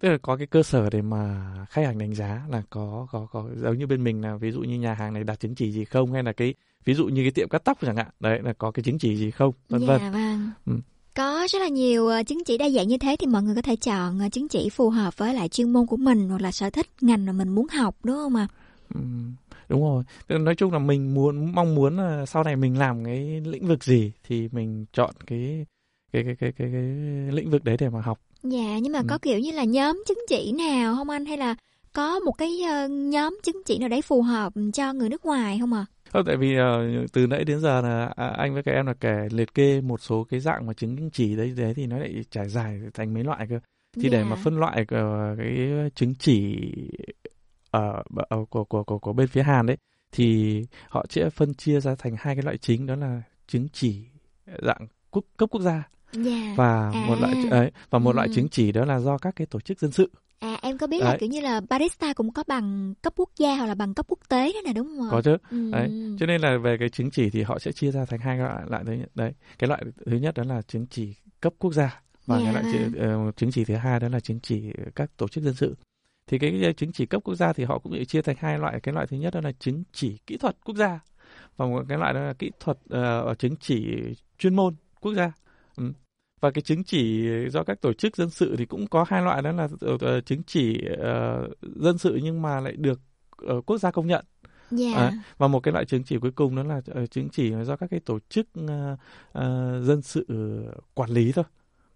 [0.00, 3.26] tức là có cái cơ sở để mà khách hàng đánh giá là có có
[3.30, 5.72] có giống như bên mình là ví dụ như nhà hàng này đạt chứng chỉ
[5.72, 6.54] gì không hay là cái
[6.84, 9.16] ví dụ như cái tiệm cắt tóc chẳng hạn đấy là có cái chứng chỉ
[9.16, 10.50] gì không vân vân dạ, vâng.
[10.66, 10.72] ừ.
[11.14, 13.62] Có rất là nhiều ờ, chứng chỉ đa dạng như thế thì mọi người có
[13.62, 16.52] thể chọn ờ, chứng chỉ phù hợp với lại chuyên môn của mình hoặc là
[16.52, 18.48] sở thích ngành mà mình muốn học đúng không ạ?
[18.94, 19.00] Ừ,
[19.68, 20.04] đúng rồi.
[20.38, 23.84] Nói chung là mình muốn mong muốn là sau này mình làm cái lĩnh vực
[23.84, 25.66] gì thì mình chọn cái
[26.12, 26.82] cái cái cái cái, cái,
[27.32, 28.18] lĩnh vực đấy để mà học.
[28.42, 29.04] Dạ, nhưng mà ừ.
[29.08, 31.54] có kiểu như là nhóm chứng chỉ nào không anh hay là
[31.92, 35.58] có một cái uh, nhóm chứng chỉ nào đấy phù hợp cho người nước ngoài
[35.60, 35.86] không ạ?
[35.88, 35.99] À?
[36.12, 38.94] Không, tại vì uh, từ nãy đến giờ là à, anh với các em là
[39.00, 42.24] kể liệt kê một số cái dạng mà chứng chỉ đấy đấy thì nó lại
[42.30, 43.60] trải dài thành mấy loại cơ.
[43.96, 44.12] Thì yeah.
[44.12, 44.42] để mà dạ.
[44.44, 46.56] phân loại uh, cái chứng chỉ
[47.70, 48.02] ở
[48.40, 49.76] uh, của, của của của bên phía Hàn đấy
[50.12, 54.04] thì họ sẽ phân chia ra thành hai cái loại chính đó là chứng chỉ
[54.62, 56.26] dạng quốc cấp quốc gia yeah.
[56.26, 56.54] Dạ.
[56.56, 57.04] và à.
[57.08, 58.16] một loại ấy và một ừ.
[58.16, 60.10] loại chứng chỉ đó là do các cái tổ chức dân sự
[60.40, 61.08] À em có biết đấy.
[61.08, 64.06] là kiểu như là barista cũng có bằng cấp quốc gia hoặc là bằng cấp
[64.08, 65.08] quốc tế đó nè đúng không?
[65.10, 65.36] Có chứ.
[65.50, 65.70] Ừ.
[65.70, 65.90] Đấy.
[66.20, 68.62] Cho nên là về cái chứng chỉ thì họ sẽ chia ra thành hai loại
[68.68, 69.02] loại đấy.
[69.14, 69.32] Đấy.
[69.58, 72.54] Cái loại thứ nhất đó là chứng chỉ cấp quốc gia và yeah.
[72.54, 75.54] cái loại uh, chứng chỉ thứ hai đó là chứng chỉ các tổ chức dân
[75.54, 75.76] sự.
[76.26, 78.80] Thì cái chứng chỉ cấp quốc gia thì họ cũng bị chia thành hai loại.
[78.80, 81.00] Cái loại thứ nhất đó là chứng chỉ kỹ thuật quốc gia
[81.56, 82.78] và một cái loại đó là kỹ thuật
[83.30, 83.84] uh, chứng chỉ
[84.38, 85.32] chuyên môn quốc gia.
[85.76, 85.92] Ừ
[86.40, 89.42] và cái chứng chỉ do các tổ chức dân sự thì cũng có hai loại
[89.42, 93.00] đó là uh, chứng chỉ uh, dân sự nhưng mà lại được
[93.56, 94.24] uh, quốc gia công nhận.
[94.78, 94.96] Yeah.
[94.96, 97.76] À, và một cái loại chứng chỉ cuối cùng đó là uh, chứng chỉ do
[97.76, 98.70] các cái tổ chức uh,
[99.38, 100.26] uh, dân sự
[100.94, 101.44] quản lý thôi.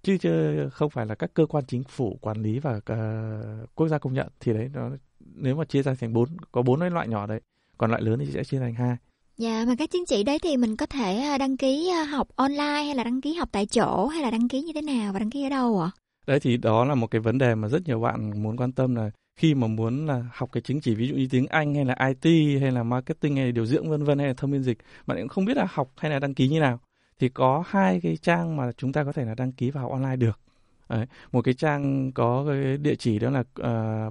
[0.03, 3.89] Chứ, chứ không phải là các cơ quan chính phủ quản lý và uh, quốc
[3.89, 4.29] gia công nhận.
[4.41, 4.91] Thì đấy nó
[5.35, 7.41] nếu mà chia ra thành bốn có bốn loại nhỏ đấy
[7.79, 8.97] còn loại lớn thì sẽ chia thành hai
[9.39, 12.29] Dạ, mà các chứng chỉ đấy thì mình có thể à, đăng ký à, học
[12.37, 15.13] online hay là đăng ký học tại chỗ hay là đăng ký như thế nào
[15.13, 15.91] và đăng ký ở đâu ạ?
[16.27, 18.95] Đấy thì đó là một cái vấn đề mà rất nhiều bạn muốn quan tâm
[18.95, 21.85] là khi mà muốn là học cái chứng chỉ ví dụ như tiếng Anh hay
[21.85, 24.63] là IT hay là marketing hay là điều dưỡng vân vân hay là thông biên
[24.63, 26.81] dịch, bạn cũng không biết là học hay là đăng ký như nào.
[27.19, 29.91] Thì có hai cái trang mà chúng ta có thể là đăng ký và học
[29.91, 30.41] online được.
[30.89, 34.11] Đấy, một cái trang có cái địa chỉ đó là uh, à,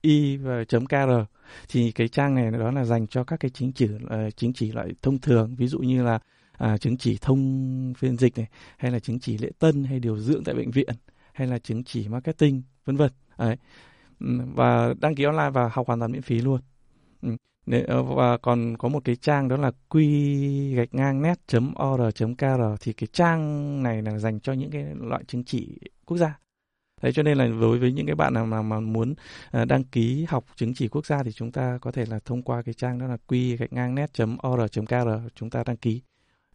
[0.00, 0.94] y.kr
[1.68, 4.52] thì cái trang này đó là dành cho các cái chứng chỉ ờ, uh, chứng
[4.52, 6.18] chỉ loại thông thường ví dụ như là
[6.60, 8.46] à, chứng chỉ thông phiên dịch này
[8.78, 10.94] hay là chứng chỉ lễ tân hay điều dưỡng tại bệnh viện
[11.32, 13.10] hay là chứng chỉ marketing vân vân.
[13.38, 13.56] Đấy.
[14.54, 16.60] Và đăng ký online và học hoàn toàn miễn phí luôn.
[17.86, 21.38] Ờ, và còn có một cái trang đó là quy gạch ngang net
[21.82, 22.00] or
[22.38, 26.38] kr thì cái trang này là dành cho những cái loại chứng chỉ quốc gia.
[27.02, 29.14] Đấy cho nên là đối với những cái bạn nào mà, mà muốn
[29.50, 32.42] à, đăng ký học chứng chỉ quốc gia thì chúng ta có thể là thông
[32.42, 36.00] qua cái trang đó là quy gạch ngang net.or.kr chúng ta đăng ký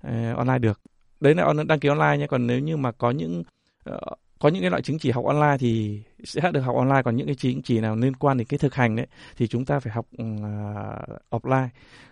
[0.08, 0.82] uh, online được.
[1.20, 2.28] Đấy là đăng ký online nhé.
[2.28, 3.44] Còn nếu như mà có những
[3.90, 7.16] uh, có những cái loại chứng chỉ học online thì sẽ được học online còn
[7.16, 9.08] những cái chứng chỉ nào liên quan đến cái thực hành đấy
[9.38, 11.68] thì chúng ta phải học uh, offline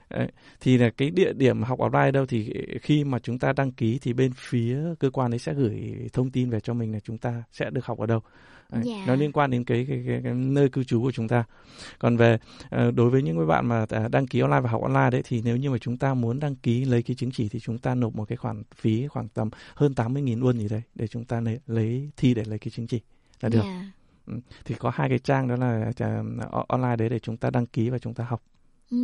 [0.09, 0.27] đấy.
[0.59, 3.99] thì là cái địa điểm học offline đâu thì khi mà chúng ta đăng ký
[4.01, 7.17] thì bên phía cơ quan ấy sẽ gửi thông tin về cho mình là chúng
[7.17, 8.19] ta sẽ được học ở đâu
[8.71, 8.85] yeah.
[8.85, 9.03] Dạ.
[9.07, 11.43] nó liên quan đến cái, cái, cái, cái nơi cư trú của chúng ta
[11.99, 15.09] còn về uh, đối với những bạn mà à, đăng ký online và học online
[15.09, 17.59] đấy thì nếu như mà chúng ta muốn đăng ký lấy cái chứng chỉ thì
[17.59, 21.07] chúng ta nộp một cái khoản phí khoảng tầm hơn 80.000 won gì đấy để
[21.07, 23.01] chúng ta lấy, lấy thi để lấy cái chứng chỉ
[23.41, 23.75] là được yeah.
[23.75, 23.91] Dạ.
[24.27, 24.33] Ừ,
[24.65, 27.89] thì có hai cái trang đó là uh, online đấy để chúng ta đăng ký
[27.89, 28.43] và chúng ta học
[28.91, 28.97] ừ,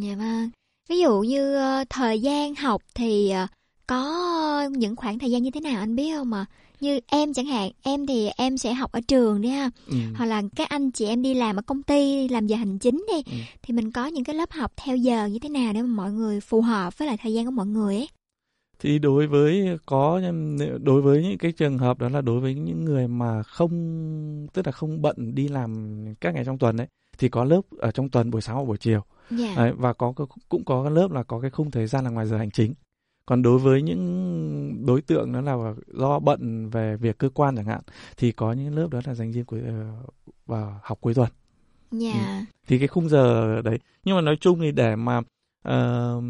[0.00, 0.50] dạ vâng
[0.88, 3.50] ví dụ như uh, thời gian học thì uh,
[3.86, 6.46] có những khoảng thời gian như thế nào anh biết không mà
[6.80, 9.96] như em chẳng hạn em thì em sẽ học ở trường đi ha ừ.
[10.16, 13.04] hoặc là các anh chị em đi làm ở công ty làm giờ hành chính
[13.08, 13.38] đi ừ.
[13.62, 16.12] thì mình có những cái lớp học theo giờ như thế nào để mà mọi
[16.12, 18.08] người phù hợp với lại thời gian của mọi người ấy
[18.78, 20.20] thì đối với có
[20.82, 24.66] đối với những cái trường hợp đó là đối với những người mà không tức
[24.66, 26.86] là không bận đi làm các ngày trong tuần đấy
[27.18, 29.00] thì có lớp ở trong tuần buổi sáng hoặc buổi chiều
[29.38, 29.56] yeah.
[29.56, 30.12] đấy, và có
[30.48, 32.74] cũng có lớp là có cái khung thời gian là ngoài giờ hành chính
[33.26, 37.66] còn đối với những đối tượng đó là do bận về việc cơ quan chẳng
[37.66, 37.80] hạn
[38.16, 39.58] thì có những lớp đó là dành riêng của
[40.46, 41.30] vào học cuối tuần
[42.00, 42.14] yeah.
[42.14, 42.54] ừ.
[42.66, 45.18] thì cái khung giờ đấy nhưng mà nói chung thì để mà
[45.68, 46.24] uh,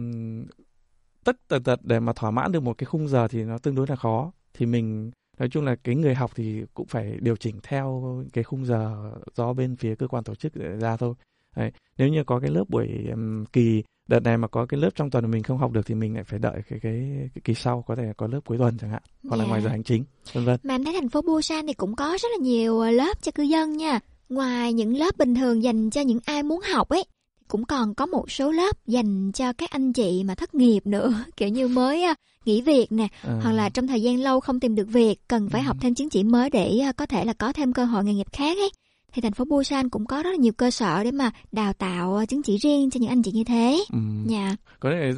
[1.24, 3.74] tất tật tật để mà thỏa mãn được một cái khung giờ thì nó tương
[3.74, 7.36] đối là khó thì mình nói chung là cái người học thì cũng phải điều
[7.36, 11.14] chỉnh theo cái khung giờ do bên phía cơ quan tổ chức ra thôi
[11.56, 11.72] Đấy.
[11.98, 15.10] nếu như có cái lớp buổi um, kỳ đợt này mà có cái lớp trong
[15.10, 17.54] tuần mà mình không học được thì mình lại phải đợi cái cái, cái kỳ
[17.54, 19.40] sau có thể có lớp cuối tuần chẳng hạn hoặc yeah.
[19.40, 19.70] là ngoài giờ dạ.
[19.70, 22.44] hành chính vân vân mà em thấy thành phố Busan thì cũng có rất là
[22.44, 26.18] nhiều ờ, lớp cho cư dân nha ngoài những lớp bình thường dành cho những
[26.24, 27.04] ai muốn học ấy
[27.48, 31.14] cũng còn có một số lớp dành cho các anh chị mà thất nghiệp nữa
[31.36, 33.40] kiểu như mới uh, nghỉ việc nè à.
[33.42, 35.64] hoặc là trong thời gian lâu không tìm được việc cần phải ừ.
[35.64, 38.14] học thêm chứng chỉ mới để uh, có thể là có thêm cơ hội nghề
[38.14, 38.70] nghiệp khác ấy
[39.16, 42.24] thì thành phố Busan cũng có rất là nhiều cơ sở để mà đào tạo
[42.28, 43.84] chứng chỉ riêng cho những anh chị như thế.
[43.92, 43.98] Ừ.
[44.26, 44.56] Dạ.
[44.80, 45.12] Có đấy,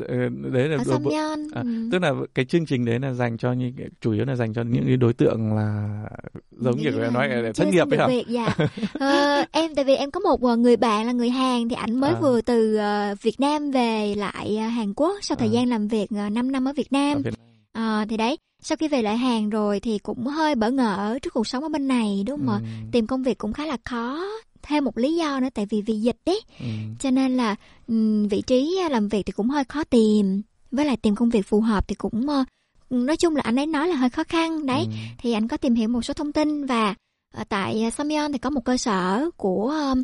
[0.52, 1.38] đấy là Ở Samyeon.
[1.54, 1.88] À, ừ.
[1.92, 4.62] tức là cái chương trình đấy là dành cho những chủ yếu là dành cho
[4.62, 6.02] những cái đối tượng là
[6.50, 8.06] giống như là nói là thất nghiệp ấy hả?
[8.08, 8.56] Việc, dạ.
[9.00, 12.00] ờ, em tại vì em có một ờ, người bạn là người Hàn thì ảnh
[12.00, 12.18] mới à.
[12.20, 12.78] vừa từ
[13.22, 15.52] Việt Nam về lại Hàn Quốc sau thời à.
[15.52, 17.18] gian làm việc uh, 5 năm ở Việt Nam.
[17.18, 17.47] Ở Việt Nam.
[17.78, 21.34] À, thì đấy sau khi về lại hàng rồi thì cũng hơi bỡ ngỡ trước
[21.34, 22.88] cuộc sống ở bên này đúng không ạ ừ.
[22.92, 24.24] tìm công việc cũng khá là khó
[24.62, 26.66] thêm một lý do nữa tại vì vì dịch đấy ừ.
[27.00, 27.56] cho nên là
[27.88, 31.46] um, vị trí làm việc thì cũng hơi khó tìm với lại tìm công việc
[31.46, 32.46] phù hợp thì cũng uh,
[32.90, 34.90] nói chung là anh ấy nói là hơi khó khăn đấy ừ.
[35.18, 36.94] thì anh có tìm hiểu một số thông tin và
[37.40, 39.98] uh, tại Samyeon thì có một cơ sở của uh,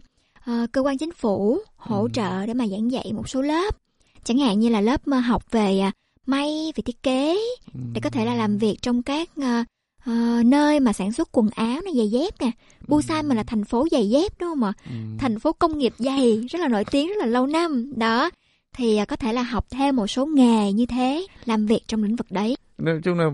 [0.51, 2.09] uh, cơ quan chính phủ hỗ ừ.
[2.12, 3.76] trợ để mà giảng dạy một số lớp
[4.24, 5.94] chẳng hạn như là lớp học về uh,
[6.26, 7.36] may về thiết kế
[7.92, 9.66] để có thể là làm việc trong các uh,
[10.10, 12.51] uh, nơi mà sản xuất quần áo này giày dép nè.
[12.88, 14.72] Busan mình là thành phố giày dép đúng không ạ?
[15.18, 17.92] Thành phố công nghiệp giày rất là nổi tiếng rất là lâu năm.
[17.96, 18.30] Đó
[18.76, 22.02] thì uh, có thể là học thêm một số nghề như thế làm việc trong
[22.02, 22.56] lĩnh vực đấy.
[22.78, 23.30] Nói chung là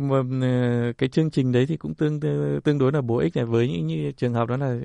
[0.99, 2.21] cái chương trình đấy thì cũng tương
[2.65, 3.45] tương đối là bổ ích này.
[3.45, 4.77] Với những như trường hợp đó là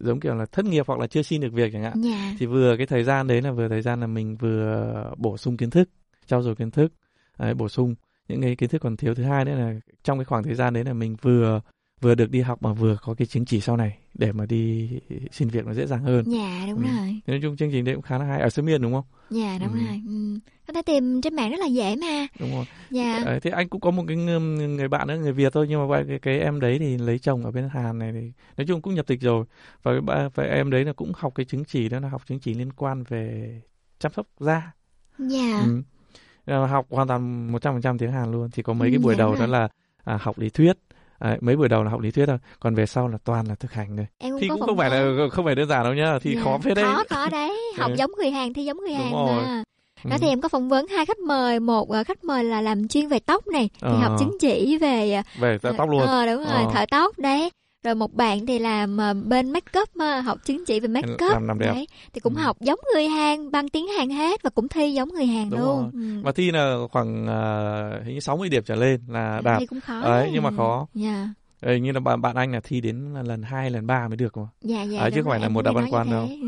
[0.00, 2.02] giống kiểu là thất nghiệp hoặc là chưa xin được việc chẳng hạn.
[2.02, 2.04] Yeah.
[2.04, 2.36] Dạ.
[2.38, 5.56] thì vừa cái thời gian đấy là vừa thời gian là mình vừa bổ sung
[5.56, 5.88] kiến thức
[6.26, 6.92] trau dồi kiến thức
[7.38, 7.94] đấy, bổ sung
[8.28, 9.74] những cái kiến thức còn thiếu thứ hai nữa là
[10.04, 11.60] trong cái khoảng thời gian đấy là mình vừa
[12.00, 14.90] vừa được đi học mà vừa có cái chứng chỉ sau này để mà đi
[15.32, 16.24] xin việc nó dễ dàng hơn.
[16.26, 16.88] Dạ đúng ừ.
[16.96, 17.20] rồi.
[17.26, 19.04] Nói chung chương trình đấy cũng khá là hay ở Sơn Miên đúng không?
[19.30, 19.78] Dạ đúng ừ.
[19.86, 20.00] rồi.
[20.08, 20.38] Ừ.
[20.66, 22.26] Có thể tìm trên mạng rất là dễ mà.
[22.40, 22.64] Đúng rồi.
[22.90, 23.22] Dạ.
[23.24, 26.04] Đấy, thì anh cũng có một cái người bạn nữa người Việt thôi nhưng mà
[26.08, 28.94] cái, cái em đấy thì lấy chồng ở bên Hàn này thì nói chung cũng
[28.94, 29.44] nhập tịch rồi
[29.82, 32.38] và cái, và em đấy là cũng học cái chứng chỉ đó là học chứng
[32.38, 33.50] chỉ liên quan về
[33.98, 34.72] chăm sóc da.
[35.18, 35.62] Dạ.
[35.64, 35.82] Ừ
[36.46, 38.50] học hoàn toàn 100% tiếng Hàn luôn.
[38.52, 39.38] Thì có mấy ừ, cái buổi đầu rồi.
[39.38, 39.68] đó là
[40.04, 40.72] à, học lý thuyết.
[41.18, 42.38] À, mấy buổi đầu là học lý thuyết thôi.
[42.60, 44.90] Còn về sau là toàn là thực hành rồi em cũng thì cũng không phải
[44.90, 46.18] là không phải đơn giản đâu nhá.
[46.22, 46.42] Thì dạ.
[46.44, 46.84] khó phết đấy.
[46.84, 47.60] Khó khó đấy.
[47.78, 49.62] Học giống người Hàn thì giống người Hàn mà.
[50.04, 50.18] Đó ừ.
[50.20, 51.60] thì em có phỏng vấn hai khách mời.
[51.60, 53.96] Một uh, khách mời là làm chuyên về tóc này thì ờ.
[53.96, 56.00] học chứng chỉ về về tóc luôn.
[56.00, 56.70] ờ đúng rồi ờ.
[56.74, 57.50] thợ tóc đấy
[57.84, 61.12] rồi một bạn thì làm uh, bên make up uh, học chứng chỉ về make
[61.12, 61.72] up làm, làm đẹp.
[61.74, 61.88] Đấy.
[62.12, 62.40] thì cũng ừ.
[62.40, 65.60] học giống người Hàn bằng tiếng Hàn hết và cũng thi giống người Hàn Đúng
[65.60, 66.22] luôn ừ.
[66.22, 69.80] và thi là khoảng uh, hình như 60 điểm trở lên là đạt thi cũng
[69.80, 71.14] khó đấy nhưng mà khó yeah.
[71.14, 71.28] Dạ.
[71.66, 74.36] Ê, như là bạn bạn anh là thi đến lần hai lần ba mới được
[74.36, 76.46] mà dạ dạ à, chứ không phải là một đạo văn quan đâu ừ.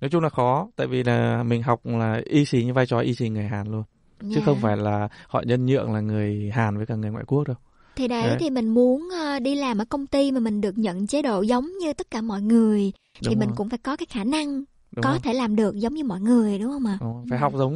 [0.00, 2.98] nói chung là khó tại vì là mình học là y xì như vai trò
[2.98, 3.82] y xì người Hàn luôn
[4.20, 4.42] chứ dạ.
[4.44, 7.56] không phải là họ nhân nhượng là người Hàn với cả người ngoại quốc đâu
[7.98, 8.36] thì đấy, đấy.
[8.40, 11.42] thì mình muốn uh, đi làm ở công ty mà mình được nhận chế độ
[11.42, 13.36] giống như tất cả mọi người Đúng thì rồi.
[13.36, 14.64] mình cũng phải có cái khả năng
[14.96, 15.18] Đúng có rồi.
[15.22, 16.98] thể làm được giống như mọi người đúng không ạ?
[17.30, 17.74] Phải học giống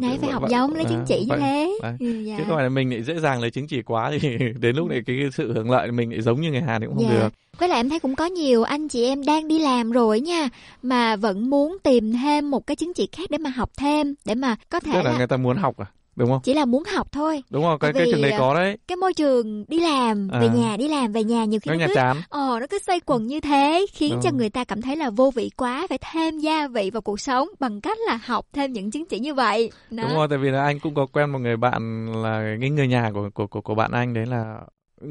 [0.00, 1.78] Đấy phải học giống lấy chứng chỉ như thế.
[2.00, 2.34] Ừ, dạ.
[2.38, 4.88] Chứ không phải là mình lại dễ dàng lấy chứng chỉ quá thì đến lúc
[4.88, 7.06] này cái, cái sự hưởng lợi mình lại giống như người Hàn thì cũng không
[7.08, 7.18] dạ.
[7.18, 7.28] được.
[7.58, 10.48] Với lại em thấy cũng có nhiều anh chị em đang đi làm rồi nha
[10.82, 14.34] mà vẫn muốn tìm thêm một cái chứng chỉ khác để mà học thêm để
[14.34, 15.86] mà có thể Tức là, là người ta muốn học à?
[16.18, 18.78] Đúng không chỉ là muốn học thôi đúng rồi cái cái trường này có đấy
[18.88, 20.40] cái môi trường đi làm à.
[20.40, 22.16] về nhà đi làm về nhà nhiều khi nó, nó cứ chán.
[22.28, 24.20] ờ nó cứ xoay quần như thế khiến đúng.
[24.22, 27.20] cho người ta cảm thấy là vô vị quá phải thêm gia vị vào cuộc
[27.20, 30.02] sống bằng cách là học thêm những chứng chỉ như vậy Đó.
[30.02, 32.88] đúng rồi tại vì là anh cũng có quen một người bạn là cái người
[32.88, 34.60] nhà của của của, của bạn anh đấy là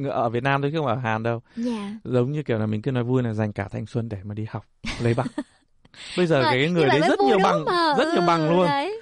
[0.10, 1.92] ở Việt Nam thôi chứ không ở Hàn đâu yeah.
[2.04, 4.34] giống như kiểu là mình cứ nói vui là dành cả thanh xuân để mà
[4.34, 4.66] đi học
[5.02, 5.28] lấy bằng
[6.18, 7.66] bây giờ cái người đấy rất nhiều bằng
[7.98, 8.97] rất nhiều bằng luôn đấy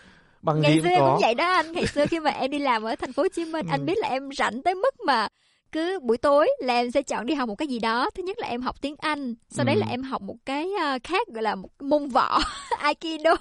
[0.46, 2.60] bằng ngày gì xưa cũng cũng vậy đó anh ngày xưa khi mà em đi
[2.60, 3.72] làm ở thành phố Hồ Chí Minh ừ.
[3.72, 5.28] anh biết là em rảnh tới mức mà
[5.72, 8.40] cứ buổi tối là em sẽ chọn đi học một cái gì đó thứ nhất
[8.40, 9.68] là em học tiếng Anh sau ừ.
[9.68, 12.40] đấy là em học một cái uh, khác gọi là một môn võ
[12.80, 13.36] aikido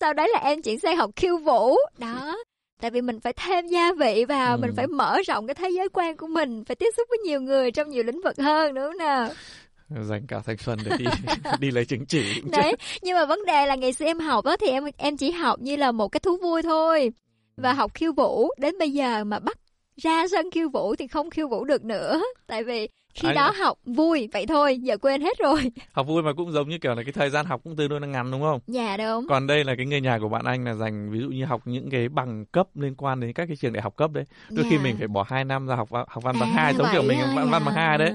[0.00, 2.36] sau đấy là em chuyển sang học khiêu vũ đó
[2.80, 4.58] tại vì mình phải thêm gia vị vào Ừ.
[4.60, 7.40] mình phải mở rộng cái thế giới quan của mình phải tiếp xúc với nhiều
[7.40, 9.28] người trong nhiều lĩnh vực hơn đúng không nào
[10.02, 11.04] dành cả thanh xuân để đi
[11.60, 14.56] đi lấy chứng chỉ đấy nhưng mà vấn đề là ngày xưa em học đó
[14.56, 17.12] thì em em chỉ học như là một cái thú vui thôi.
[17.56, 19.56] Và học khiêu vũ đến bây giờ mà bắt
[20.02, 22.22] ra sân khiêu vũ thì không khiêu vũ được nữa.
[22.46, 25.60] Tại vì khi Anh- đó học vui vậy thôi giờ quên hết rồi.
[25.92, 28.00] Học vui mà cũng giống như kiểu là cái thời gian học cũng tương đối
[28.00, 28.60] là ngắn đúng không?
[28.66, 29.26] Dạ đúng.
[29.28, 31.60] Còn đây là cái người nhà của bạn anh là dành ví dụ như học
[31.64, 34.24] những cái bằng cấp liên quan đến các cái trường đại học cấp đấy.
[34.50, 34.82] Đôi khi Dạ.
[34.82, 37.18] mình phải bỏ 2 năm ra học học văn bằng À, hai giống kiểu mình
[37.36, 37.80] văn, văn bằng dạ.
[37.82, 38.12] hai đấy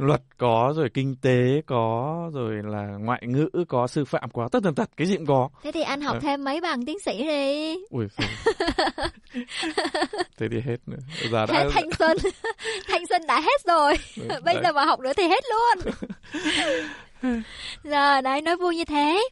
[0.00, 4.60] luật có rồi kinh tế có rồi là ngoại ngữ có sư phạm có tất
[4.64, 5.48] tần tật cái gì cũng có.
[5.62, 6.20] Thế thì anh học Ờ.
[6.20, 7.74] thêm mấy bằng tiến sĩ đi.
[7.90, 8.06] Ui
[10.38, 10.96] thế thì hết nữa.
[11.30, 12.16] Giờ đã thanh xuân.
[12.88, 13.94] Thanh xuân đã hết rồi.
[14.16, 14.62] Ừ, bây đấy.
[14.66, 15.92] giờ mà học nữa thì hết luôn.
[17.84, 19.28] Rồi đấy nói vui như thế.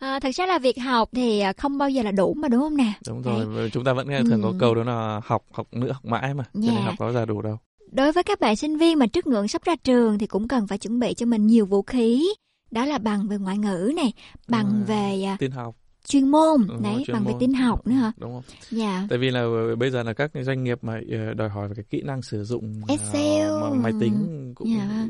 [0.00, 2.60] À, thật ra là việc học thì à, không bao giờ là đủ mà đúng
[2.60, 2.92] không nè?
[3.08, 3.44] Đúng Đấy.
[3.56, 4.54] rồi chúng ta vẫn nghe thường có Ừ.
[4.60, 6.44] câu đó là học học nữa học mãi mà.
[6.54, 6.80] Cho nên Dạ.
[6.82, 7.58] học có giờ đủ đâu
[7.92, 10.66] đối với các bạn sinh viên mà trước ngưỡng sắp ra trường thì cũng cần
[10.66, 12.28] phải chuẩn bị cho mình nhiều vũ khí
[12.70, 14.12] đó là bằng về ngoại ngữ này
[14.48, 14.84] bằng rồi.
[14.86, 15.76] về à, tin học
[16.06, 17.40] chuyên môn rồi, đấy chuyên bằng về môn.
[17.40, 20.30] tin học nữa hả đúng không dạ tại vì là ờ, bây giờ là các
[20.42, 23.50] doanh nghiệp mà ờ, đòi hỏi về cái kỹ năng sử dụng ờ, Excel.
[23.62, 25.06] mà- máy tính cũng Dạ.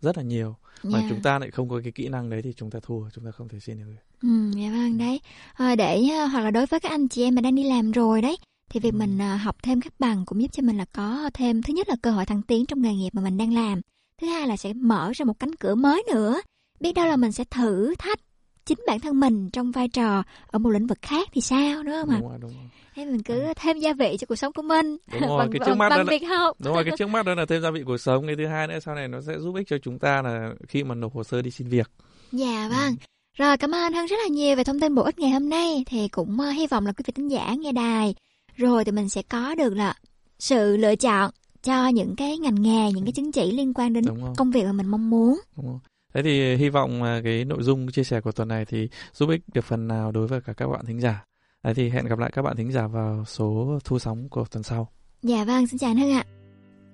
[0.00, 1.06] rất là nhiều mà Dạ.
[1.08, 3.30] chúng ta lại không có cái kỹ năng đấy thì chúng ta thua chúng ta
[3.30, 3.84] không thể xin được
[4.22, 5.20] Ừ, dạ vâng đấy
[5.54, 7.90] à, để à, hoặc là đối với các anh chị em mà đang đi làm
[7.92, 8.36] rồi đấy
[8.70, 11.62] thì việc mình à, học thêm các bằng cũng giúp cho mình là có thêm
[11.62, 13.80] thứ nhất là cơ hội thăng tiến trong nghề nghiệp mà mình đang làm.
[14.20, 16.40] Thứ hai là sẽ mở ra một cánh cửa mới nữa.
[16.80, 18.18] Biết đâu là mình sẽ thử thách
[18.66, 21.94] chính bản thân mình trong vai trò ở một lĩnh vực khác thì sao đúng
[22.00, 22.18] không ạ?
[22.20, 22.70] Đúng rồi đúng rồi.
[22.92, 24.96] Hay mình cứ thêm gia vị cho cuộc sống của mình.
[25.12, 26.56] Đúng rồi, bằng, cái trước bằng, mắt đó bằng là- việc học.
[26.60, 28.26] Đúng rồi cái trước mắt đó là thêm gia vị cuộc sống.
[28.26, 30.84] Cái thứ hai nữa sau này nó sẽ giúp ích cho chúng ta là khi
[30.84, 31.90] mà nộp hồ sơ đi xin việc.
[32.32, 32.94] Dạ vâng.
[33.38, 35.84] Rồi cảm ơn Hân rất là nhiều về thông tin bổ ích ngày hôm nay.
[35.86, 38.14] Thì cũng ờ, hy vọng là quý vị thính giả nghe đài
[38.56, 39.94] rồi thì mình sẽ có được là
[40.38, 41.30] sự lựa chọn
[41.62, 44.04] cho những cái ngành nghề, những cái chứng chỉ liên quan đến
[44.36, 45.40] công việc mà mình mong muốn.
[45.56, 45.80] đúng không?
[46.14, 49.40] thế thì hy vọng cái nội dung chia sẻ của tuần này thì giúp ích
[49.54, 51.24] được phần nào đối với cả các bạn thính giả
[51.62, 54.62] Đấy thì hẹn gặp lại các bạn thính giả vào số thu sóng của tuần
[54.62, 54.88] sau
[55.22, 56.24] Dạ vâng, xin chào anh Hân ạ.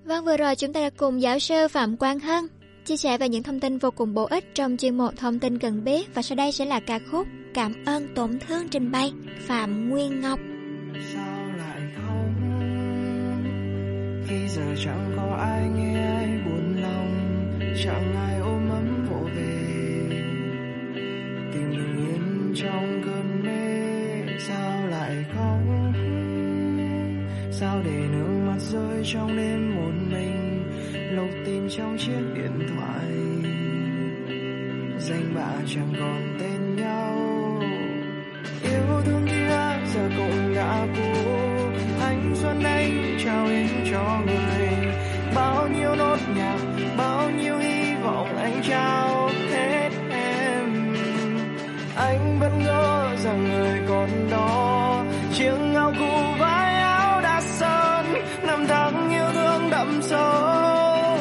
[0.05, 2.45] Vâng, vừa rồi chúng ta đã cùng giáo sư Phạm Quang Hân
[2.85, 5.59] chia sẻ về những thông tin vô cùng bổ ích trong chuyên mục thông tin
[5.59, 9.12] cần biết và sau đây sẽ là ca khúc Cảm ơn tổn thương trình bày
[9.47, 10.39] Phạm Nguyên Ngọc.
[11.15, 11.40] sao
[12.11, 12.35] không
[14.28, 17.15] khi giờ chẳng có ai nghe, ai buồn lòng,
[17.85, 19.66] chẳng ai ôm ấm vỗ về.
[21.53, 25.93] Tìm bình yên trong cơn mê, sao lại không
[27.51, 30.62] sao để nước mắt rơi trong đêm một mình,
[31.16, 33.07] lục tìm trong chiếc điện thoại?
[34.99, 37.16] Danh bạ chẳng còn tên nhau,
[38.62, 39.41] yêu thương kia
[39.95, 41.70] giờ cũng đã cũ
[42.11, 44.69] anh xuân anh trao đến cho người.
[45.35, 46.59] Bao nhiêu nốt nhạc,
[46.97, 50.95] bao nhiêu hy vọng anh trao hết em.
[51.97, 55.05] Anh vẫn ngỡ rằng người còn đó.
[55.35, 58.07] Chiếc áo cũ vai áo đã sơn.
[58.47, 61.19] Năm tháng yêu thương đậm sâu.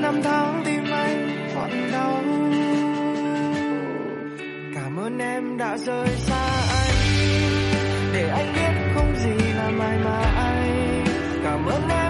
[0.00, 2.22] Năm tháng tim anh còn đau.
[4.74, 6.33] Cảm ơn em đã rời xa
[11.66, 12.03] cảm ơn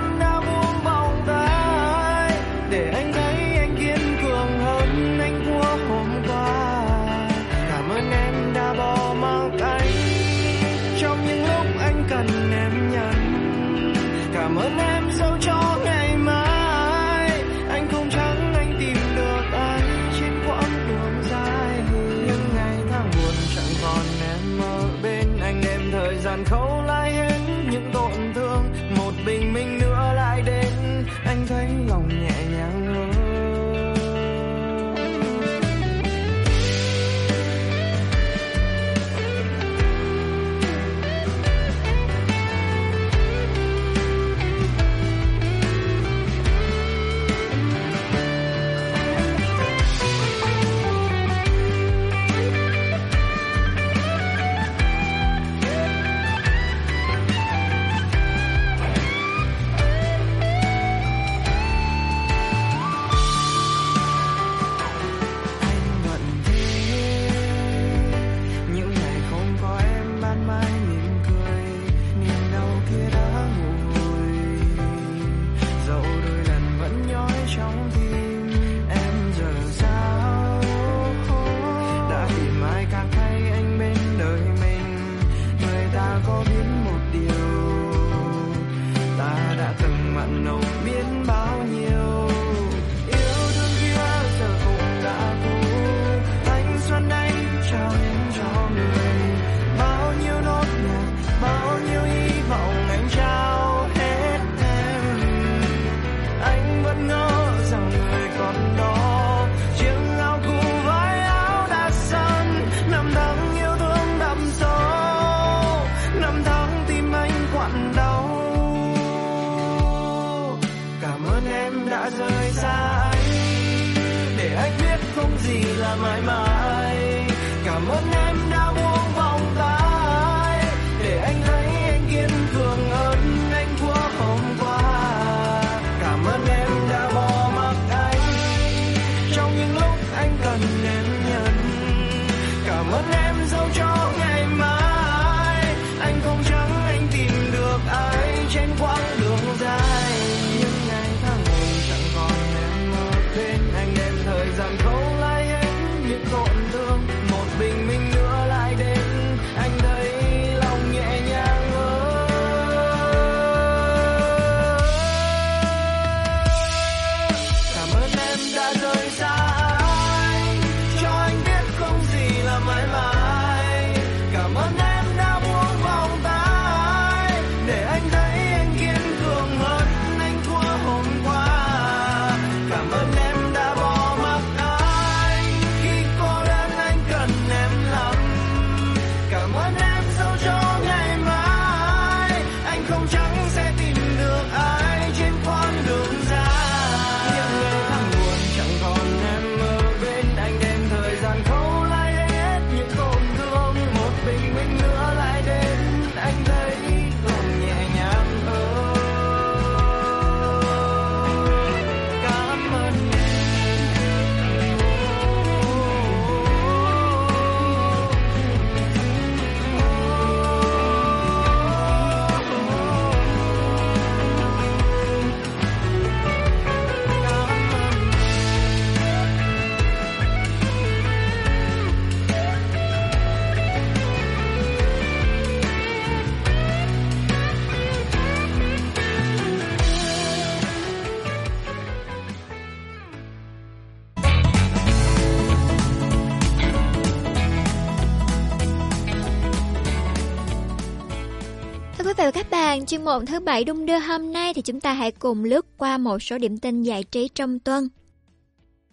[252.94, 255.98] chuyên mục thứ bảy đung đưa hôm nay thì chúng ta hãy cùng lướt qua
[255.98, 257.88] một số điểm tin giải trí trong tuần.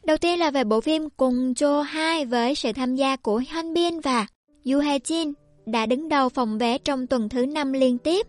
[0.04, 3.74] Đầu tiên là về bộ phim Cùng Cho 2 với sự tham gia của Han
[3.74, 4.28] Bin và
[4.66, 5.34] Yu Hae Jin
[5.66, 8.28] đã đứng đầu phòng vé trong tuần thứ 5 liên tiếp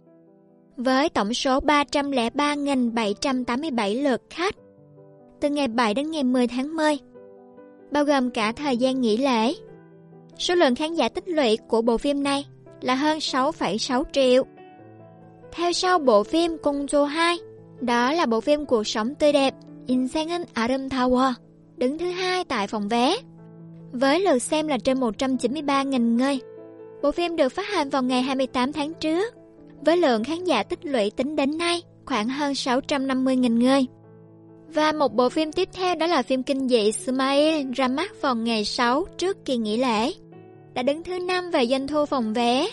[0.76, 4.56] với tổng số 303.787 lượt khách
[5.40, 6.98] từ ngày 7 đến ngày 10 tháng 10,
[7.90, 9.54] bao gồm cả thời gian nghỉ lễ.
[10.38, 12.46] Số lượng khán giả tích lũy của bộ phim này
[12.80, 14.44] là hơn 6,6 triệu.
[15.52, 17.36] Theo sau bộ phim Cung Jo 2,
[17.80, 19.54] đó là bộ phim Cuộc sống tươi đẹp
[19.86, 21.32] Insengen Arum Tower,
[21.76, 23.16] đứng thứ hai tại phòng vé.
[23.92, 26.38] Với lượt xem là trên 193.000 người.
[27.02, 29.34] Bộ phim được phát hành vào ngày 28 tháng trước,
[29.80, 33.86] với lượng khán giả tích lũy tính đến nay khoảng hơn 650.000 người.
[34.74, 38.36] Và một bộ phim tiếp theo đó là phim kinh dị Smile ra mắt vào
[38.36, 40.12] ngày 6 trước kỳ nghỉ lễ.
[40.74, 42.68] Đã đứng thứ 5 về doanh thu phòng vé,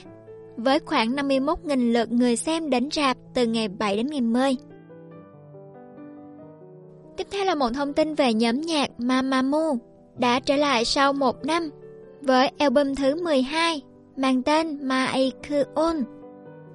[0.60, 4.56] với khoảng 51.000 lượt người xem đến rạp từ ngày 7 đến ngày 10.
[7.18, 9.78] Tiếp theo là một thông tin về nhóm nhạc Mamamoo
[10.18, 11.70] đã trở lại sau một năm
[12.22, 13.82] với album thứ 12
[14.18, 16.04] mang tên Maikuon.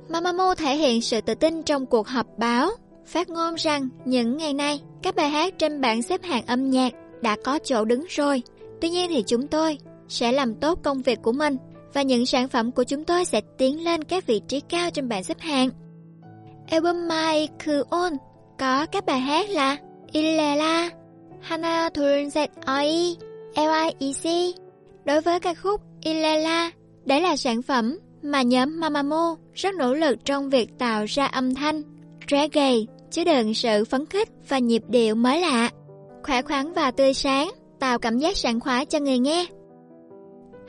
[0.09, 2.71] Mamamoo thể hiện sự tự tin trong cuộc họp báo,
[3.07, 6.93] phát ngôn rằng những ngày nay các bài hát trên bảng xếp hạng âm nhạc
[7.23, 8.43] đã có chỗ đứng rồi.
[8.81, 9.79] Tuy nhiên thì chúng tôi
[10.09, 11.57] sẽ làm tốt công việc của mình
[11.95, 15.09] và những sản phẩm của chúng tôi sẽ tiến lên các vị trí cao trên
[15.09, 15.71] bảng xếp hạng.
[16.71, 18.13] Album My Kuon
[18.59, 19.77] có các bài hát là
[20.13, 20.91] Illela,
[21.41, 23.17] Hana Turset Oi,
[23.57, 24.55] LIEC.
[25.05, 26.71] Đối với ca khúc Illela,
[27.05, 31.55] đấy là sản phẩm mà nhóm Mamamoo rất nỗ lực trong việc tạo ra âm
[31.55, 31.83] thanh
[32.31, 32.73] reggae
[33.11, 35.71] chứa đựng sự phấn khích và nhịp điệu mới lạ,
[36.23, 37.51] khỏe khoắn và tươi sáng,
[37.81, 39.47] tạo cảm giác sảng khoái cho người nghe.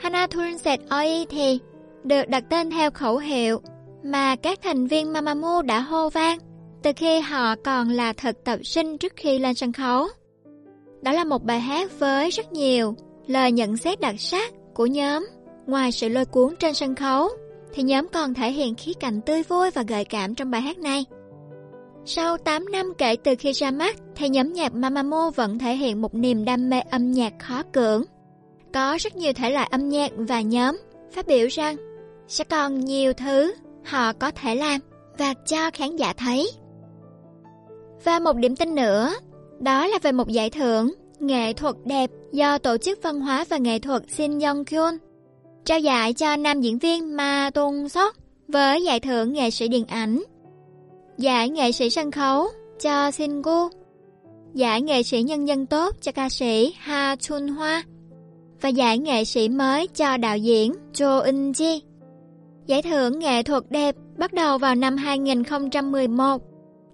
[0.05, 0.27] Hana
[0.63, 1.59] Set Oi thì
[2.03, 3.61] được đặt tên theo khẩu hiệu
[4.03, 6.39] mà các thành viên Mamamoo đã hô vang
[6.83, 10.07] từ khi họ còn là thực tập sinh trước khi lên sân khấu.
[11.01, 12.95] Đó là một bài hát với rất nhiều
[13.27, 15.27] lời nhận xét đặc sắc của nhóm.
[15.67, 17.29] Ngoài sự lôi cuốn trên sân khấu,
[17.73, 20.77] thì nhóm còn thể hiện khí cảnh tươi vui và gợi cảm trong bài hát
[20.77, 21.05] này.
[22.05, 26.01] Sau 8 năm kể từ khi ra mắt, thì nhóm nhạc Mamamoo vẫn thể hiện
[26.01, 28.03] một niềm đam mê âm nhạc khó cưỡng.
[28.75, 30.77] Có rất nhiều thể loại âm nhạc và nhóm
[31.11, 31.75] phát biểu rằng
[32.27, 33.53] sẽ còn nhiều thứ
[33.83, 34.81] họ có thể làm
[35.17, 36.51] và cho khán giả thấy.
[38.03, 39.13] Và một điểm tin nữa,
[39.59, 43.57] đó là về một giải thưởng nghệ thuật đẹp do Tổ chức Văn hóa và
[43.57, 44.97] Nghệ thuật Shin Yong Kyun
[45.65, 48.15] trao giải cho nam diễn viên Ma Tung Sok
[48.47, 50.23] với giải thưởng nghệ sĩ điện ảnh,
[51.17, 52.47] giải nghệ sĩ sân khấu
[52.81, 53.69] cho Shin Gu,
[54.53, 57.83] giải nghệ sĩ nhân dân tốt cho ca sĩ Ha Chun Hoa
[58.61, 61.79] và giải nghệ sĩ mới cho đạo diễn Jo In Ji.
[62.65, 66.41] Giải thưởng nghệ thuật đẹp bắt đầu vào năm 2011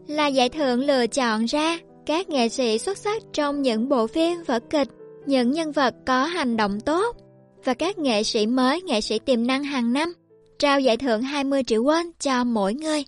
[0.08, 4.44] là giải thưởng lựa chọn ra các nghệ sĩ xuất sắc trong những bộ phim
[4.44, 4.88] vở kịch,
[5.26, 7.16] những nhân vật có hành động tốt
[7.64, 10.14] và các nghệ sĩ mới, nghệ sĩ tiềm năng hàng năm,
[10.60, 13.04] trao giải thưởng 20 triệu won cho mỗi người.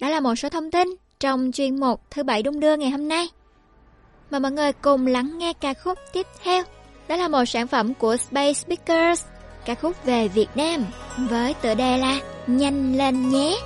[0.00, 0.88] Đó là một số thông tin
[1.20, 3.28] trong chuyên mục thứ bảy đung đưa ngày hôm nay.
[4.30, 6.64] Mời mọi người cùng lắng nghe ca khúc tiếp theo.
[7.08, 9.24] Đó là một sản phẩm của Space Speakers,
[9.64, 10.86] ca khúc về Việt Nam
[11.18, 13.56] với tựa đề là Nhanh lên nhé.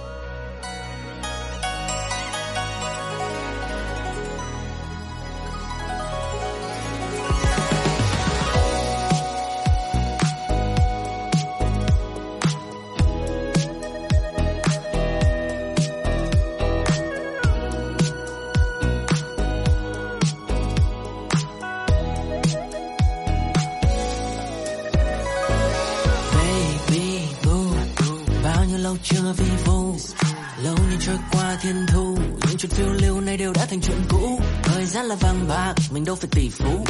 [33.73, 34.41] Thành chuyện cũ.
[34.63, 36.85] Thời gian là vàng bạc, mình đâu phải tỷ phú.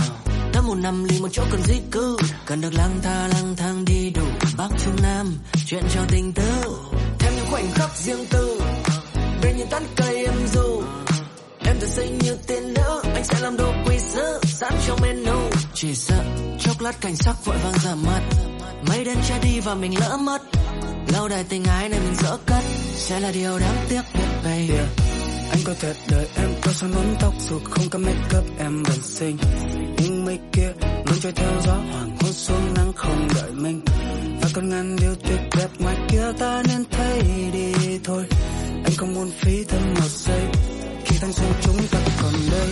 [0.55, 2.17] Đã một năm ly một chỗ cần di cư.
[2.47, 4.27] Cần được lang thang lang thang đi đủ.
[4.57, 6.53] Bắc trung nam, chuyện cho tình tứ.
[7.19, 8.61] Thêm những khoảnh khắc riêng tư.
[9.43, 10.83] Bên những tán cây em du.
[11.67, 13.03] Em tự xinh như tiên nữ.
[13.15, 16.25] Anh sẽ làm đồ quý sứ sẵn trong menu chỉ sợ
[16.61, 18.23] chốc lát cảnh sắc vội vàng giảm mặt
[18.89, 20.43] mây đen che đi và mình lỡ mất.
[21.13, 22.65] Lâu đài tình ái này mình dỡ cất.
[22.97, 24.75] Sẽ là điều đáng tiếc biết baby.
[24.75, 25.12] yeah
[25.53, 28.83] anh có thể đợi em có son nón tóc dù không có make up, em
[28.83, 29.37] vẫn xinh
[29.99, 30.73] nhưng mây kia
[31.07, 33.81] luôn trôi theo gió, hoàng hôn xuống nắng không đợi mình.
[34.41, 37.23] Và còn ngàn điều tuyệt đẹp ngoài kia ta nên thấy
[37.53, 38.24] đi thôi.
[38.85, 40.43] Anh không muốn phí thêm một giây,
[41.05, 42.69] khi thanh xuân chúng ta còn đây.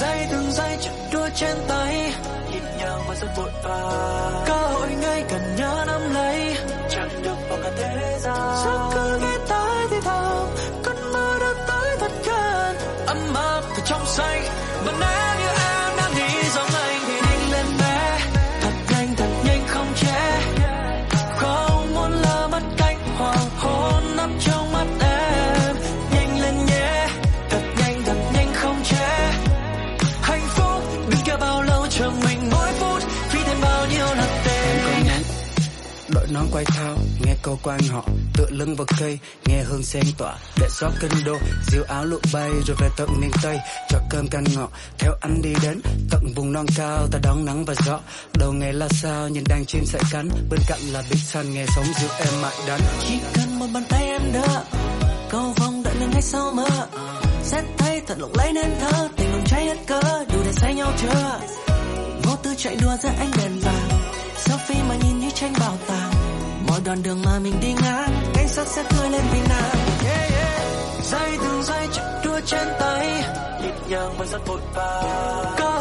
[0.00, 2.12] Giây từng giây chặt đua trên tay
[2.52, 4.44] nhịp nhàng và rất vội vàng.
[4.46, 6.54] Cơ hội ngay cần nhớ nắm lấy,
[6.90, 8.36] chẳng được vào cả thế gian.
[8.64, 10.41] Sao cứ nghe tới thì thầm
[14.18, 14.48] áp
[14.84, 15.31] từ trong
[37.42, 38.04] câu quan họ,
[38.34, 41.36] tựa lưng vào cây, nghe hương sen tỏa, để xót kinh đô
[41.72, 43.58] diều áo lụa bay rồi về tận miền tây.
[43.88, 47.64] Cho cơm canh ngọt theo anh đi đến, tận vùng non cao, ta đón nắng
[47.64, 48.00] và gió.
[48.38, 51.66] Đầu nghề là sao, nhìn đàn chim sải cánh bên cạnh là big sun, nghe
[51.76, 52.80] sống giữa em mại đắn.
[53.08, 54.64] chỉ cần một bàn tay em đỡ,
[55.30, 56.88] cầu vòng đợi mình ngay sau mơ.
[57.44, 60.00] Sẽ thấy thật lộng lẫy nên thơ, tình lòng cháy hết cỡ
[60.32, 61.40] đủ để say nhau chưa?
[62.22, 63.88] Vô tư chạy đua giữa ánh đèn vàng,
[64.44, 66.21] selfie mà nhìn như tranh bảo tàng
[66.72, 70.30] mỗi đoạn đường mà mình đi ngang cảnh sát sẽ cười lên vì nàng yeah,
[70.32, 71.04] yeah.
[71.04, 73.24] giây từng giây chạy đua trên tay
[73.62, 75.71] nhịp nhàng và rất vội vàng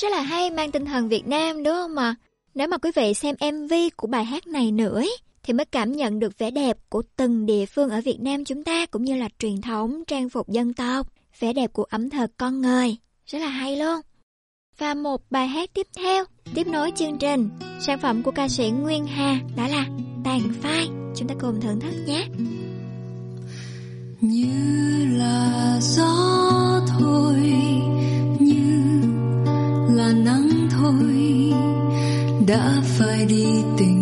[0.00, 2.14] rất là hay mang tinh thần Việt Nam đúng không mà?
[2.54, 5.92] Nếu mà quý vị xem MV của bài hát này nữa ấy, thì mới cảm
[5.92, 9.16] nhận được vẻ đẹp của từng địa phương ở Việt Nam chúng ta cũng như
[9.16, 11.06] là truyền thống trang phục dân tộc,
[11.40, 12.96] vẻ đẹp của ẩm thực con người.
[13.26, 14.00] Rất là hay luôn.
[14.78, 16.24] Và một bài hát tiếp theo,
[16.54, 17.48] tiếp nối chương trình,
[17.86, 19.86] sản phẩm của ca sĩ Nguyên Hà đó là
[20.24, 20.88] Tàn Phai.
[21.16, 22.26] Chúng ta cùng thưởng thức nhé.
[24.20, 24.48] như
[25.18, 27.36] là gió thôi
[30.00, 31.52] là nắng thôi.
[32.46, 33.46] Đã phải đi
[33.78, 33.99] tình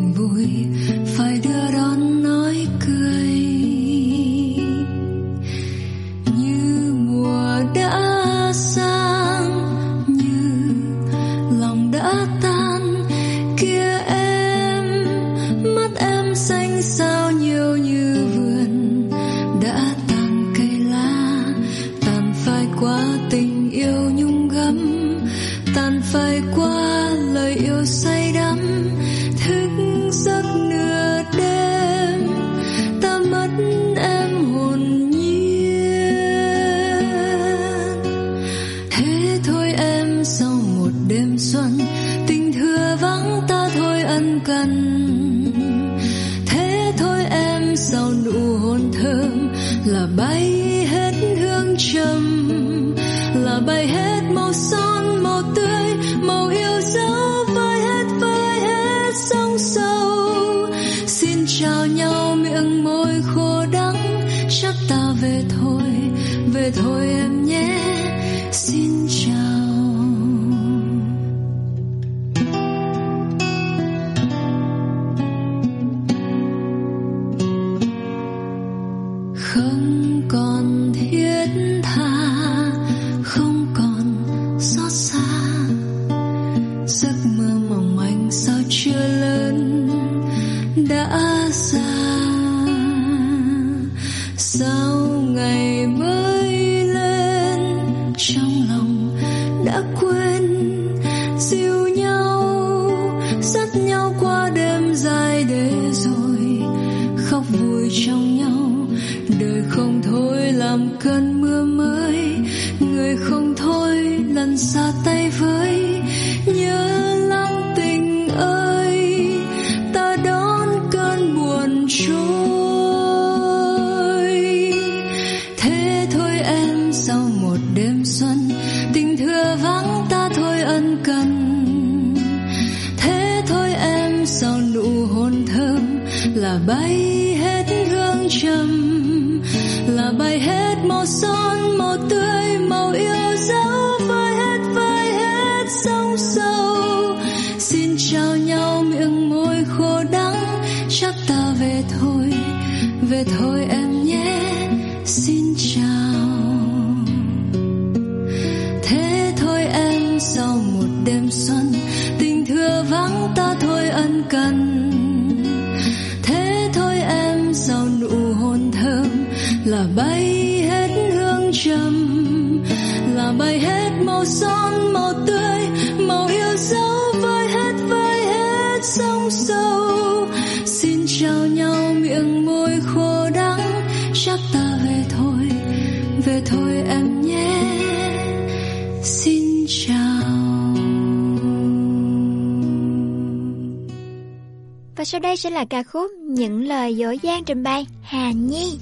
[195.39, 198.79] sẽ là ca khúc Những lời dỗ gian trình bày Hà Nhi.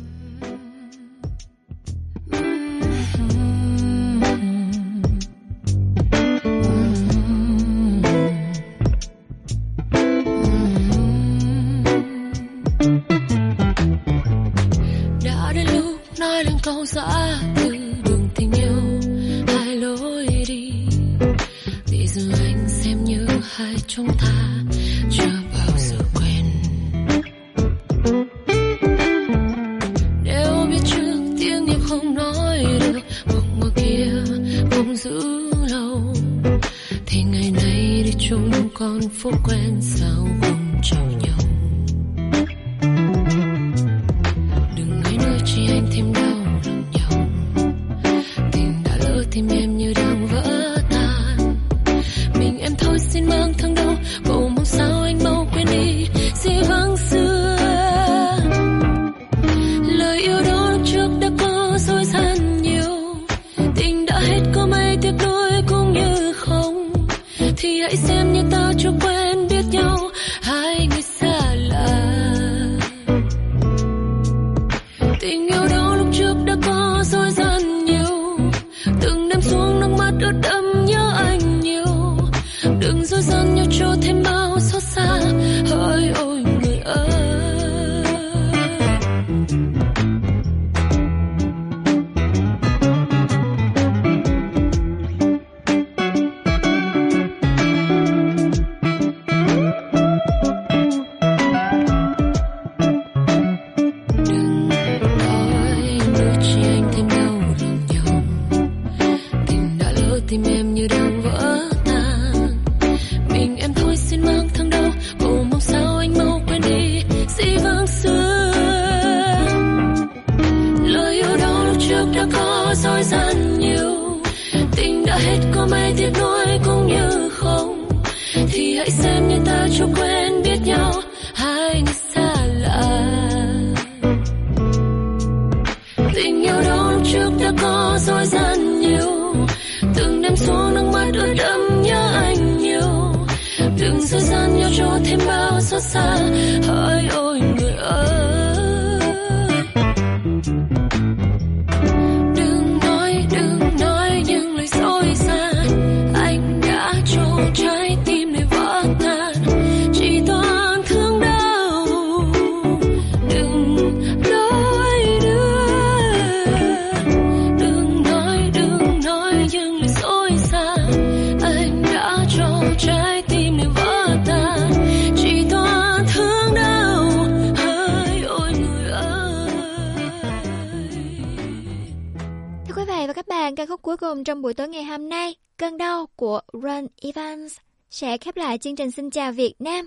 [184.17, 187.57] Cùng trong buổi tối ngày hôm nay, Cơn đau của Ron Evans
[187.91, 189.87] sẽ khép lại chương trình Xin chào Việt Nam.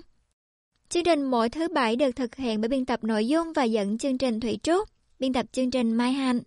[0.88, 3.98] Chương trình mỗi thứ bảy được thực hiện bởi biên tập nội dung và dẫn
[3.98, 4.88] chương trình Thủy Trúc,
[5.18, 6.40] biên tập chương trình Mai Hạnh.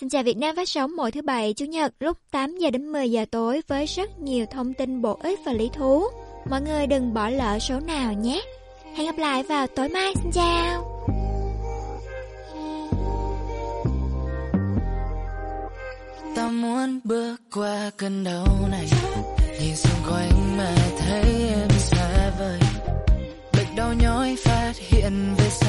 [0.00, 2.92] Xin chào Việt Nam phát sóng mỗi thứ bảy chủ nhật lúc 8 giờ đến
[2.92, 6.04] 10 giờ tối với rất nhiều thông tin bổ ích và lý thú.
[6.50, 8.42] Mọi người đừng bỏ lỡ số nào nhé.
[8.94, 10.14] Hẹn gặp lại vào tối mai.
[10.22, 10.96] Xin chào.
[16.36, 18.88] Ta muốn bước qua cơn đau này.
[19.60, 22.58] Nhìn xung quanh mà thấy em xa vời.
[23.52, 25.65] Bệnh đau nhói phát hiện về sau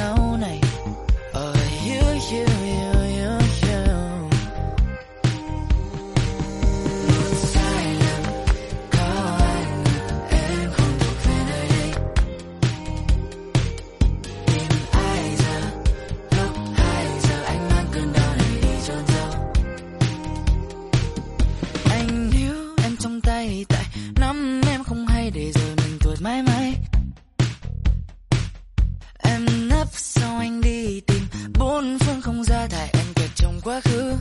[32.28, 34.14] không ra tại em kẹt trong quá khứ.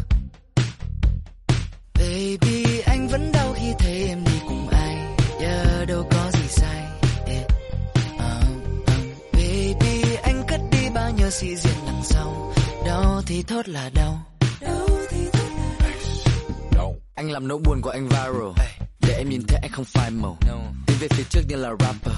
[1.93, 5.15] Baby anh vẫn đau khi thấy em đi cùng ai.
[5.41, 6.85] Giờ đâu có gì sai.
[7.27, 7.45] Yeah.
[8.15, 8.21] uh,
[8.81, 12.53] uh, baby anh cất đi bao nhiêu sĩ diện đằng sau.
[12.85, 13.21] Đau.
[13.25, 14.19] Thì thốt là đau.
[17.15, 18.76] Anh làm nỗi buồn của anh viral
[19.07, 20.37] Để em nhìn thấy anh không phai màu.
[20.87, 22.13] Đi về phía trước như là rapper.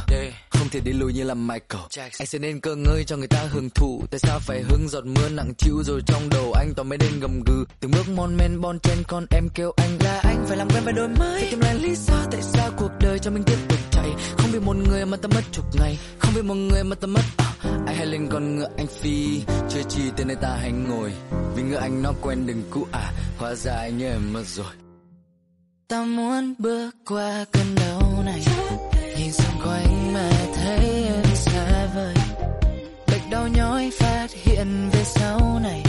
[0.49, 1.84] Không thể đi lùi như là Michael.
[1.98, 4.03] Anh sẽ nên cơ ngơi cho người ta hưởng thụ.
[4.11, 7.20] Tại sao phải hứng giọt mưa nặng chiếu Rồi trong đầu anh toàn mấy đêm
[7.20, 7.66] gầm gừ?
[7.80, 10.45] Từng bước mon men bon chen con em kêu anh là anh.
[10.48, 11.41] Phải làm quen với đôi mới.
[11.41, 14.10] Phải tìm lại lý do tại sao cuộc đời cho mình tiếp tục chạy.
[14.38, 15.99] Không vì một người mà ta mất chục ngày.
[16.20, 17.53] Không vì một người mà ta mất à,
[17.88, 19.41] Anh hay lên con ngựa anh phi.
[19.70, 21.14] Chưa chi tên nơi ta hay ngồi.
[21.56, 24.89] Vì ngựa anh nó quen đừng cũ à Hóa ra anh nhớ em mất rồi
[25.90, 28.41] ta muốn bước qua cơn đau này.
[29.18, 32.14] Nhìn xung quanh mà thấy em xa vời.
[33.07, 35.89] Bệnh đau nhói phát hiện về sau này.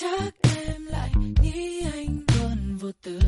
[0.00, 1.10] Chắc em lại
[1.42, 3.20] nghĩ anh luôn vô tư.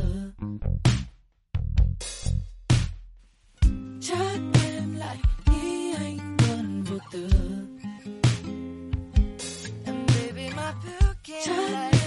[4.00, 5.16] Chắc em lại
[5.46, 7.28] nghĩ anh luôn vô tư.
[9.86, 11.99] And baby, my pill can't